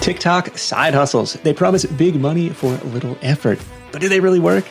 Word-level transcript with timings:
TikTok 0.00 0.56
side 0.56 0.94
hustles. 0.94 1.34
They 1.34 1.52
promise 1.52 1.84
big 1.84 2.16
money 2.16 2.48
for 2.48 2.70
little 2.86 3.18
effort. 3.20 3.58
But 3.92 4.00
do 4.00 4.08
they 4.08 4.20
really 4.20 4.40
work? 4.40 4.64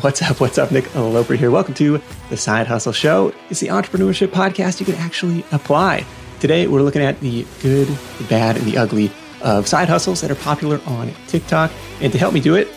What's 0.00 0.20
up? 0.22 0.40
What's 0.40 0.58
up? 0.58 0.72
Nick 0.72 0.92
Loper 0.94 1.34
here. 1.34 1.52
Welcome 1.52 1.74
to 1.74 2.00
the 2.30 2.36
Side 2.36 2.66
Hustle 2.66 2.92
Show. 2.92 3.32
It's 3.48 3.60
the 3.60 3.68
entrepreneurship 3.68 4.28
podcast 4.28 4.80
you 4.80 4.86
can 4.86 4.96
actually 4.96 5.44
apply. 5.52 6.04
Today, 6.40 6.66
we're 6.66 6.82
looking 6.82 7.02
at 7.02 7.20
the 7.20 7.46
good, 7.60 7.86
the 7.86 8.24
bad, 8.24 8.56
and 8.56 8.66
the 8.66 8.76
ugly 8.76 9.12
of 9.42 9.68
side 9.68 9.88
hustles 9.88 10.20
that 10.20 10.30
are 10.30 10.36
popular 10.36 10.80
on 10.86 11.12
TikTok. 11.28 11.70
And 12.00 12.10
to 12.12 12.18
help 12.18 12.34
me 12.34 12.40
do 12.40 12.56
it 12.56 12.68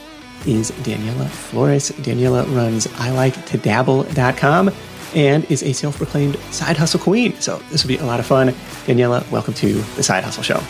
is 0.45 0.69
Daniella 0.83 1.25
Flores. 1.25 1.89
Daniella 1.89 2.43
runs 2.47 2.85
iliketodabble.com 2.85 4.71
and 5.15 5.45
is 5.49 5.63
a 5.63 5.73
self 5.73 5.97
proclaimed 5.97 6.37
side 6.51 6.77
hustle 6.77 6.99
queen. 6.99 7.33
So 7.39 7.57
this 7.71 7.83
will 7.83 7.89
be 7.89 7.97
a 7.97 8.05
lot 8.05 8.19
of 8.19 8.27
fun. 8.27 8.53
Daniella, 8.85 9.25
welcome 9.31 9.55
to 9.55 9.73
the 9.95 10.03
Side 10.03 10.23
Hustle 10.23 10.43
Show. 10.43 10.61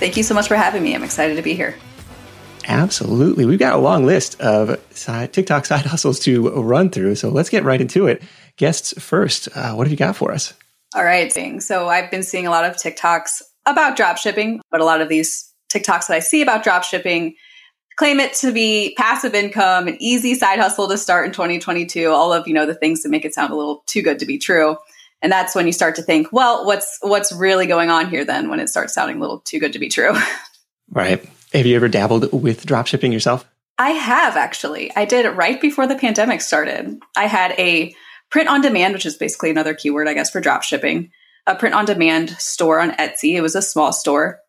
Thank 0.00 0.16
you 0.16 0.22
so 0.22 0.34
much 0.34 0.48
for 0.48 0.56
having 0.56 0.82
me. 0.82 0.94
I'm 0.94 1.04
excited 1.04 1.36
to 1.36 1.42
be 1.42 1.52
here. 1.52 1.76
Absolutely. 2.66 3.44
We've 3.44 3.58
got 3.58 3.74
a 3.74 3.78
long 3.78 4.06
list 4.06 4.40
of 4.40 4.80
side, 4.96 5.34
TikTok 5.34 5.66
side 5.66 5.84
hustles 5.86 6.18
to 6.20 6.48
run 6.62 6.88
through. 6.88 7.16
So 7.16 7.28
let's 7.28 7.50
get 7.50 7.64
right 7.64 7.78
into 7.78 8.06
it. 8.06 8.22
Guests 8.56 8.94
first, 8.98 9.48
uh, 9.54 9.74
what 9.74 9.86
have 9.86 9.92
you 9.92 9.98
got 9.98 10.16
for 10.16 10.32
us? 10.32 10.54
All 10.94 11.04
right. 11.04 11.30
So 11.62 11.88
I've 11.88 12.10
been 12.10 12.22
seeing 12.22 12.46
a 12.46 12.50
lot 12.50 12.64
of 12.64 12.76
TikToks 12.76 13.42
about 13.66 13.94
drop 13.94 14.16
shipping, 14.16 14.62
but 14.70 14.80
a 14.80 14.86
lot 14.86 15.02
of 15.02 15.10
these 15.10 15.52
TikToks 15.70 16.06
that 16.06 16.14
I 16.14 16.20
see 16.20 16.40
about 16.40 16.64
drop 16.64 16.82
shipping 16.82 17.34
claim 17.96 18.20
it 18.20 18.32
to 18.32 18.52
be 18.52 18.94
passive 18.96 19.34
income, 19.34 19.86
an 19.86 19.98
easy 20.00 20.34
side 20.34 20.58
hustle 20.58 20.88
to 20.88 20.96
start 20.96 21.26
in 21.26 21.32
2022, 21.32 22.08
all 22.08 22.32
of, 22.32 22.48
you 22.48 22.54
know, 22.54 22.64
the 22.64 22.74
things 22.74 23.02
that 23.02 23.10
make 23.10 23.26
it 23.26 23.34
sound 23.34 23.52
a 23.52 23.56
little 23.56 23.84
too 23.86 24.00
good 24.00 24.18
to 24.20 24.24
be 24.24 24.38
true. 24.38 24.78
And 25.22 25.30
that's 25.30 25.54
when 25.54 25.66
you 25.66 25.72
start 25.72 25.96
to 25.96 26.02
think, 26.02 26.28
well, 26.32 26.64
what's 26.64 26.98
what's 27.02 27.32
really 27.32 27.66
going 27.66 27.90
on 27.90 28.08
here 28.08 28.24
then 28.24 28.48
when 28.48 28.60
it 28.60 28.68
starts 28.68 28.94
sounding 28.94 29.18
a 29.18 29.20
little 29.20 29.40
too 29.40 29.58
good 29.58 29.72
to 29.72 29.78
be 29.78 29.88
true. 29.88 30.14
Right. 30.92 31.24
Have 31.52 31.66
you 31.66 31.76
ever 31.76 31.88
dabbled 31.88 32.32
with 32.32 32.66
dropshipping 32.66 33.12
yourself? 33.12 33.48
I 33.78 33.90
have 33.90 34.36
actually. 34.36 34.94
I 34.96 35.04
did 35.04 35.24
it 35.24 35.36
right 35.36 35.60
before 35.60 35.86
the 35.86 35.94
pandemic 35.94 36.40
started. 36.40 36.98
I 37.16 37.26
had 37.26 37.52
a 37.58 37.94
print 38.30 38.48
on 38.48 38.60
demand, 38.60 38.94
which 38.94 39.06
is 39.06 39.16
basically 39.16 39.50
another 39.50 39.72
keyword, 39.72 40.08
I 40.08 40.14
guess, 40.14 40.30
for 40.30 40.40
dropshipping, 40.40 41.10
a 41.46 41.54
print 41.54 41.74
on 41.74 41.84
demand 41.84 42.30
store 42.30 42.80
on 42.80 42.90
Etsy. 42.92 43.34
It 43.34 43.40
was 43.40 43.54
a 43.54 43.62
small 43.62 43.92
store 43.92 44.40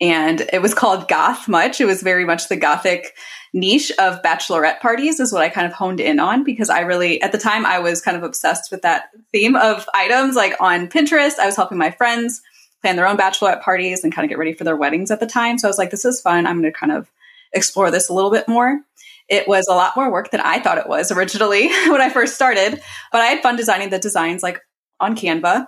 and 0.00 0.48
it 0.52 0.62
was 0.62 0.74
called 0.74 1.08
Goth 1.08 1.48
Much. 1.48 1.80
It 1.80 1.86
was 1.86 2.02
very 2.02 2.24
much 2.24 2.48
the 2.48 2.56
gothic 2.56 3.14
niche 3.52 3.90
of 3.98 4.22
bachelorette 4.22 4.80
parties 4.80 5.20
is 5.20 5.32
what 5.32 5.42
I 5.42 5.48
kind 5.48 5.66
of 5.66 5.72
honed 5.72 6.00
in 6.00 6.20
on 6.20 6.44
because 6.44 6.70
I 6.70 6.80
really 6.80 7.20
at 7.22 7.32
the 7.32 7.38
time 7.38 7.66
I 7.66 7.78
was 7.78 8.00
kind 8.00 8.16
of 8.16 8.22
obsessed 8.22 8.70
with 8.70 8.82
that 8.82 9.10
theme 9.32 9.56
of 9.56 9.88
items 9.94 10.36
like 10.36 10.54
on 10.60 10.88
Pinterest. 10.88 11.38
I 11.38 11.46
was 11.46 11.56
helping 11.56 11.78
my 11.78 11.90
friends 11.90 12.42
plan 12.80 12.96
their 12.96 13.06
own 13.06 13.16
bachelorette 13.16 13.62
parties 13.62 14.04
and 14.04 14.14
kind 14.14 14.24
of 14.24 14.28
get 14.28 14.38
ready 14.38 14.52
for 14.52 14.64
their 14.64 14.76
weddings 14.76 15.10
at 15.10 15.20
the 15.20 15.26
time. 15.26 15.58
So 15.58 15.68
I 15.68 15.70
was 15.70 15.78
like 15.78 15.90
this 15.90 16.04
is 16.04 16.20
fun. 16.20 16.46
I'm 16.46 16.60
going 16.60 16.72
to 16.72 16.78
kind 16.78 16.92
of 16.92 17.10
explore 17.52 17.90
this 17.90 18.08
a 18.08 18.14
little 18.14 18.30
bit 18.30 18.48
more. 18.48 18.80
It 19.28 19.46
was 19.46 19.66
a 19.68 19.74
lot 19.74 19.96
more 19.96 20.10
work 20.10 20.30
than 20.30 20.40
I 20.40 20.60
thought 20.60 20.78
it 20.78 20.88
was 20.88 21.10
originally 21.10 21.68
when 21.88 22.00
I 22.00 22.10
first 22.10 22.34
started, 22.34 22.80
but 23.12 23.20
I 23.20 23.26
had 23.26 23.42
fun 23.42 23.56
designing 23.56 23.90
the 23.90 23.98
designs 23.98 24.42
like 24.42 24.60
on 25.00 25.16
Canva 25.16 25.66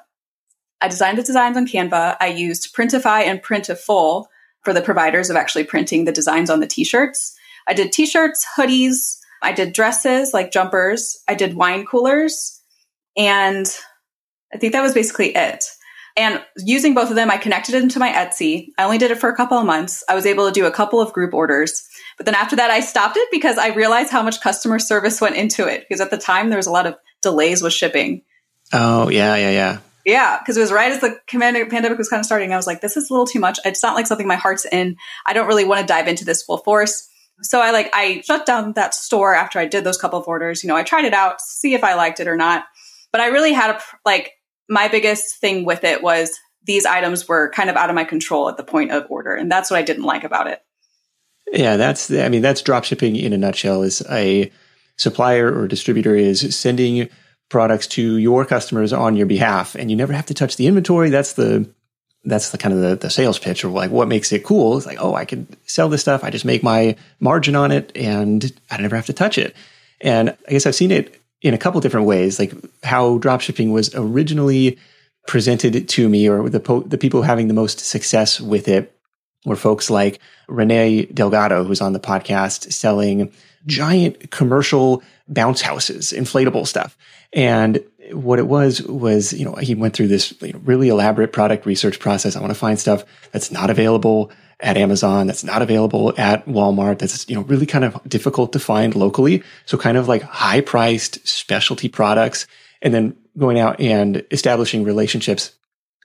I 0.83 0.89
designed 0.89 1.17
the 1.17 1.23
designs 1.23 1.57
on 1.57 1.67
Canva. 1.67 2.17
I 2.21 2.27
used 2.27 2.75
Printify 2.75 3.23
and 3.23 3.41
Printful 3.41 4.27
for 4.63 4.73
the 4.73 4.83
providers 4.83 5.31
of 5.31 5.37
actually 5.37 5.63
printing 5.63 6.05
the 6.05 6.13
designs 6.13 6.51
on 6.51 6.59
the 6.59 6.67
t-shirts. 6.67 7.37
I 7.67 7.75
did 7.75 7.93
t-shirts, 7.93 8.47
hoodies, 8.57 9.19
I 9.43 9.53
did 9.53 9.73
dresses 9.73 10.33
like 10.33 10.53
jumpers, 10.53 11.23
I 11.29 11.35
did 11.35 11.55
wine 11.55 11.85
coolers, 11.87 12.61
and 13.17 13.67
I 14.55 14.59
think 14.59 14.73
that 14.73 14.83
was 14.83 14.95
basically 14.95 15.35
it. 15.35 15.65
And 16.17 16.43
using 16.59 16.93
both 16.93 17.09
of 17.09 17.17
them, 17.17 17.31
I 17.31 17.39
connected 17.39 17.75
it 17.75 17.83
into 17.83 17.99
my 17.99 18.11
Etsy. 18.11 18.69
I 18.77 18.85
only 18.85 18.99
did 18.99 19.11
it 19.11 19.19
for 19.19 19.31
a 19.31 19.37
couple 19.37 19.57
of 19.57 19.65
months. 19.65 20.05
I 20.09 20.15
was 20.15 20.27
able 20.27 20.47
to 20.47 20.53
do 20.53 20.67
a 20.67 20.71
couple 20.71 21.01
of 21.01 21.13
group 21.13 21.33
orders. 21.33 21.89
But 22.19 22.27
then 22.27 22.35
after 22.35 22.57
that, 22.57 22.71
I 22.71 22.81
stopped 22.81 23.17
it 23.17 23.29
because 23.33 23.57
I 23.57 23.69
realized 23.69 24.11
how 24.11 24.23
much 24.23 24.43
customer 24.43 24.79
service 24.79 25.23
went 25.23 25.37
into 25.37 25.67
it. 25.67 25.87
Because 25.89 26.03
at 26.03 26.11
the 26.11 26.19
time, 26.19 26.51
there 26.51 26.59
was 26.59 26.67
a 26.67 26.73
lot 26.73 26.87
of 26.87 26.97
delays 27.23 27.63
with 27.63 27.73
shipping. 27.73 28.23
Oh, 28.75 29.09
yeah, 29.09 29.37
yeah, 29.37 29.51
yeah. 29.51 29.79
Yeah, 30.05 30.39
because 30.39 30.59
it 30.59 30.61
was 30.61 30.71
right 30.71 30.93
as 30.93 31.01
the 31.01 31.19
pandemic 31.29 31.97
was 31.97 32.11
kind 32.11 32.21
of 32.21 32.27
starting. 32.27 32.53
I 32.53 32.57
was 32.57 32.67
like, 32.67 32.83
this 32.83 32.99
is 32.99 33.09
a 33.09 33.13
little 33.13 33.27
too 33.27 33.41
much. 33.41 33.59
It's 33.65 33.83
not 33.83 33.95
like 33.95 34.07
something 34.07 34.27
my 34.27 34.37
heart's 34.37 34.67
in. 34.67 34.97
I 35.25 35.33
don't 35.33 35.47
really 35.47 35.65
want 35.65 35.81
to 35.81 35.87
dive 35.87 36.09
into 36.09 36.27
this 36.27 36.43
full 36.43 36.59
force. 36.59 37.09
So 37.41 37.61
I 37.61 37.71
like 37.71 37.91
I 37.93 38.23
shut 38.25 38.47
down 38.47 38.75
that 38.75 38.95
store 38.95 39.35
after 39.35 39.59
I 39.59 39.67
did 39.67 39.85
those 39.85 39.99
couple 39.99 40.19
of 40.19 40.29
orders. 40.29 40.63
You 40.63 40.69
know, 40.69 40.77
I 40.77 40.83
tried 40.83 41.05
it 41.05 41.15
out, 41.15 41.41
see 41.41 41.75
if 41.75 41.83
I 41.83 41.95
liked 41.95 42.21
it 42.21 42.29
or 42.29 42.37
not. 42.37 42.65
But 43.11 43.21
I 43.21 43.27
really 43.27 43.53
had 43.53 43.71
a 43.71 43.81
like 44.05 44.33
my 44.69 44.89
biggest 44.89 45.41
thing 45.41 45.65
with 45.65 45.85
it 45.85 46.03
was 46.03 46.39
these 46.65 46.87
items 46.87 47.27
were 47.27 47.51
kind 47.51 47.69
of 47.69 47.77
out 47.77 47.91
of 47.91 47.97
my 47.97 48.05
control 48.05 48.49
at 48.49 48.57
the 48.57 48.65
point 48.65 48.93
of 48.93 49.07
order, 49.11 49.35
and 49.35 49.51
that's 49.51 49.71
what 49.71 49.79
I 49.79 49.83
didn't 49.83 50.05
like 50.05 50.25
about 50.25 50.47
it. 50.47 50.61
Yeah, 51.53 51.77
that's 51.77 52.11
I 52.11 52.29
mean 52.29 52.43
that's 52.43 52.63
drop 52.63 52.85
shipping 52.85 53.17
in 53.17 53.33
a 53.33 53.39
nutshell. 53.39 53.83
Is 53.83 54.03
a 54.11 54.51
supplier 54.97 55.53
or 55.53 55.67
distributor 55.67 56.15
is 56.15 56.55
sending 56.55 57.09
products 57.49 57.87
to 57.87 58.17
your 58.17 58.45
customers 58.45 58.93
on 58.93 59.15
your 59.15 59.27
behalf 59.27 59.75
and 59.75 59.91
you 59.91 59.97
never 59.97 60.13
have 60.13 60.25
to 60.25 60.33
touch 60.33 60.57
the 60.57 60.67
inventory 60.67 61.11
that's 61.11 61.35
the 61.35 61.71
that's 62.25 62.51
the 62.51 62.59
kind 62.59 62.75
of 62.75 62.81
the, 62.81 62.97
the 62.97 63.11
sales 63.11 63.39
pitch 63.39 63.65
or 63.65 63.69
like 63.69 63.91
what 63.91 64.09
makes 64.09 64.33
it 64.33 64.45
cool? 64.45 64.77
It's 64.77 64.87
like 64.87 64.99
oh 65.01 65.15
i 65.15 65.25
can 65.25 65.47
sell 65.67 65.89
this 65.89 66.01
stuff. 66.03 66.25
I 66.25 66.31
just 66.31 66.45
make 66.45 66.63
my 66.63 66.97
margin 67.21 67.57
on 67.57 67.73
it 67.73 67.93
and 67.97 68.53
i 68.71 68.77
never 68.81 68.97
have 68.97 69.07
to 69.07 69.13
touch 69.13 69.39
it. 69.39 69.55
And 70.01 70.31
i 70.49 70.51
guess 70.51 70.67
i've 70.67 70.75
seen 70.75 70.91
it 70.91 71.21
in 71.41 71.55
a 71.55 71.59
couple 71.59 71.81
different 71.81 72.07
ways 72.07 72.39
like 72.39 72.53
how 72.85 73.19
dropshipping 73.19 73.73
was 73.73 73.95
originally 73.95 74.79
presented 75.27 75.89
to 75.89 76.09
me 76.09 76.29
or 76.29 76.49
the, 76.49 76.61
po- 76.61 76.83
the 76.83 76.99
people 76.99 77.23
having 77.23 77.49
the 77.49 77.55
most 77.55 77.81
success 77.81 78.41
with 78.41 78.69
it 78.69 78.97
were 79.45 79.57
folks 79.57 79.91
like 79.91 80.21
renee 80.49 81.05
delgado 81.07 81.65
who's 81.65 81.81
on 81.81 81.93
the 81.93 82.01
podcast 82.01 82.73
selling 82.73 83.33
giant 83.67 84.31
commercial 84.31 85.03
bounce 85.29 85.61
houses 85.61 86.13
inflatable 86.13 86.67
stuff. 86.67 86.97
And 87.33 87.83
what 88.13 88.39
it 88.39 88.47
was 88.47 88.83
was, 88.83 89.33
you 89.33 89.45
know, 89.45 89.55
he 89.55 89.75
went 89.75 89.95
through 89.95 90.09
this 90.09 90.35
really 90.65 90.89
elaborate 90.89 91.33
product 91.33 91.67
research 91.67 91.99
process. 91.99 92.37
I 92.37 92.41
want 92.41 92.53
to 92.53 92.59
find 92.59 92.79
stuff 92.79 93.05
that's 93.33 93.51
not 93.51 93.71
available 93.71 94.31
at 94.61 94.77
Amazon, 94.77 95.27
that's 95.27 95.43
not 95.43 95.61
available 95.61 96.15
at 96.17 96.47
Walmart, 96.47 97.01
that's, 97.01 97.29
you 97.29 97.35
know, 97.35 97.43
really 97.43 97.67
kind 97.67 97.85
of 97.85 98.01
difficult 98.09 98.53
to 98.53 98.61
find 98.61 98.95
locally. 98.95 99.43
So 99.67 99.77
kind 99.77 99.97
of 99.97 100.07
like 100.07 100.23
high 100.23 100.61
priced 100.61 101.27
specialty 101.27 101.89
products 101.89 102.47
and 102.81 102.95
then 102.95 103.17
going 103.37 103.59
out 103.59 103.81
and 103.81 104.25
establishing 104.31 104.85
relationships 104.85 105.53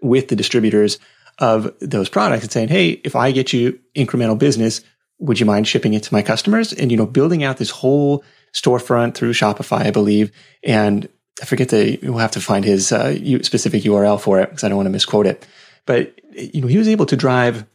with 0.01 0.28
the 0.29 0.35
distributors 0.35 0.97
of 1.39 1.72
those 1.79 2.09
products 2.09 2.44
and 2.44 2.51
saying, 2.51 2.69
Hey, 2.69 2.89
if 3.03 3.16
I 3.16 3.31
get 3.31 3.53
you 3.53 3.79
incremental 3.95 4.38
business, 4.38 4.81
would 5.19 5.39
you 5.39 5.45
mind 5.45 5.68
shipping 5.68 5.94
it 5.94 6.03
to 6.03 6.13
my 6.13 6.22
customers? 6.22 6.74
And, 6.74 6.91
you 6.91 6.97
know, 6.97 7.06
building 7.06 7.44
out 7.44 7.57
this 7.57 7.69
whole 7.69 8.24
storefront 8.53 9.16
through 9.16 9.34
Shopify, 9.34 9.85
I 9.85 9.91
believe, 9.91 10.31
and 10.63 11.07
I 11.42 11.46
forget 11.46 11.70
the, 11.70 12.00
we'll 12.03 12.18
have 12.18 12.31
to 12.31 12.42
find 12.42 12.66
his 12.66 12.92
uh, 12.92 13.14
specific 13.44 13.84
URL 13.84 14.20
for 14.20 14.40
it 14.40 14.50
because 14.50 14.64
I 14.64 14.70
don't 14.70 14.78
want 14.78 14.88
to 14.88 14.92
misquote 14.92 15.28
it. 15.28 15.46
But, 15.86 16.20
you 16.34 16.62
know, 16.62 16.68
he 16.68 16.78
was 16.78 16.88
able 16.88 17.06
to 17.08 17.16
drive 17.16 17.66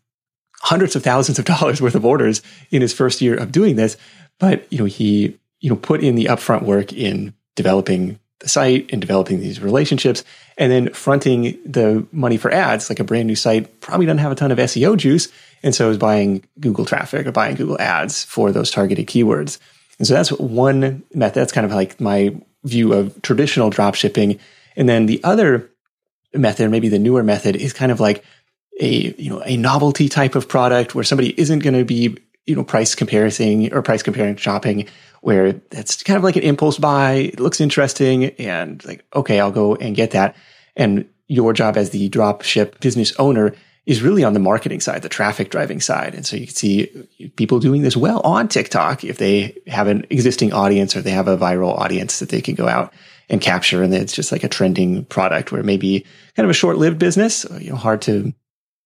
hundreds 0.60 0.96
of 0.96 1.02
thousands 1.02 1.38
of 1.38 1.44
dollars 1.56 1.80
worth 1.80 1.94
of 1.94 2.04
orders 2.04 2.42
in 2.70 2.82
his 2.82 2.92
first 2.92 3.20
year 3.20 3.36
of 3.36 3.52
doing 3.52 3.76
this. 3.76 3.96
But, 4.38 4.70
you 4.72 4.78
know, 4.78 4.84
he, 4.84 5.38
you 5.60 5.70
know, 5.70 5.76
put 5.76 6.02
in 6.02 6.16
the 6.16 6.26
upfront 6.26 6.62
work 6.62 6.92
in 6.92 7.34
developing 7.54 8.18
the 8.40 8.48
site 8.48 8.90
and 8.92 9.00
developing 9.00 9.38
these 9.38 9.60
relationships 9.60 10.24
and 10.58 10.70
then 10.70 10.92
fronting 10.92 11.58
the 11.64 12.04
money 12.10 12.36
for 12.36 12.52
ads, 12.52 12.90
like 12.90 12.98
a 12.98 13.04
brand 13.04 13.28
new 13.28 13.36
site 13.36 13.80
probably 13.80 14.06
doesn't 14.06 14.18
have 14.18 14.32
a 14.32 14.34
ton 14.34 14.50
of 14.50 14.58
SEO 14.58 14.96
juice. 14.96 15.28
And 15.62 15.74
so 15.74 15.90
is 15.90 15.98
buying 15.98 16.42
Google 16.58 16.84
traffic 16.84 17.26
or 17.26 17.32
buying 17.32 17.54
Google 17.54 17.80
ads 17.80 18.24
for 18.24 18.50
those 18.50 18.70
targeted 18.70 19.06
keywords. 19.06 19.58
And 19.98 20.06
so 20.06 20.14
that's 20.14 20.32
one 20.32 21.04
method. 21.14 21.38
That's 21.38 21.52
kind 21.52 21.64
of 21.64 21.72
like 21.72 22.00
my 22.00 22.34
view 22.64 22.92
of 22.92 23.20
traditional 23.22 23.70
drop 23.70 23.94
shipping. 23.94 24.38
And 24.76 24.88
then 24.88 25.06
the 25.06 25.22
other 25.24 25.70
method, 26.34 26.70
maybe 26.70 26.88
the 26.88 26.98
newer 26.98 27.22
method, 27.22 27.56
is 27.56 27.72
kind 27.72 27.92
of 27.92 28.00
like 28.00 28.24
a 28.80 29.14
you 29.18 29.30
know 29.30 29.42
a 29.44 29.56
novelty 29.56 30.08
type 30.08 30.34
of 30.34 30.48
product 30.48 30.94
where 30.94 31.04
somebody 31.04 31.38
isn't 31.38 31.60
going 31.60 31.74
to 31.74 31.84
be 31.84 32.16
you 32.46 32.56
know 32.56 32.64
price 32.64 32.94
comparing 32.94 33.72
or 33.72 33.82
price 33.82 34.02
comparing 34.02 34.36
shopping 34.36 34.88
where 35.20 35.52
that's 35.70 36.02
kind 36.02 36.16
of 36.16 36.24
like 36.24 36.36
an 36.36 36.42
impulse 36.42 36.78
buy 36.78 37.12
it 37.12 37.40
looks 37.40 37.60
interesting 37.60 38.26
and 38.38 38.84
like 38.84 39.04
okay 39.14 39.38
i'll 39.40 39.52
go 39.52 39.74
and 39.76 39.94
get 39.94 40.12
that 40.12 40.34
and 40.74 41.06
your 41.28 41.52
job 41.52 41.76
as 41.76 41.90
the 41.90 42.08
drop 42.08 42.42
ship 42.42 42.80
business 42.80 43.12
owner 43.18 43.54
is 43.84 44.02
really 44.02 44.22
on 44.22 44.32
the 44.32 44.40
marketing 44.40 44.80
side, 44.80 45.02
the 45.02 45.08
traffic 45.08 45.50
driving 45.50 45.80
side. 45.80 46.14
And 46.14 46.24
so 46.24 46.36
you 46.36 46.46
can 46.46 46.54
see 46.54 47.08
people 47.36 47.58
doing 47.58 47.82
this 47.82 47.96
well 47.96 48.20
on 48.20 48.46
TikTok 48.48 49.02
if 49.02 49.18
they 49.18 49.58
have 49.66 49.88
an 49.88 50.06
existing 50.08 50.52
audience 50.52 50.94
or 50.94 51.02
they 51.02 51.10
have 51.10 51.26
a 51.26 51.36
viral 51.36 51.76
audience 51.76 52.20
that 52.20 52.28
they 52.28 52.40
can 52.40 52.54
go 52.54 52.68
out 52.68 52.92
and 53.28 53.40
capture. 53.40 53.82
And 53.82 53.92
it's 53.92 54.12
just 54.12 54.30
like 54.30 54.44
a 54.44 54.48
trending 54.48 55.04
product 55.06 55.50
where 55.50 55.64
maybe 55.64 56.06
kind 56.36 56.44
of 56.44 56.50
a 56.50 56.54
short 56.54 56.78
lived 56.78 56.98
business, 56.98 57.44
you 57.58 57.70
know, 57.70 57.76
hard 57.76 58.02
to 58.02 58.32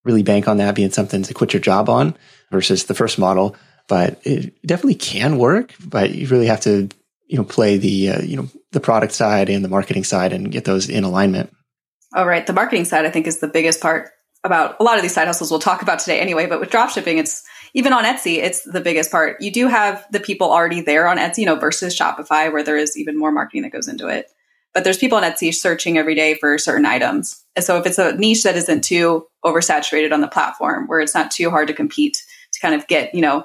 really 0.04 0.22
bank 0.22 0.48
on 0.48 0.56
that 0.58 0.74
being 0.74 0.90
something 0.90 1.22
to 1.24 1.34
quit 1.34 1.52
your 1.52 1.60
job 1.60 1.90
on 1.90 2.16
versus 2.50 2.84
the 2.84 2.94
first 2.94 3.18
model. 3.18 3.54
But 3.88 4.20
it 4.24 4.54
definitely 4.66 4.94
can 4.94 5.36
work, 5.36 5.74
but 5.84 6.10
you 6.14 6.26
really 6.28 6.46
have 6.46 6.60
to, 6.60 6.88
you 7.26 7.36
know, 7.36 7.44
play 7.44 7.76
the, 7.76 8.10
uh, 8.10 8.22
you 8.22 8.36
know, 8.36 8.48
the 8.72 8.80
product 8.80 9.12
side 9.12 9.50
and 9.50 9.64
the 9.64 9.68
marketing 9.68 10.04
side 10.04 10.32
and 10.32 10.50
get 10.50 10.64
those 10.64 10.88
in 10.88 11.04
alignment. 11.04 11.52
All 12.14 12.26
right. 12.26 12.46
The 12.46 12.52
marketing 12.52 12.84
side, 12.84 13.04
I 13.04 13.10
think, 13.10 13.26
is 13.26 13.38
the 13.40 13.48
biggest 13.48 13.80
part 13.80 14.10
about 14.46 14.76
a 14.80 14.82
lot 14.82 14.96
of 14.96 15.02
these 15.02 15.14
side 15.14 15.26
hustles 15.26 15.50
we'll 15.50 15.60
talk 15.60 15.82
about 15.82 15.98
today 15.98 16.20
anyway, 16.20 16.46
but 16.46 16.60
with 16.60 16.70
drop 16.70 16.90
shipping, 16.90 17.18
it's 17.18 17.44
even 17.74 17.92
on 17.92 18.04
Etsy, 18.04 18.38
it's 18.38 18.62
the 18.62 18.80
biggest 18.80 19.10
part. 19.10 19.40
You 19.40 19.52
do 19.52 19.68
have 19.68 20.06
the 20.10 20.20
people 20.20 20.50
already 20.50 20.80
there 20.80 21.06
on 21.06 21.18
Etsy, 21.18 21.38
you 21.38 21.46
know, 21.46 21.56
versus 21.56 21.96
Shopify, 21.96 22.50
where 22.50 22.62
there 22.62 22.78
is 22.78 22.96
even 22.96 23.18
more 23.18 23.30
marketing 23.30 23.62
that 23.62 23.72
goes 23.72 23.88
into 23.88 24.08
it. 24.08 24.30
But 24.72 24.84
there's 24.84 24.98
people 24.98 25.18
on 25.18 25.24
Etsy 25.24 25.54
searching 25.54 25.98
every 25.98 26.14
day 26.14 26.34
for 26.34 26.58
certain 26.58 26.86
items. 26.86 27.44
And 27.54 27.64
so 27.64 27.78
if 27.78 27.86
it's 27.86 27.98
a 27.98 28.14
niche 28.16 28.42
that 28.44 28.56
isn't 28.56 28.84
too 28.84 29.26
oversaturated 29.44 30.12
on 30.12 30.20
the 30.20 30.28
platform, 30.28 30.86
where 30.86 31.00
it's 31.00 31.14
not 31.14 31.30
too 31.30 31.50
hard 31.50 31.68
to 31.68 31.74
compete 31.74 32.22
to 32.52 32.60
kind 32.60 32.74
of 32.74 32.86
get, 32.86 33.14
you 33.14 33.20
know, 33.20 33.44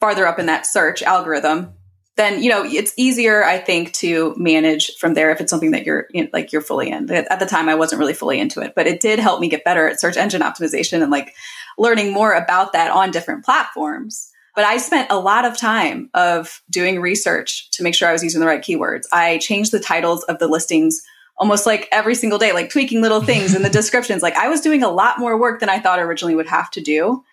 farther 0.00 0.26
up 0.26 0.38
in 0.38 0.46
that 0.46 0.66
search 0.66 1.02
algorithm, 1.02 1.72
then 2.16 2.42
you 2.42 2.50
know 2.50 2.64
it's 2.64 2.92
easier 2.96 3.44
i 3.44 3.58
think 3.58 3.92
to 3.92 4.34
manage 4.36 4.96
from 4.96 5.14
there 5.14 5.30
if 5.30 5.40
it's 5.40 5.50
something 5.50 5.70
that 5.70 5.84
you're 5.86 6.06
you 6.10 6.24
know, 6.24 6.30
like 6.32 6.52
you're 6.52 6.62
fully 6.62 6.90
in. 6.90 7.10
At 7.10 7.40
the 7.40 7.46
time 7.46 7.68
i 7.68 7.74
wasn't 7.74 8.00
really 8.00 8.14
fully 8.14 8.38
into 8.38 8.60
it 8.60 8.74
but 8.74 8.86
it 8.86 9.00
did 9.00 9.18
help 9.18 9.40
me 9.40 9.48
get 9.48 9.64
better 9.64 9.88
at 9.88 10.00
search 10.00 10.16
engine 10.16 10.42
optimization 10.42 11.02
and 11.02 11.10
like 11.10 11.34
learning 11.78 12.12
more 12.12 12.32
about 12.32 12.72
that 12.72 12.90
on 12.90 13.10
different 13.10 13.44
platforms. 13.44 14.30
But 14.54 14.64
i 14.64 14.76
spent 14.78 15.10
a 15.10 15.18
lot 15.18 15.44
of 15.44 15.56
time 15.56 16.10
of 16.14 16.62
doing 16.68 17.00
research 17.00 17.70
to 17.72 17.82
make 17.82 17.94
sure 17.94 18.08
i 18.08 18.12
was 18.12 18.22
using 18.22 18.40
the 18.40 18.46
right 18.46 18.62
keywords. 18.62 19.04
I 19.12 19.38
changed 19.38 19.72
the 19.72 19.80
titles 19.80 20.24
of 20.24 20.38
the 20.38 20.48
listings 20.48 21.02
almost 21.38 21.64
like 21.64 21.88
every 21.90 22.14
single 22.14 22.38
day 22.38 22.52
like 22.52 22.68
tweaking 22.70 23.00
little 23.00 23.22
things 23.22 23.54
in 23.54 23.62
the 23.62 23.70
descriptions. 23.80 24.22
Like 24.22 24.36
i 24.36 24.48
was 24.48 24.60
doing 24.60 24.82
a 24.82 24.90
lot 24.90 25.18
more 25.18 25.38
work 25.38 25.60
than 25.60 25.70
i 25.70 25.78
thought 25.78 26.00
originally 26.00 26.34
would 26.34 26.48
have 26.48 26.70
to 26.72 26.80
do 26.80 27.24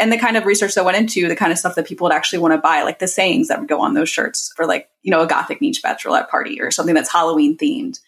and 0.00 0.12
the 0.12 0.18
kind 0.18 0.36
of 0.36 0.46
research 0.46 0.74
that 0.74 0.84
went 0.84 0.96
into 0.96 1.28
the 1.28 1.36
kind 1.36 1.52
of 1.52 1.58
stuff 1.58 1.74
that 1.74 1.86
people 1.86 2.06
would 2.06 2.14
actually 2.14 2.38
want 2.40 2.54
to 2.54 2.58
buy, 2.58 2.82
like 2.82 2.98
the 2.98 3.06
sayings 3.06 3.48
that 3.48 3.60
would 3.60 3.68
go 3.68 3.80
on 3.80 3.94
those 3.94 4.08
shirts 4.08 4.52
for 4.56 4.66
like, 4.66 4.88
you 5.02 5.10
know, 5.10 5.20
a 5.20 5.26
gothic 5.26 5.60
niche 5.60 5.82
bachelorette 5.82 6.28
party 6.28 6.60
or 6.60 6.70
something 6.70 6.94
that's 6.94 7.12
Halloween 7.12 7.56
themed. 7.56 8.00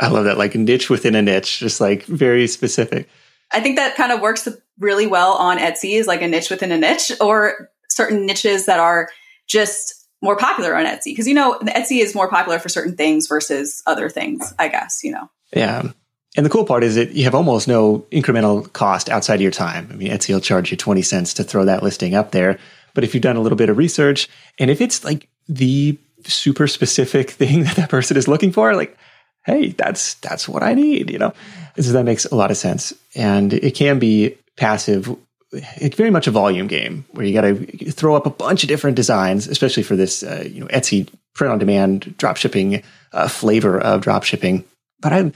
I 0.00 0.08
love 0.08 0.24
that, 0.24 0.38
like 0.38 0.54
a 0.54 0.58
niche 0.58 0.88
within 0.88 1.14
a 1.14 1.22
niche, 1.22 1.58
just 1.58 1.80
like 1.80 2.04
very 2.04 2.46
specific. 2.46 3.08
I 3.52 3.60
think 3.60 3.76
that 3.76 3.96
kind 3.96 4.12
of 4.12 4.20
works 4.20 4.48
really 4.78 5.06
well 5.06 5.34
on 5.34 5.58
Etsy 5.58 5.98
is 5.98 6.06
like 6.06 6.22
a 6.22 6.28
niche 6.28 6.50
within 6.50 6.72
a 6.72 6.78
niche 6.78 7.12
or 7.20 7.70
certain 7.88 8.24
niches 8.24 8.66
that 8.66 8.80
are 8.80 9.08
just 9.46 10.08
more 10.22 10.36
popular 10.36 10.74
on 10.74 10.86
Etsy. 10.86 11.14
Cause 11.16 11.26
you 11.26 11.34
know, 11.34 11.58
Etsy 11.60 12.00
is 12.00 12.14
more 12.14 12.28
popular 12.28 12.58
for 12.58 12.68
certain 12.68 12.96
things 12.96 13.26
versus 13.26 13.82
other 13.86 14.08
things, 14.08 14.54
I 14.58 14.68
guess, 14.68 15.04
you 15.04 15.12
know. 15.12 15.28
Yeah. 15.54 15.90
And 16.36 16.46
the 16.46 16.50
cool 16.50 16.64
part 16.64 16.82
is 16.82 16.94
that 16.94 17.12
you 17.12 17.24
have 17.24 17.34
almost 17.34 17.68
no 17.68 18.06
incremental 18.10 18.72
cost 18.72 19.10
outside 19.10 19.34
of 19.34 19.40
your 19.42 19.50
time. 19.50 19.88
I 19.92 19.96
mean, 19.96 20.10
Etsy 20.10 20.32
will 20.32 20.40
charge 20.40 20.70
you 20.70 20.76
20 20.76 21.02
cents 21.02 21.34
to 21.34 21.44
throw 21.44 21.66
that 21.66 21.82
listing 21.82 22.14
up 22.14 22.30
there. 22.30 22.58
But 22.94 23.04
if 23.04 23.14
you've 23.14 23.22
done 23.22 23.36
a 23.36 23.40
little 23.40 23.56
bit 23.56 23.68
of 23.68 23.76
research 23.76 24.28
and 24.58 24.70
if 24.70 24.80
it's 24.80 25.04
like 25.04 25.28
the 25.48 25.98
super 26.24 26.66
specific 26.66 27.30
thing 27.30 27.64
that 27.64 27.76
that 27.76 27.90
person 27.90 28.16
is 28.16 28.28
looking 28.28 28.52
for, 28.52 28.74
like, 28.74 28.96
hey, 29.44 29.70
that's, 29.70 30.14
that's 30.14 30.48
what 30.48 30.62
I 30.62 30.72
need, 30.72 31.10
you 31.10 31.18
know? 31.18 31.34
So 31.78 31.92
that 31.92 32.04
makes 32.04 32.24
a 32.24 32.34
lot 32.34 32.50
of 32.50 32.56
sense. 32.56 32.94
And 33.14 33.52
it 33.52 33.74
can 33.74 33.98
be 33.98 34.36
passive. 34.56 35.14
It's 35.52 35.96
very 35.96 36.10
much 36.10 36.26
a 36.26 36.30
volume 36.30 36.66
game 36.66 37.04
where 37.10 37.26
you 37.26 37.34
got 37.34 37.42
to 37.42 37.92
throw 37.92 38.14
up 38.14 38.24
a 38.24 38.30
bunch 38.30 38.62
of 38.62 38.68
different 38.68 38.96
designs, 38.96 39.48
especially 39.48 39.82
for 39.82 39.96
this, 39.96 40.22
uh, 40.22 40.44
you 40.46 40.60
know, 40.60 40.68
Etsy 40.68 41.08
print 41.34 41.52
on 41.52 41.58
demand 41.58 42.16
drop 42.16 42.36
shipping 42.36 42.82
uh, 43.12 43.28
flavor 43.28 43.78
of 43.78 44.00
drop 44.00 44.22
shipping. 44.22 44.64
But 45.00 45.12
I, 45.12 45.32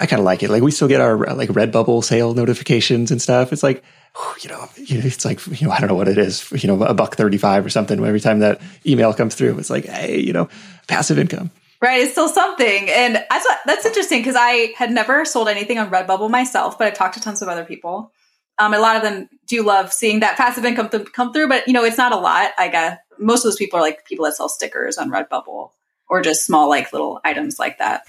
I 0.00 0.06
kind 0.06 0.20
of 0.20 0.24
like 0.24 0.42
it. 0.42 0.50
Like 0.50 0.62
we 0.62 0.70
still 0.70 0.88
get 0.88 1.00
our 1.00 1.16
like 1.34 1.50
Redbubble 1.50 2.02
sale 2.04 2.34
notifications 2.34 3.10
and 3.10 3.20
stuff. 3.20 3.52
It's 3.52 3.62
like, 3.62 3.82
you 4.40 4.48
know, 4.48 4.68
it's 4.76 5.24
like, 5.24 5.46
you 5.60 5.66
know, 5.66 5.72
I 5.72 5.80
don't 5.80 5.88
know 5.88 5.94
what 5.94 6.08
it 6.08 6.18
is, 6.18 6.50
you 6.52 6.66
know, 6.68 6.82
a 6.82 6.94
buck 6.94 7.16
35 7.16 7.66
or 7.66 7.68
something. 7.68 8.04
Every 8.04 8.20
time 8.20 8.40
that 8.40 8.60
email 8.84 9.12
comes 9.12 9.34
through, 9.34 9.58
it's 9.58 9.70
like, 9.70 9.84
Hey, 9.84 10.20
you 10.20 10.32
know, 10.32 10.48
passive 10.88 11.18
income. 11.18 11.50
Right. 11.80 12.02
It's 12.02 12.12
still 12.12 12.28
something. 12.28 12.88
And 12.88 13.22
that's, 13.28 13.46
that's 13.66 13.84
interesting 13.84 14.20
because 14.20 14.36
I 14.36 14.72
had 14.76 14.90
never 14.90 15.24
sold 15.24 15.48
anything 15.48 15.78
on 15.78 15.90
Redbubble 15.90 16.30
myself, 16.30 16.78
but 16.78 16.86
I've 16.86 16.94
talked 16.94 17.14
to 17.14 17.20
tons 17.20 17.42
of 17.42 17.48
other 17.48 17.64
people. 17.64 18.12
Um, 18.58 18.72
a 18.72 18.78
lot 18.78 18.96
of 18.96 19.02
them 19.02 19.28
do 19.46 19.62
love 19.62 19.92
seeing 19.92 20.20
that 20.20 20.38
passive 20.38 20.64
income 20.64 20.88
th- 20.88 21.12
come 21.12 21.34
through, 21.34 21.48
but 21.48 21.66
you 21.68 21.74
know, 21.74 21.84
it's 21.84 21.98
not 21.98 22.12
a 22.12 22.16
lot. 22.16 22.52
I 22.58 22.68
guess 22.68 22.98
most 23.18 23.40
of 23.40 23.44
those 23.44 23.56
people 23.56 23.78
are 23.78 23.82
like 23.82 24.06
people 24.06 24.24
that 24.24 24.34
sell 24.34 24.48
stickers 24.48 24.96
on 24.96 25.10
Redbubble 25.10 25.70
or 26.08 26.22
just 26.22 26.46
small, 26.46 26.70
like 26.70 26.92
little 26.92 27.20
items 27.24 27.58
like 27.58 27.78
that 27.78 28.04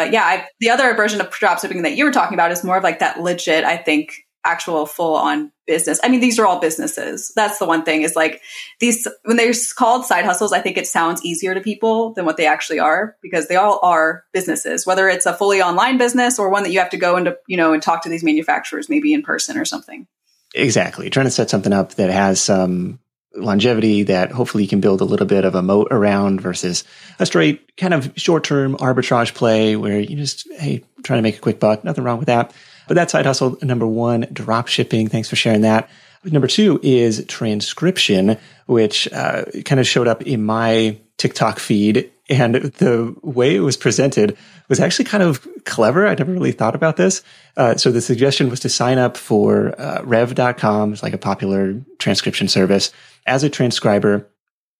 but 0.00 0.14
yeah, 0.14 0.24
I, 0.24 0.46
the 0.60 0.70
other 0.70 0.94
version 0.94 1.20
of 1.20 1.28
dropshipping 1.28 1.82
that 1.82 1.94
you 1.94 2.06
were 2.06 2.10
talking 2.10 2.32
about 2.32 2.50
is 2.52 2.64
more 2.64 2.78
of 2.78 2.82
like 2.82 3.00
that 3.00 3.20
legit, 3.20 3.64
I 3.64 3.76
think, 3.76 4.14
actual 4.46 4.86
full 4.86 5.14
on 5.14 5.52
business. 5.66 6.00
I 6.02 6.08
mean, 6.08 6.20
these 6.20 6.38
are 6.38 6.46
all 6.46 6.58
businesses. 6.58 7.30
That's 7.36 7.58
the 7.58 7.66
one 7.66 7.82
thing 7.82 8.00
is 8.00 8.16
like 8.16 8.40
these, 8.78 9.06
when 9.24 9.36
they're 9.36 9.52
called 9.76 10.06
side 10.06 10.24
hustles, 10.24 10.54
I 10.54 10.60
think 10.60 10.78
it 10.78 10.86
sounds 10.86 11.22
easier 11.22 11.52
to 11.52 11.60
people 11.60 12.14
than 12.14 12.24
what 12.24 12.38
they 12.38 12.46
actually 12.46 12.78
are 12.78 13.14
because 13.20 13.48
they 13.48 13.56
all 13.56 13.78
are 13.82 14.24
businesses, 14.32 14.86
whether 14.86 15.06
it's 15.06 15.26
a 15.26 15.34
fully 15.34 15.60
online 15.60 15.98
business 15.98 16.38
or 16.38 16.48
one 16.48 16.62
that 16.62 16.72
you 16.72 16.78
have 16.78 16.88
to 16.90 16.96
go 16.96 17.18
into, 17.18 17.36
you 17.46 17.58
know, 17.58 17.74
and 17.74 17.82
talk 17.82 18.02
to 18.04 18.08
these 18.08 18.24
manufacturers 18.24 18.88
maybe 18.88 19.12
in 19.12 19.20
person 19.20 19.58
or 19.58 19.66
something. 19.66 20.06
Exactly. 20.54 21.10
Trying 21.10 21.26
to 21.26 21.30
set 21.30 21.50
something 21.50 21.74
up 21.74 21.96
that 21.96 22.08
has 22.08 22.40
some 22.40 22.99
longevity 23.34 24.02
that 24.04 24.32
hopefully 24.32 24.64
you 24.64 24.68
can 24.68 24.80
build 24.80 25.00
a 25.00 25.04
little 25.04 25.26
bit 25.26 25.44
of 25.44 25.54
a 25.54 25.62
moat 25.62 25.88
around 25.90 26.40
versus 26.40 26.84
a 27.18 27.26
straight 27.26 27.76
kind 27.76 27.94
of 27.94 28.12
short 28.16 28.44
term 28.44 28.76
arbitrage 28.76 29.34
play 29.34 29.76
where 29.76 30.00
you 30.00 30.16
just, 30.16 30.50
hey, 30.54 30.82
trying 31.02 31.18
to 31.18 31.22
make 31.22 31.36
a 31.36 31.40
quick 31.40 31.60
buck. 31.60 31.84
Nothing 31.84 32.04
wrong 32.04 32.18
with 32.18 32.26
that. 32.26 32.52
But 32.88 32.94
that 32.94 33.10
side 33.10 33.26
hustle, 33.26 33.56
number 33.62 33.86
one, 33.86 34.26
drop 34.32 34.66
shipping. 34.66 35.08
Thanks 35.08 35.28
for 35.28 35.36
sharing 35.36 35.60
that. 35.60 35.88
Number 36.24 36.48
two 36.48 36.80
is 36.82 37.24
transcription, 37.26 38.36
which 38.66 39.10
uh, 39.12 39.44
kind 39.64 39.80
of 39.80 39.86
showed 39.86 40.08
up 40.08 40.22
in 40.22 40.44
my 40.44 40.98
TikTok 41.16 41.58
feed. 41.58 42.10
And 42.28 42.54
the 42.54 43.16
way 43.22 43.56
it 43.56 43.60
was 43.60 43.76
presented 43.76 44.36
was 44.68 44.80
actually 44.80 45.06
kind 45.06 45.22
of 45.22 45.46
clever. 45.64 46.06
I 46.06 46.14
never 46.14 46.32
really 46.32 46.52
thought 46.52 46.74
about 46.74 46.96
this. 46.96 47.22
Uh, 47.56 47.76
so 47.76 47.90
the 47.90 48.00
suggestion 48.00 48.50
was 48.50 48.60
to 48.60 48.68
sign 48.68 48.98
up 48.98 49.16
for 49.16 49.74
uh, 49.80 50.02
rev.com. 50.04 50.92
It's 50.92 51.02
like 51.02 51.12
a 51.12 51.18
popular 51.18 51.80
transcription 51.98 52.48
service 52.48 52.92
as 53.26 53.44
a 53.44 53.50
transcriber 53.50 54.28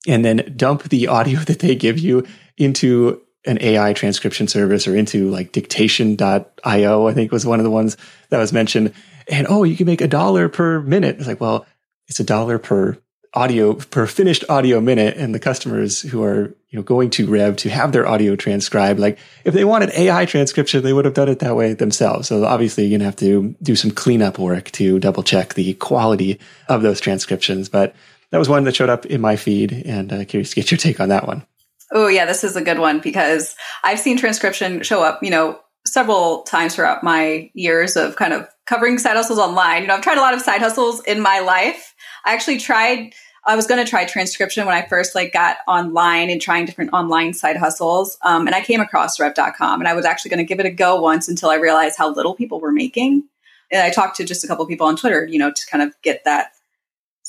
and 0.07 0.25
then 0.25 0.53
dump 0.57 0.85
the 0.85 1.09
audio 1.09 1.39
that 1.41 1.61
they 1.61 1.75
give 1.75 1.99
you 1.99 2.27
into 2.57 3.21
an 3.47 3.59
AI 3.63 3.95
transcription 3.95 4.47
service 4.47 4.87
or 4.87 4.95
into 4.95 5.31
like 5.31 5.53
dictation.io, 5.53 7.09
I 7.09 7.15
think 7.15 7.33
was 7.33 7.47
one 7.47 7.59
of 7.59 7.65
the 7.65 7.71
ones 7.71 7.97
that 8.29 8.39
was 8.39 8.53
mentioned. 8.53 8.93
And 9.29 9.47
oh, 9.49 9.65
you 9.65 9.77
can 9.77 9.87
make 9.87 10.03
a 10.03 10.09
dollar 10.09 10.49
per 10.49 10.81
minute. 10.81 11.17
It's 11.19 11.27
like, 11.27 11.41
well, 11.41 11.65
it's 12.07 12.21
a 12.21 12.25
dollar 12.25 12.59
per 12.59 12.99
audio 13.33 13.75
per 13.75 14.07
finished 14.07 14.45
audio 14.49 14.81
minute 14.81 15.17
and 15.17 15.33
the 15.33 15.39
customers 15.39 16.01
who 16.01 16.23
are 16.25 16.53
you 16.69 16.79
know 16.79 16.83
going 16.83 17.09
to 17.11 17.29
rev 17.29 17.57
to 17.57 17.71
have 17.71 17.93
their 17.93 18.05
audio 18.05 18.35
transcribed 18.35 18.99
like 18.99 19.21
if 19.45 19.55
they 19.55 19.65
wanted 19.65 19.89
ai 19.95 20.25
transcription 20.25 20.83
they 20.83 20.93
would 20.93 21.05
have 21.05 21.15
done 21.15 21.29
it 21.29 21.39
that 21.39 21.55
way 21.55 21.73
themselves 21.73 22.27
so 22.27 22.45
obviously 22.45 22.83
you're 22.83 22.99
going 22.99 22.99
to 22.99 23.05
have 23.05 23.15
to 23.15 23.55
do 23.63 23.77
some 23.77 23.93
cleanup 23.93 24.37
work 24.37 24.73
to 24.73 24.99
double 24.99 25.23
check 25.23 25.55
the 25.55 25.75
quality 25.75 26.41
of 26.69 26.83
those 26.83 27.01
transcriptions 27.01 27.69
but 27.69 27.95
that 28.31 28.39
was 28.39 28.49
one 28.49 28.65
that 28.65 28.77
showed 28.77 28.91
up 28.91 29.07
in 29.07 29.21
my 29.21 29.37
feed, 29.37 29.73
and 29.85 30.13
uh, 30.13 30.25
curious 30.25 30.51
to 30.51 30.57
get 30.57 30.71
your 30.71 30.79
take 30.79 31.01
on 31.01 31.09
that 31.09 31.27
one. 31.27 31.45
Oh 31.93 32.07
yeah, 32.07 32.25
this 32.25 32.45
is 32.45 32.57
a 32.57 32.63
good 32.63 32.79
one 32.79 33.01
because 33.01 33.57
I've 33.83 33.99
seen 33.99 34.17
transcription 34.17 34.83
show 34.83 35.03
up, 35.03 35.23
you 35.23 35.31
know, 35.31 35.61
several 35.87 36.43
times 36.43 36.75
throughout 36.75 37.03
my 37.03 37.51
years 37.55 37.97
of 37.97 38.17
kind 38.17 38.33
of 38.33 38.49
covering 38.67 38.99
side 38.99 39.17
hustles 39.17 39.39
online. 39.39 39.83
You 39.83 39.89
know, 39.89 39.95
I've 39.95 40.03
tried 40.03 40.19
a 40.19 40.21
lot 40.21 40.35
of 40.35 40.41
side 40.41 40.61
hustles 40.61 41.03
in 41.05 41.21
my 41.21 41.41
life. 41.41 41.95
I 42.25 42.35
actually 42.35 42.59
tried 42.59 43.13
I 43.47 43.57
was 43.57 43.67
going 43.67 43.83
to 43.83 43.91
try 43.91 44.05
transcription 44.05 44.67
when 44.67 44.75
I 44.75 44.87
first 44.87 45.15
like 45.15 45.33
got 45.33 45.59
online 45.67 46.31
and 46.31 46.41
trying 46.41 46.67
different 46.67 46.93
online 46.93 47.33
side 47.33 47.57
hustles. 47.57 48.19
Um, 48.23 48.47
and 48.47 48.55
I 48.55 48.61
came 48.61 48.81
across 48.81 49.19
rev.com 49.19 49.81
and 49.81 49.89
I 49.89 49.95
was 49.95 50.05
actually 50.05 50.29
going 50.29 50.39
to 50.39 50.45
give 50.45 50.61
it 50.61 50.67
a 50.67 50.71
go 50.71 51.01
once 51.01 51.29
until 51.29 51.49
I 51.49 51.55
realized 51.55 51.97
how 51.97 52.13
little 52.13 52.35
people 52.35 52.61
were 52.61 52.73
making. 52.73 53.25
And 53.73 53.83
I 53.83 53.91
talked 53.91 54.17
to 54.17 54.25
just 54.25 54.45
a 54.45 54.47
couple 54.47 54.67
people 54.67 54.87
on 54.87 54.97
Twitter, 54.97 55.27
you 55.27 55.39
know, 55.39 55.51
to 55.51 55.67
kind 55.71 55.83
of 55.83 55.95
get 56.03 56.25
that 56.25 56.49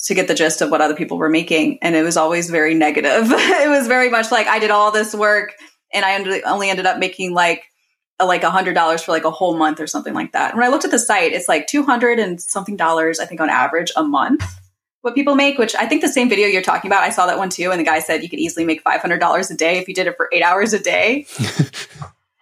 to 0.06 0.14
get 0.14 0.28
the 0.28 0.34
gist 0.34 0.62
of 0.62 0.70
what 0.72 0.82
other 0.82 0.96
people 0.96 1.18
were 1.18 1.30
making. 1.30 1.80
And 1.82 1.96
it 1.96 2.04
was 2.04 2.18
always 2.18 2.50
very 2.50 2.74
negative. 2.74 3.28
it 3.32 3.70
was 3.70 3.88
very 3.88 4.10
much 4.10 4.32
like 4.32 4.48
I 4.48 4.60
did 4.60 4.72
all 4.72 4.92
this 4.92 5.14
work 5.14 5.54
and 5.94 6.06
I 6.06 6.42
only 6.44 6.70
ended 6.70 6.86
up 6.86 6.98
making 6.98 7.34
like 7.34 7.64
a, 8.20 8.26
like 8.26 8.44
a 8.44 8.50
hundred 8.50 8.74
dollars 8.74 9.04
for 9.04 9.12
like 9.12 9.26
a 9.26 9.32
whole 9.32 9.58
month 9.58 9.80
or 9.80 9.88
something 9.88 10.14
like 10.14 10.32
that. 10.32 10.56
When 10.56 10.64
I 10.64 10.70
looked 10.70 10.86
at 10.86 10.92
the 10.92 11.00
site, 11.00 11.34
it's 11.34 11.48
like 11.48 11.68
200 11.68 12.20
and 12.20 12.42
something 12.42 12.76
dollars, 12.76 13.20
I 13.20 13.26
think 13.26 13.42
on 13.42 13.50
average 13.50 13.92
a 13.96 14.04
month 14.04 14.44
what 15.02 15.16
people 15.16 15.36
make, 15.36 15.58
which 15.58 15.76
I 15.76 15.88
think 15.88 16.02
the 16.02 16.08
same 16.08 16.30
video 16.30 16.48
you're 16.48 16.62
talking 16.62 16.90
about, 16.90 17.04
I 17.04 17.10
saw 17.10 17.26
that 17.26 17.38
one 17.38 17.50
too. 17.50 17.72
And 17.72 17.80
the 17.80 17.84
guy 17.84 18.00
said 18.00 18.24
you 18.24 18.30
could 18.30 18.40
easily 18.40 18.66
make 18.66 18.84
$500 18.84 19.52
a 19.52 19.54
day 19.56 19.80
if 19.80 19.88
you 19.88 19.94
did 19.94 20.08
it 20.08 20.16
for 20.16 20.30
eight 20.32 20.44
hours 20.44 20.74
a 20.74 20.80
day. 20.80 21.26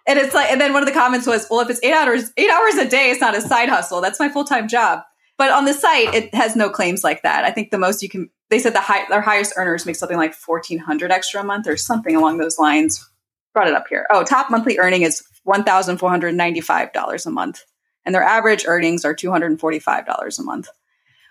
and 0.06 0.18
it's 0.18 0.34
like, 0.34 0.50
and 0.50 0.60
then 0.60 0.72
one 0.72 0.82
of 0.82 0.88
the 0.88 0.94
comments 0.94 1.26
was, 1.26 1.46
well, 1.50 1.60
if 1.60 1.70
it's 1.70 1.80
eight 1.82 1.94
hours, 1.94 2.30
eight 2.36 2.50
hours 2.50 2.74
a 2.74 2.88
day, 2.88 3.10
it's 3.10 3.20
not 3.20 3.36
a 3.36 3.40
side 3.40 3.68
hustle. 3.68 4.00
That's 4.00 4.20
my 4.20 4.28
full-time 4.28 4.68
job. 4.68 5.02
But 5.40 5.52
on 5.52 5.64
the 5.64 5.72
site, 5.72 6.14
it 6.14 6.34
has 6.34 6.54
no 6.54 6.68
claims 6.68 7.02
like 7.02 7.22
that. 7.22 7.46
I 7.46 7.50
think 7.50 7.70
the 7.70 7.78
most 7.78 8.02
you 8.02 8.10
can, 8.10 8.28
they 8.50 8.58
said 8.58 8.74
the 8.74 8.80
high, 8.82 9.08
their 9.08 9.22
highest 9.22 9.54
earners 9.56 9.86
make 9.86 9.96
something 9.96 10.18
like 10.18 10.34
1400 10.34 11.10
extra 11.10 11.40
a 11.40 11.44
month 11.44 11.66
or 11.66 11.78
something 11.78 12.14
along 12.14 12.36
those 12.36 12.58
lines. 12.58 13.08
Brought 13.54 13.68
it 13.68 13.74
up 13.74 13.86
here. 13.88 14.06
Oh, 14.10 14.22
top 14.22 14.50
monthly 14.50 14.78
earning 14.78 15.00
is 15.00 15.22
$1,495 15.48 17.26
a 17.26 17.30
month. 17.30 17.64
And 18.04 18.14
their 18.14 18.22
average 18.22 18.66
earnings 18.66 19.06
are 19.06 19.14
$245 19.14 20.38
a 20.38 20.42
month, 20.42 20.68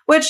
which 0.08 0.28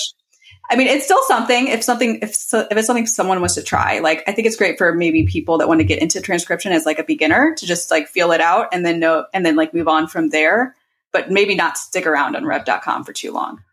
I 0.70 0.76
mean, 0.76 0.88
it's 0.88 1.06
still 1.06 1.24
something. 1.26 1.68
If 1.70 1.82
something, 1.82 2.20
if 2.22 2.32
if 2.32 2.78
it's 2.78 2.86
something 2.86 3.08
someone 3.08 3.40
wants 3.40 3.56
to 3.56 3.64
try, 3.64 4.00
like 4.00 4.26
I 4.28 4.34
think 4.34 4.46
it's 4.46 4.58
great 4.58 4.78
for 4.78 4.94
maybe 4.94 5.26
people 5.26 5.60
that 5.60 5.70
want 5.70 5.80
to 5.80 5.86
get 5.86 6.02
into 6.02 6.20
transcription 6.20 6.74
as 6.74 6.86
like 6.86 7.00
a 7.00 7.06
beginner 7.06 7.56
to 7.56 7.66
just 7.66 7.92
like 7.92 8.10
feel 8.10 8.34
it 8.34 8.42
out 8.42 8.68
and 8.74 8.86
then 8.86 9.00
know 9.00 9.26
and 9.34 9.46
then 9.46 9.56
like 9.56 9.74
move 9.74 9.88
on 9.88 10.08
from 10.10 10.32
there. 10.32 10.76
but 11.14 11.32
maybe 11.32 11.56
not 11.56 11.78
stick 11.78 12.06
around 12.06 12.36
on 12.36 12.46
rev.com 12.46 13.06
for 13.06 13.14
too 13.14 13.32
long. 13.32 13.64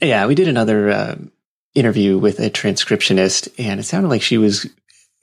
Yeah, 0.00 0.26
we 0.26 0.34
did 0.34 0.48
another 0.48 0.90
uh, 0.90 1.16
interview 1.74 2.18
with 2.18 2.38
a 2.38 2.50
transcriptionist, 2.50 3.48
and 3.58 3.80
it 3.80 3.84
sounded 3.84 4.08
like 4.08 4.22
she 4.22 4.38
was 4.38 4.66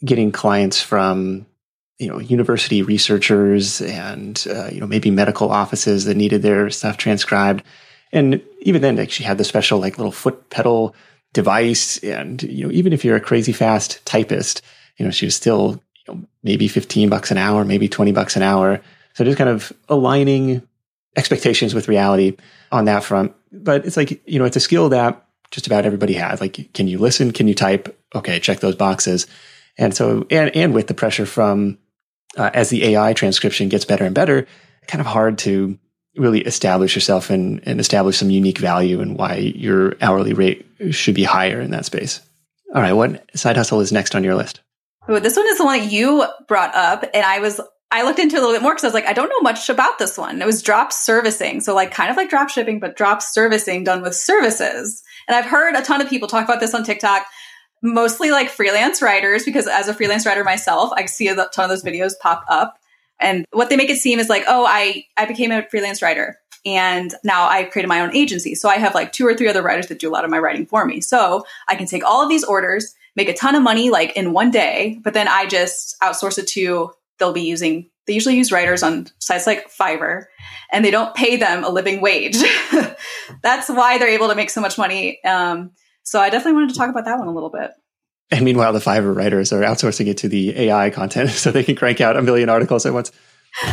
getting 0.03 0.31
clients 0.31 0.81
from 0.81 1.45
you 1.99 2.07
know 2.07 2.19
university 2.19 2.81
researchers 2.81 3.81
and 3.81 4.45
uh, 4.49 4.69
you 4.71 4.79
know 4.79 4.87
maybe 4.87 5.11
medical 5.11 5.51
offices 5.51 6.05
that 6.05 6.17
needed 6.17 6.41
their 6.41 6.69
stuff 6.69 6.97
transcribed. 6.97 7.63
And 8.11 8.41
even 8.61 8.81
then 8.81 8.95
like 8.95 9.11
she 9.11 9.23
had 9.23 9.37
the 9.37 9.43
special 9.43 9.79
like 9.79 9.97
little 9.97 10.11
foot 10.11 10.49
pedal 10.49 10.95
device. 11.33 11.97
And 11.99 12.41
you 12.43 12.65
know 12.65 12.71
even 12.71 12.93
if 12.93 13.05
you're 13.05 13.15
a 13.15 13.21
crazy 13.21 13.51
fast 13.51 14.03
typist 14.05 14.61
you 14.97 15.05
know 15.05 15.11
she 15.11 15.25
was 15.25 15.35
still 15.35 15.81
you 16.07 16.13
know, 16.13 16.27
maybe 16.43 16.67
15 16.67 17.09
bucks 17.09 17.31
an 17.31 17.37
hour 17.37 17.63
maybe 17.63 17.87
20 17.87 18.11
bucks 18.11 18.35
an 18.35 18.43
hour. 18.43 18.81
So 19.13 19.23
just 19.23 19.37
kind 19.37 19.49
of 19.49 19.71
aligning 19.87 20.67
expectations 21.15 21.75
with 21.75 21.87
reality 21.87 22.37
on 22.71 22.85
that 22.85 23.03
front 23.03 23.35
but 23.53 23.85
it's 23.85 23.97
like 23.97 24.21
you 24.27 24.39
know 24.39 24.45
it's 24.45 24.57
a 24.57 24.61
skill 24.61 24.89
that 24.89 25.25
just 25.51 25.67
about 25.67 25.85
everybody 25.85 26.13
has 26.13 26.41
like 26.41 26.73
can 26.73 26.87
you 26.87 26.97
listen 26.97 27.31
can 27.31 27.47
you 27.47 27.53
type 27.53 27.97
okay 28.15 28.39
check 28.39 28.59
those 28.59 28.75
boxes 28.75 29.27
and 29.77 29.95
so 29.95 30.25
and 30.29 30.55
and 30.55 30.73
with 30.73 30.87
the 30.87 30.93
pressure 30.93 31.25
from 31.25 31.77
uh, 32.37 32.49
as 32.53 32.69
the 32.69 32.83
ai 32.85 33.13
transcription 33.13 33.69
gets 33.69 33.85
better 33.85 34.05
and 34.05 34.15
better 34.15 34.47
kind 34.87 34.99
of 34.99 35.07
hard 35.07 35.37
to 35.37 35.77
really 36.15 36.41
establish 36.41 36.95
yourself 36.95 37.29
and, 37.29 37.61
and 37.65 37.79
establish 37.79 38.17
some 38.17 38.29
unique 38.29 38.59
value 38.59 39.01
and 39.01 39.17
why 39.17 39.35
your 39.35 39.95
hourly 40.01 40.33
rate 40.33 40.65
should 40.91 41.15
be 41.15 41.23
higher 41.23 41.59
in 41.59 41.71
that 41.71 41.85
space. 41.85 42.21
All 42.73 42.81
right, 42.81 42.93
what 42.93 43.37
side 43.37 43.57
hustle 43.57 43.81
is 43.81 43.91
next 43.91 44.15
on 44.15 44.23
your 44.23 44.35
list? 44.35 44.61
Oh, 45.07 45.19
this 45.19 45.35
one 45.35 45.47
is 45.47 45.57
the 45.57 45.65
one 45.65 45.79
that 45.79 45.91
you 45.91 46.25
brought 46.47 46.73
up, 46.75 47.03
and 47.13 47.25
I 47.25 47.39
was 47.39 47.59
I 47.93 48.01
looked 48.01 48.17
into 48.17 48.35
it 48.35 48.39
a 48.39 48.41
little 48.41 48.55
bit 48.55 48.63
more 48.63 48.73
because 48.73 48.83
I 48.83 48.87
was 48.87 48.95
like, 48.95 49.05
I 49.05 49.13
don't 49.13 49.29
know 49.29 49.39
much 49.41 49.69
about 49.69 49.99
this 49.99 50.17
one. 50.17 50.41
It 50.41 50.45
was 50.45 50.63
drop 50.63 50.91
servicing, 50.91 51.61
so 51.61 51.75
like 51.75 51.91
kind 51.91 52.09
of 52.09 52.17
like 52.17 52.29
drop 52.29 52.49
shipping, 52.49 52.79
but 52.79 52.97
drop 52.97 53.21
servicing 53.21 53.83
done 53.83 54.01
with 54.01 54.15
services. 54.15 55.03
And 55.27 55.37
I've 55.37 55.45
heard 55.45 55.75
a 55.75 55.83
ton 55.83 56.01
of 56.01 56.09
people 56.09 56.27
talk 56.27 56.43
about 56.43 56.59
this 56.59 56.73
on 56.73 56.83
TikTok, 56.83 57.23
mostly 57.83 58.31
like 58.31 58.49
freelance 58.49 58.99
writers, 59.01 59.45
because 59.45 59.67
as 59.67 59.87
a 59.87 59.93
freelance 59.93 60.25
writer 60.25 60.43
myself, 60.43 60.91
I 60.95 61.05
see 61.05 61.27
a 61.27 61.35
ton 61.35 61.65
of 61.65 61.69
those 61.69 61.83
videos 61.83 62.13
pop 62.19 62.43
up. 62.49 62.79
And 63.19 63.45
what 63.51 63.69
they 63.69 63.77
make 63.77 63.91
it 63.91 63.99
seem 63.99 64.17
is 64.17 64.27
like, 64.27 64.43
oh, 64.47 64.65
I, 64.67 65.05
I 65.15 65.27
became 65.27 65.51
a 65.51 65.63
freelance 65.69 66.01
writer 66.01 66.39
and 66.65 67.13
now 67.23 67.45
I've 67.45 67.69
created 67.69 67.89
my 67.89 68.01
own 68.01 68.15
agency. 68.15 68.55
So 68.55 68.69
I 68.69 68.77
have 68.77 68.95
like 68.95 69.11
two 69.11 69.27
or 69.27 69.35
three 69.35 69.49
other 69.49 69.61
writers 69.61 69.87
that 69.87 69.99
do 69.99 70.09
a 70.09 70.13
lot 70.13 70.25
of 70.25 70.31
my 70.31 70.39
writing 70.39 70.65
for 70.65 70.85
me. 70.85 71.01
So 71.01 71.45
I 71.67 71.75
can 71.75 71.85
take 71.85 72.03
all 72.03 72.23
of 72.23 72.29
these 72.29 72.43
orders, 72.43 72.95
make 73.15 73.29
a 73.29 73.33
ton 73.33 73.55
of 73.55 73.61
money 73.61 73.89
like 73.89 74.15
in 74.15 74.33
one 74.33 74.49
day, 74.49 74.99
but 75.03 75.13
then 75.13 75.27
I 75.27 75.45
just 75.45 75.95
outsource 76.01 76.37
it 76.37 76.47
to, 76.49 76.91
they'll 77.19 77.33
be 77.33 77.41
using, 77.41 77.89
they 78.07 78.13
usually 78.13 78.35
use 78.35 78.51
writers 78.51 78.83
on 78.83 79.07
sites 79.19 79.47
like 79.47 79.71
Fiverr 79.71 80.25
and 80.71 80.83
they 80.83 80.91
don't 80.91 81.15
pay 81.15 81.37
them 81.37 81.63
a 81.63 81.69
living 81.69 82.01
wage. 82.01 82.37
That's 83.41 83.69
why 83.69 83.97
they're 83.97 84.09
able 84.09 84.29
to 84.29 84.35
make 84.35 84.49
so 84.49 84.61
much 84.61 84.77
money. 84.77 85.23
Um, 85.23 85.71
so 86.03 86.19
I 86.19 86.29
definitely 86.29 86.53
wanted 86.53 86.69
to 86.69 86.75
talk 86.75 86.89
about 86.89 87.05
that 87.05 87.17
one 87.17 87.27
a 87.27 87.33
little 87.33 87.49
bit. 87.49 87.71
And 88.31 88.43
meanwhile, 88.43 88.73
the 88.73 88.79
Fiverr 88.79 89.15
writers 89.15 89.53
are 89.53 89.61
outsourcing 89.61 90.07
it 90.07 90.17
to 90.17 90.27
the 90.27 90.57
AI 90.57 90.89
content 90.89 91.29
so 91.31 91.51
they 91.51 91.63
can 91.63 91.75
crank 91.75 92.01
out 92.01 92.17
a 92.17 92.21
million 92.21 92.49
articles 92.49 92.85
at 92.85 92.93
once. 92.93 93.11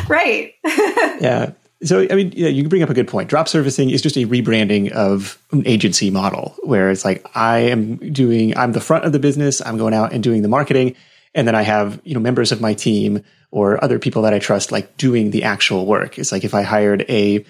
Right. 0.09 0.55
yeah. 0.65 1.53
So, 1.83 2.07
I 2.11 2.15
mean, 2.15 2.33
yeah, 2.37 2.49
you 2.49 2.69
bring 2.69 2.83
up 2.83 2.91
a 2.91 2.95
good 2.95 3.09
point. 3.09 3.31
Drop 3.31 3.49
servicing 3.49 3.89
is 3.89 4.03
just 4.03 4.17
a 4.17 4.27
rebranding 4.27 4.91
of 4.91 5.39
an 5.51 5.67
agency 5.67 6.11
model 6.11 6.55
where 6.63 6.91
it's 6.91 7.07
like, 7.07 7.25
I 7.35 7.61
am 7.61 7.97
doing, 8.13 8.55
I'm 8.57 8.73
the 8.73 8.83
front 8.83 9.07
of 9.07 9.13
the 9.13 9.19
business. 9.19 9.63
I'm 9.65 9.79
going 9.79 9.95
out 9.95 10.13
and 10.13 10.23
doing 10.23 10.43
the 10.43 10.49
marketing. 10.49 10.95
And 11.35 11.47
then 11.47 11.55
I 11.55 11.63
have, 11.63 12.01
you 12.05 12.15
know, 12.15 12.21
members 12.21 12.53
of 12.53 12.61
my 12.61 12.75
team 12.75 13.23
or 13.51 13.83
other 13.83 13.99
people 13.99 14.23
that 14.23 14.35
I 14.35 14.39
trust, 14.39 14.73
like 14.73 14.97
doing 14.97 15.31
the 15.31 15.45
actual 15.45 15.87
work. 15.87 16.19
It's 16.19 16.33
like 16.33 16.45
if 16.45 16.55
I 16.55 16.63
hired 16.63 17.05
a 17.09 17.45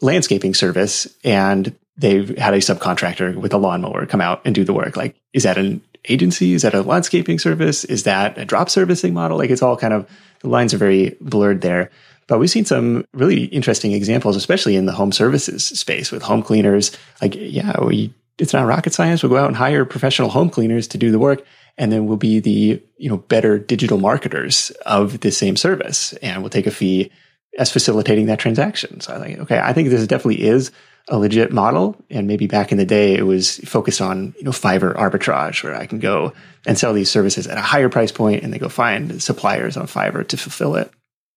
landscaping 0.00 0.54
service 0.54 1.06
and 1.24 1.74
they've 1.96 2.36
had 2.36 2.54
a 2.54 2.58
subcontractor 2.58 3.36
with 3.36 3.52
a 3.52 3.58
lawnmower 3.58 4.06
come 4.06 4.20
out 4.20 4.42
and 4.44 4.54
do 4.54 4.64
the 4.64 4.72
work. 4.72 4.96
Like, 4.96 5.16
is 5.32 5.44
that 5.44 5.58
an 5.58 5.82
agency? 6.08 6.54
Is 6.54 6.62
that 6.62 6.74
a 6.74 6.82
landscaping 6.82 7.38
service? 7.38 7.84
Is 7.84 8.04
that 8.04 8.36
a 8.38 8.44
drop 8.44 8.68
servicing 8.68 9.14
model? 9.14 9.38
Like 9.38 9.50
it's 9.50 9.62
all 9.62 9.76
kind 9.76 9.92
of, 9.94 10.08
the 10.40 10.48
lines 10.48 10.74
are 10.74 10.78
very 10.78 11.16
blurred 11.20 11.60
there. 11.60 11.90
But 12.28 12.38
we've 12.38 12.50
seen 12.50 12.64
some 12.64 13.04
really 13.12 13.44
interesting 13.44 13.92
examples, 13.92 14.36
especially 14.36 14.76
in 14.76 14.86
the 14.86 14.92
home 14.92 15.12
services 15.12 15.64
space 15.64 16.10
with 16.10 16.22
home 16.22 16.42
cleaners. 16.42 16.96
Like, 17.20 17.34
yeah, 17.36 17.82
we, 17.84 18.14
it's 18.38 18.52
not 18.52 18.66
rocket 18.66 18.94
science. 18.94 19.22
We'll 19.22 19.30
go 19.30 19.36
out 19.36 19.48
and 19.48 19.56
hire 19.56 19.84
professional 19.84 20.30
home 20.30 20.48
cleaners 20.48 20.88
to 20.88 20.98
do 20.98 21.10
the 21.10 21.18
work. 21.18 21.44
And 21.78 21.90
then 21.90 22.06
we'll 22.06 22.16
be 22.16 22.40
the, 22.40 22.82
you 22.96 23.08
know, 23.08 23.16
better 23.16 23.58
digital 23.58 23.98
marketers 23.98 24.70
of 24.84 25.20
the 25.20 25.30
same 25.30 25.56
service. 25.56 26.12
And 26.14 26.42
we'll 26.42 26.50
take 26.50 26.66
a 26.66 26.70
fee 26.70 27.10
as 27.58 27.70
facilitating 27.70 28.26
that 28.26 28.38
transaction. 28.38 29.00
So 29.00 29.14
I 29.14 29.18
think, 29.18 29.38
okay, 29.40 29.58
I 29.58 29.72
think 29.72 29.88
this 29.88 30.06
definitely 30.06 30.42
is 30.42 30.70
a 31.08 31.18
legit 31.18 31.52
model. 31.52 31.96
And 32.10 32.26
maybe 32.26 32.46
back 32.46 32.72
in 32.72 32.78
the 32.78 32.84
day, 32.84 33.14
it 33.14 33.26
was 33.26 33.58
focused 33.58 34.00
on, 34.00 34.34
you 34.38 34.44
know, 34.44 34.50
Fiverr 34.50 34.94
arbitrage 34.94 35.62
where 35.64 35.74
I 35.74 35.86
can 35.86 35.98
go 35.98 36.32
and 36.66 36.78
sell 36.78 36.92
these 36.92 37.10
services 37.10 37.46
at 37.46 37.58
a 37.58 37.62
higher 37.62 37.88
price 37.88 38.12
point 38.12 38.42
and 38.42 38.52
they 38.52 38.58
go 38.58 38.68
find 38.68 39.22
suppliers 39.22 39.76
on 39.76 39.86
Fiverr 39.86 40.26
to 40.28 40.36
fulfill 40.36 40.76
it. 40.76 40.90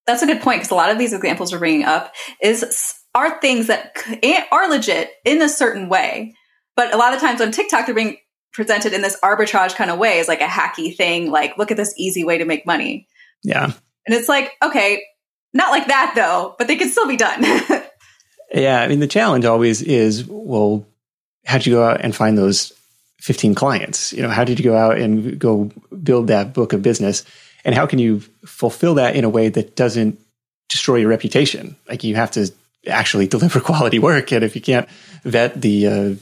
That's 0.05 0.21
a 0.21 0.27
good 0.27 0.41
point 0.41 0.59
because 0.59 0.71
a 0.71 0.75
lot 0.75 0.91
of 0.91 0.99
these 0.99 1.13
examples 1.13 1.51
we're 1.51 1.59
bringing 1.59 1.85
up 1.85 2.13
is 2.41 2.93
are 3.15 3.39
things 3.39 3.67
that 3.67 3.97
are 4.51 4.69
legit 4.69 5.09
in 5.23 5.41
a 5.41 5.49
certain 5.49 5.89
way. 5.89 6.35
But 6.75 6.93
a 6.93 6.97
lot 6.97 7.13
of 7.13 7.21
times 7.21 7.41
on 7.41 7.51
TikTok, 7.51 7.85
they're 7.85 7.95
being 7.95 8.17
presented 8.55 8.93
in 8.93 9.01
this 9.01 9.19
arbitrage 9.21 9.75
kind 9.75 9.91
of 9.91 9.99
way 9.99 10.19
as 10.19 10.27
like 10.27 10.41
a 10.41 10.45
hacky 10.45 10.95
thing. 10.95 11.29
Like, 11.29 11.57
look 11.57 11.71
at 11.71 11.77
this 11.77 11.93
easy 11.97 12.23
way 12.23 12.37
to 12.37 12.45
make 12.45 12.65
money. 12.65 13.07
Yeah. 13.43 13.65
And 13.65 14.15
it's 14.15 14.29
like, 14.29 14.51
okay, 14.63 15.03
not 15.53 15.71
like 15.71 15.87
that 15.87 16.13
though, 16.15 16.55
but 16.57 16.67
they 16.67 16.75
can 16.75 16.89
still 16.89 17.07
be 17.07 17.17
done. 17.17 17.43
Yeah, 18.53 18.81
I 18.81 18.87
mean 18.87 18.99
the 18.99 19.07
challenge 19.07 19.45
always 19.45 19.81
is 19.81 20.25
well, 20.27 20.87
how'd 21.45 21.65
you 21.65 21.73
go 21.73 21.83
out 21.83 22.01
and 22.01 22.15
find 22.15 22.37
those 22.37 22.71
15 23.21 23.55
clients? 23.55 24.13
You 24.13 24.21
know, 24.21 24.29
how 24.29 24.43
did 24.43 24.59
you 24.59 24.63
go 24.63 24.77
out 24.77 24.97
and 24.97 25.37
go 25.39 25.71
build 26.03 26.27
that 26.27 26.53
book 26.53 26.73
of 26.73 26.81
business? 26.81 27.23
And 27.63 27.73
how 27.75 27.85
can 27.85 27.99
you 27.99 28.19
fulfill 28.45 28.95
that 28.95 29.15
in 29.15 29.23
a 29.23 29.29
way 29.29 29.49
that 29.49 29.75
doesn't 29.75 30.19
destroy 30.69 30.97
your 30.97 31.09
reputation? 31.09 31.75
Like 31.89 32.03
you 32.03 32.15
have 32.15 32.31
to 32.31 32.51
actually 32.87 33.27
deliver 33.35 33.59
quality 33.59 33.99
work, 33.99 34.31
and 34.31 34.43
if 34.43 34.55
you 34.55 34.61
can't 34.61 34.87
vet 35.23 35.61
the 35.61 35.87
uh, 35.87 36.15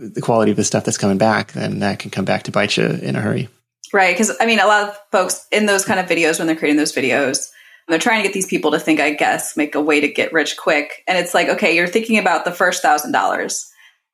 the 0.00 0.20
quality 0.20 0.50
of 0.50 0.56
the 0.56 0.64
stuff 0.64 0.84
that's 0.84 0.98
coming 0.98 1.18
back, 1.18 1.52
then 1.52 1.80
that 1.80 1.98
can 1.98 2.10
come 2.10 2.24
back 2.24 2.44
to 2.44 2.52
bite 2.52 2.76
you 2.76 2.86
in 2.86 3.16
a 3.16 3.20
hurry. 3.20 3.48
Right, 3.92 4.14
because 4.14 4.36
I 4.40 4.46
mean, 4.46 4.60
a 4.60 4.66
lot 4.66 4.88
of 4.88 4.98
folks 5.12 5.46
in 5.52 5.66
those 5.66 5.84
kind 5.84 6.00
of 6.00 6.06
videos 6.06 6.38
when 6.38 6.46
they're 6.46 6.56
creating 6.56 6.78
those 6.78 6.92
videos 6.92 7.50
they're 7.90 7.98
trying 7.98 8.22
to 8.22 8.28
get 8.28 8.32
these 8.32 8.46
people 8.46 8.70
to 8.70 8.78
think, 8.78 9.00
I 9.00 9.10
guess, 9.10 9.56
make 9.56 9.74
a 9.74 9.80
way 9.80 10.00
to 10.00 10.08
get 10.08 10.32
rich 10.32 10.56
quick. 10.56 11.02
And 11.08 11.18
it's 11.18 11.34
like, 11.34 11.48
okay, 11.48 11.74
you're 11.74 11.88
thinking 11.88 12.18
about 12.18 12.44
the 12.44 12.52
first 12.52 12.82
thousand 12.82 13.12
dollars. 13.12 13.68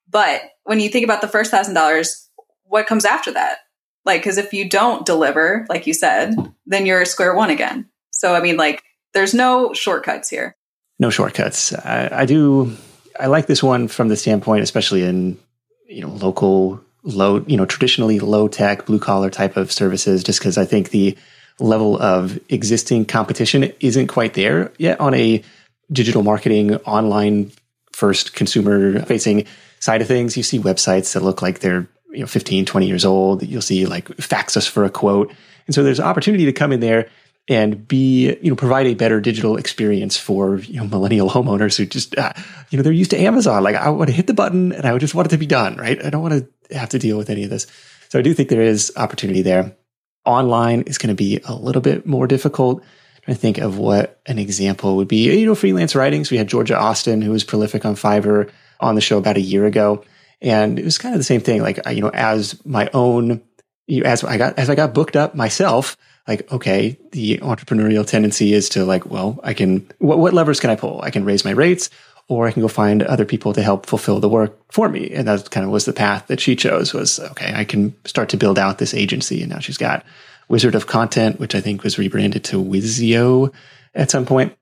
But 0.09 0.43
when 0.65 0.81
you 0.81 0.89
think 0.89 1.05
about 1.05 1.21
the 1.21 1.29
first 1.29 1.51
thousand 1.51 1.75
dollars, 1.75 2.29
what 2.65 2.87
comes 2.87 3.05
after 3.05 3.33
that? 3.33 3.59
Like, 4.05 4.23
because 4.23 4.39
if 4.39 4.53
you 4.53 4.69
don't 4.69 5.05
deliver, 5.05 5.67
like 5.69 5.87
you 5.87 5.93
said, 5.93 6.35
then 6.65 6.87
you're 6.87 7.05
square 7.05 7.35
one 7.35 7.51
again. 7.51 7.89
So, 8.11 8.35
I 8.35 8.41
mean, 8.41 8.57
like, 8.57 8.83
there's 9.13 9.35
no 9.35 9.75
shortcuts 9.75 10.31
here. 10.31 10.57
No 10.99 11.11
shortcuts. 11.11 11.75
I, 11.75 12.09
I 12.23 12.25
do. 12.25 12.75
I 13.19 13.27
like 13.27 13.47
this 13.47 13.63
one 13.63 13.89
from 13.89 14.09
the 14.09 14.17
standpoint, 14.17 14.63
especially 14.63 15.03
in 15.03 15.39
you 15.89 16.03
know 16.03 16.09
local 16.09 16.81
low, 17.07 17.45
you 17.47 17.57
know, 17.57 17.65
traditionally 17.65 18.19
low 18.19 18.49
tech, 18.49 18.87
blue 18.87 18.99
collar 18.99 19.31
type 19.31 19.57
of 19.57 19.73
services, 19.73 20.25
just 20.25 20.41
because 20.41 20.59
I 20.59 20.65
think 20.65 20.91
the 20.91 21.17
level 21.59 22.01
of 22.01 22.39
existing 22.51 23.07
competition 23.07 23.73
isn't 23.81 24.09
quite 24.09 24.35
there 24.35 24.73
yet 24.77 25.01
on 25.01 25.15
a 25.15 25.43
digital 25.91 26.23
marketing 26.23 26.75
online 26.79 27.51
first 27.93 28.35
consumer 28.35 29.01
facing 29.07 29.47
side 29.79 30.03
of 30.03 30.09
things. 30.09 30.37
You 30.37 30.43
see 30.43 30.59
websites 30.59 31.15
that 31.15 31.23
look 31.23 31.41
like 31.41 31.61
they're 31.61 31.89
you 32.11 32.21
know 32.21 32.27
15, 32.27 32.67
20 32.67 32.87
years 32.87 33.05
old. 33.05 33.43
You'll 33.43 33.63
see 33.63 33.87
like 33.87 34.09
fax 34.17 34.57
us 34.57 34.67
for 34.67 34.85
a 34.85 34.91
quote. 34.91 35.33
And 35.67 35.75
so 35.75 35.83
there's 35.83 36.01
opportunity 36.01 36.45
to 36.45 36.53
come 36.53 36.73
in 36.73 36.81
there 36.81 37.09
and 37.49 37.87
be, 37.87 38.37
you 38.43 38.51
know, 38.51 38.57
provide 38.57 38.87
a 38.87 38.95
better 38.95 39.21
digital 39.21 39.57
experience 39.57 40.17
for, 40.17 40.59
you 40.59 40.81
know, 40.81 40.87
millennial 40.87 41.31
homeowners 41.37 41.77
who 41.77 41.87
just, 41.87 42.17
uh, 42.19 42.33
you 42.71 42.77
know, 42.77 42.83
they're 42.83 42.93
used 42.93 43.11
to 43.11 43.19
Amazon. 43.19 43.63
Like 43.63 43.77
I 43.77 43.89
want 43.91 44.09
to 44.09 44.17
hit 44.17 44.27
the 44.27 44.35
button 44.35 44.73
and 44.73 44.85
I 44.85 44.97
just 44.99 45.15
want 45.15 45.27
it 45.27 45.31
to 45.31 45.39
be 45.39 45.47
done, 45.47 45.77
right? 45.77 46.05
I 46.05 46.11
don't 46.11 46.23
want 46.23 46.49
to 46.69 46.77
have 46.77 46.89
to 46.91 46.99
deal 46.99 47.17
with 47.17 47.31
any 47.31 47.45
of 47.45 47.51
this. 47.51 47.67
So 48.09 48.19
I 48.19 48.23
do 48.23 48.35
think 48.35 48.49
there 48.49 48.63
is 48.63 48.93
opportunity 48.97 49.43
there 49.43 49.77
online 50.25 50.83
is 50.83 50.99
going 50.99 51.09
to 51.09 51.15
be 51.15 51.41
a 51.45 51.55
little 51.55 51.81
bit 51.81 52.07
more 52.07 52.27
difficult. 52.27 52.83
I 53.29 53.35
think 53.35 53.59
of 53.59 53.79
what 53.79 54.21
an 54.27 54.39
example 54.39 54.97
would 54.97 55.09
be. 55.09 55.39
You 55.39 55.47
know, 55.47 55.55
freelance 55.55 55.95
writing. 55.95 56.25
So 56.25 56.33
we 56.33 56.39
had 56.39 56.49
Georgia 56.49 56.79
Austin, 56.79 57.23
who 57.23 57.31
was 57.31 57.45
prolific 57.45 57.85
on 57.85 57.95
Fiverr, 57.95 58.51
on 58.81 58.95
the 58.95 59.01
show 59.01 59.19
about 59.19 59.37
a 59.37 59.41
year 59.41 59.67
ago, 59.67 60.05
and 60.41 60.79
it 60.79 60.85
was 60.85 60.99
kind 60.99 61.15
of 61.15 61.19
the 61.19 61.25
same 61.25 61.41
thing. 61.41 61.63
Like 61.63 61.81
you 61.91 62.03
know, 62.03 62.11
as 62.11 62.65
my 62.65 62.89
own, 62.93 63.43
as 64.05 64.23
I 64.23 64.37
got 64.37 64.59
as 64.59 64.71
I 64.71 64.75
got 64.75 64.95
booked 64.95 65.17
up 65.17 65.35
myself, 65.35 65.97
like 66.29 66.51
okay, 66.53 66.99
the 67.13 67.39
entrepreneurial 67.39 68.07
tendency 68.07 68.53
is 68.53 68.69
to 68.71 68.85
like, 68.85 69.07
well, 69.07 69.39
I 69.43 69.55
can 69.55 69.91
what, 69.99 70.19
what 70.19 70.35
levers 70.35 70.61
can 70.61 70.71
I 70.71 70.77
pull? 70.77 71.01
I 71.03 71.11
can 71.11 71.25
raise 71.25 71.45
my 71.45 71.53
rates, 71.53 71.91
or 72.29 72.47
I 72.47 72.53
can 72.53 72.63
go 72.63 72.69
find 72.69 73.03
other 73.03 73.25
people 73.25 73.53
to 73.53 73.63
help 73.63 73.87
fulfill 73.87 74.19
the 74.21 74.29
work 74.29 74.59
for 74.73 74.89
me. 74.89 75.11
And 75.11 75.29
that 75.29 75.51
kind 75.51 75.65
of 75.65 75.71
was 75.71 75.85
the 75.85 75.93
path 75.93 76.27
that 76.27 76.41
she 76.41 76.57
chose 76.57 76.93
was, 76.93 77.21
okay, 77.21 77.53
I 77.55 77.65
can 77.65 77.95
start 78.05 78.29
to 78.31 78.37
build 78.37 78.59
out 78.59 78.79
this 78.79 78.95
agency. 78.95 79.43
And 79.43 79.53
now 79.53 79.61
she's 79.61 79.79
got 79.79 80.05
Wizard 80.49 80.75
of 80.75 80.87
Content, 80.87 81.39
which 81.39 81.55
I 81.55 81.61
think 81.61 81.85
was 81.85 81.99
rebranded 81.99 82.45
to 82.45 82.63
Wizio 82.63 83.53
at 83.95 84.11
some 84.11 84.27
point. 84.27 84.57